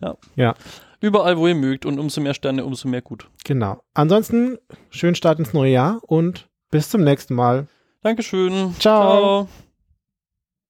ja. 0.01 0.17
Ja. 0.37 0.55
Überall, 1.01 1.37
wo 1.37 1.47
ihr 1.47 1.55
mögt 1.55 1.87
und 1.87 1.99
umso 1.99 2.21
mehr 2.21 2.35
Sterne, 2.35 2.65
umso 2.65 2.89
mehr 2.89 3.03
gut. 3.03 3.29
Genau. 3.45 3.81
Ansonsten 3.95 4.59
schönen 4.91 5.15
Start 5.15 5.39
ins 5.39 5.53
neue 5.53 5.73
Jahr 5.73 6.01
und 6.03 6.49
bis 6.71 6.91
zum 6.91 7.03
nächsten 7.03 7.35
Mal. 7.35 7.67
Dankeschön. 8.03 8.75
Ciao. 8.79 9.47
Ciao. 9.47 9.49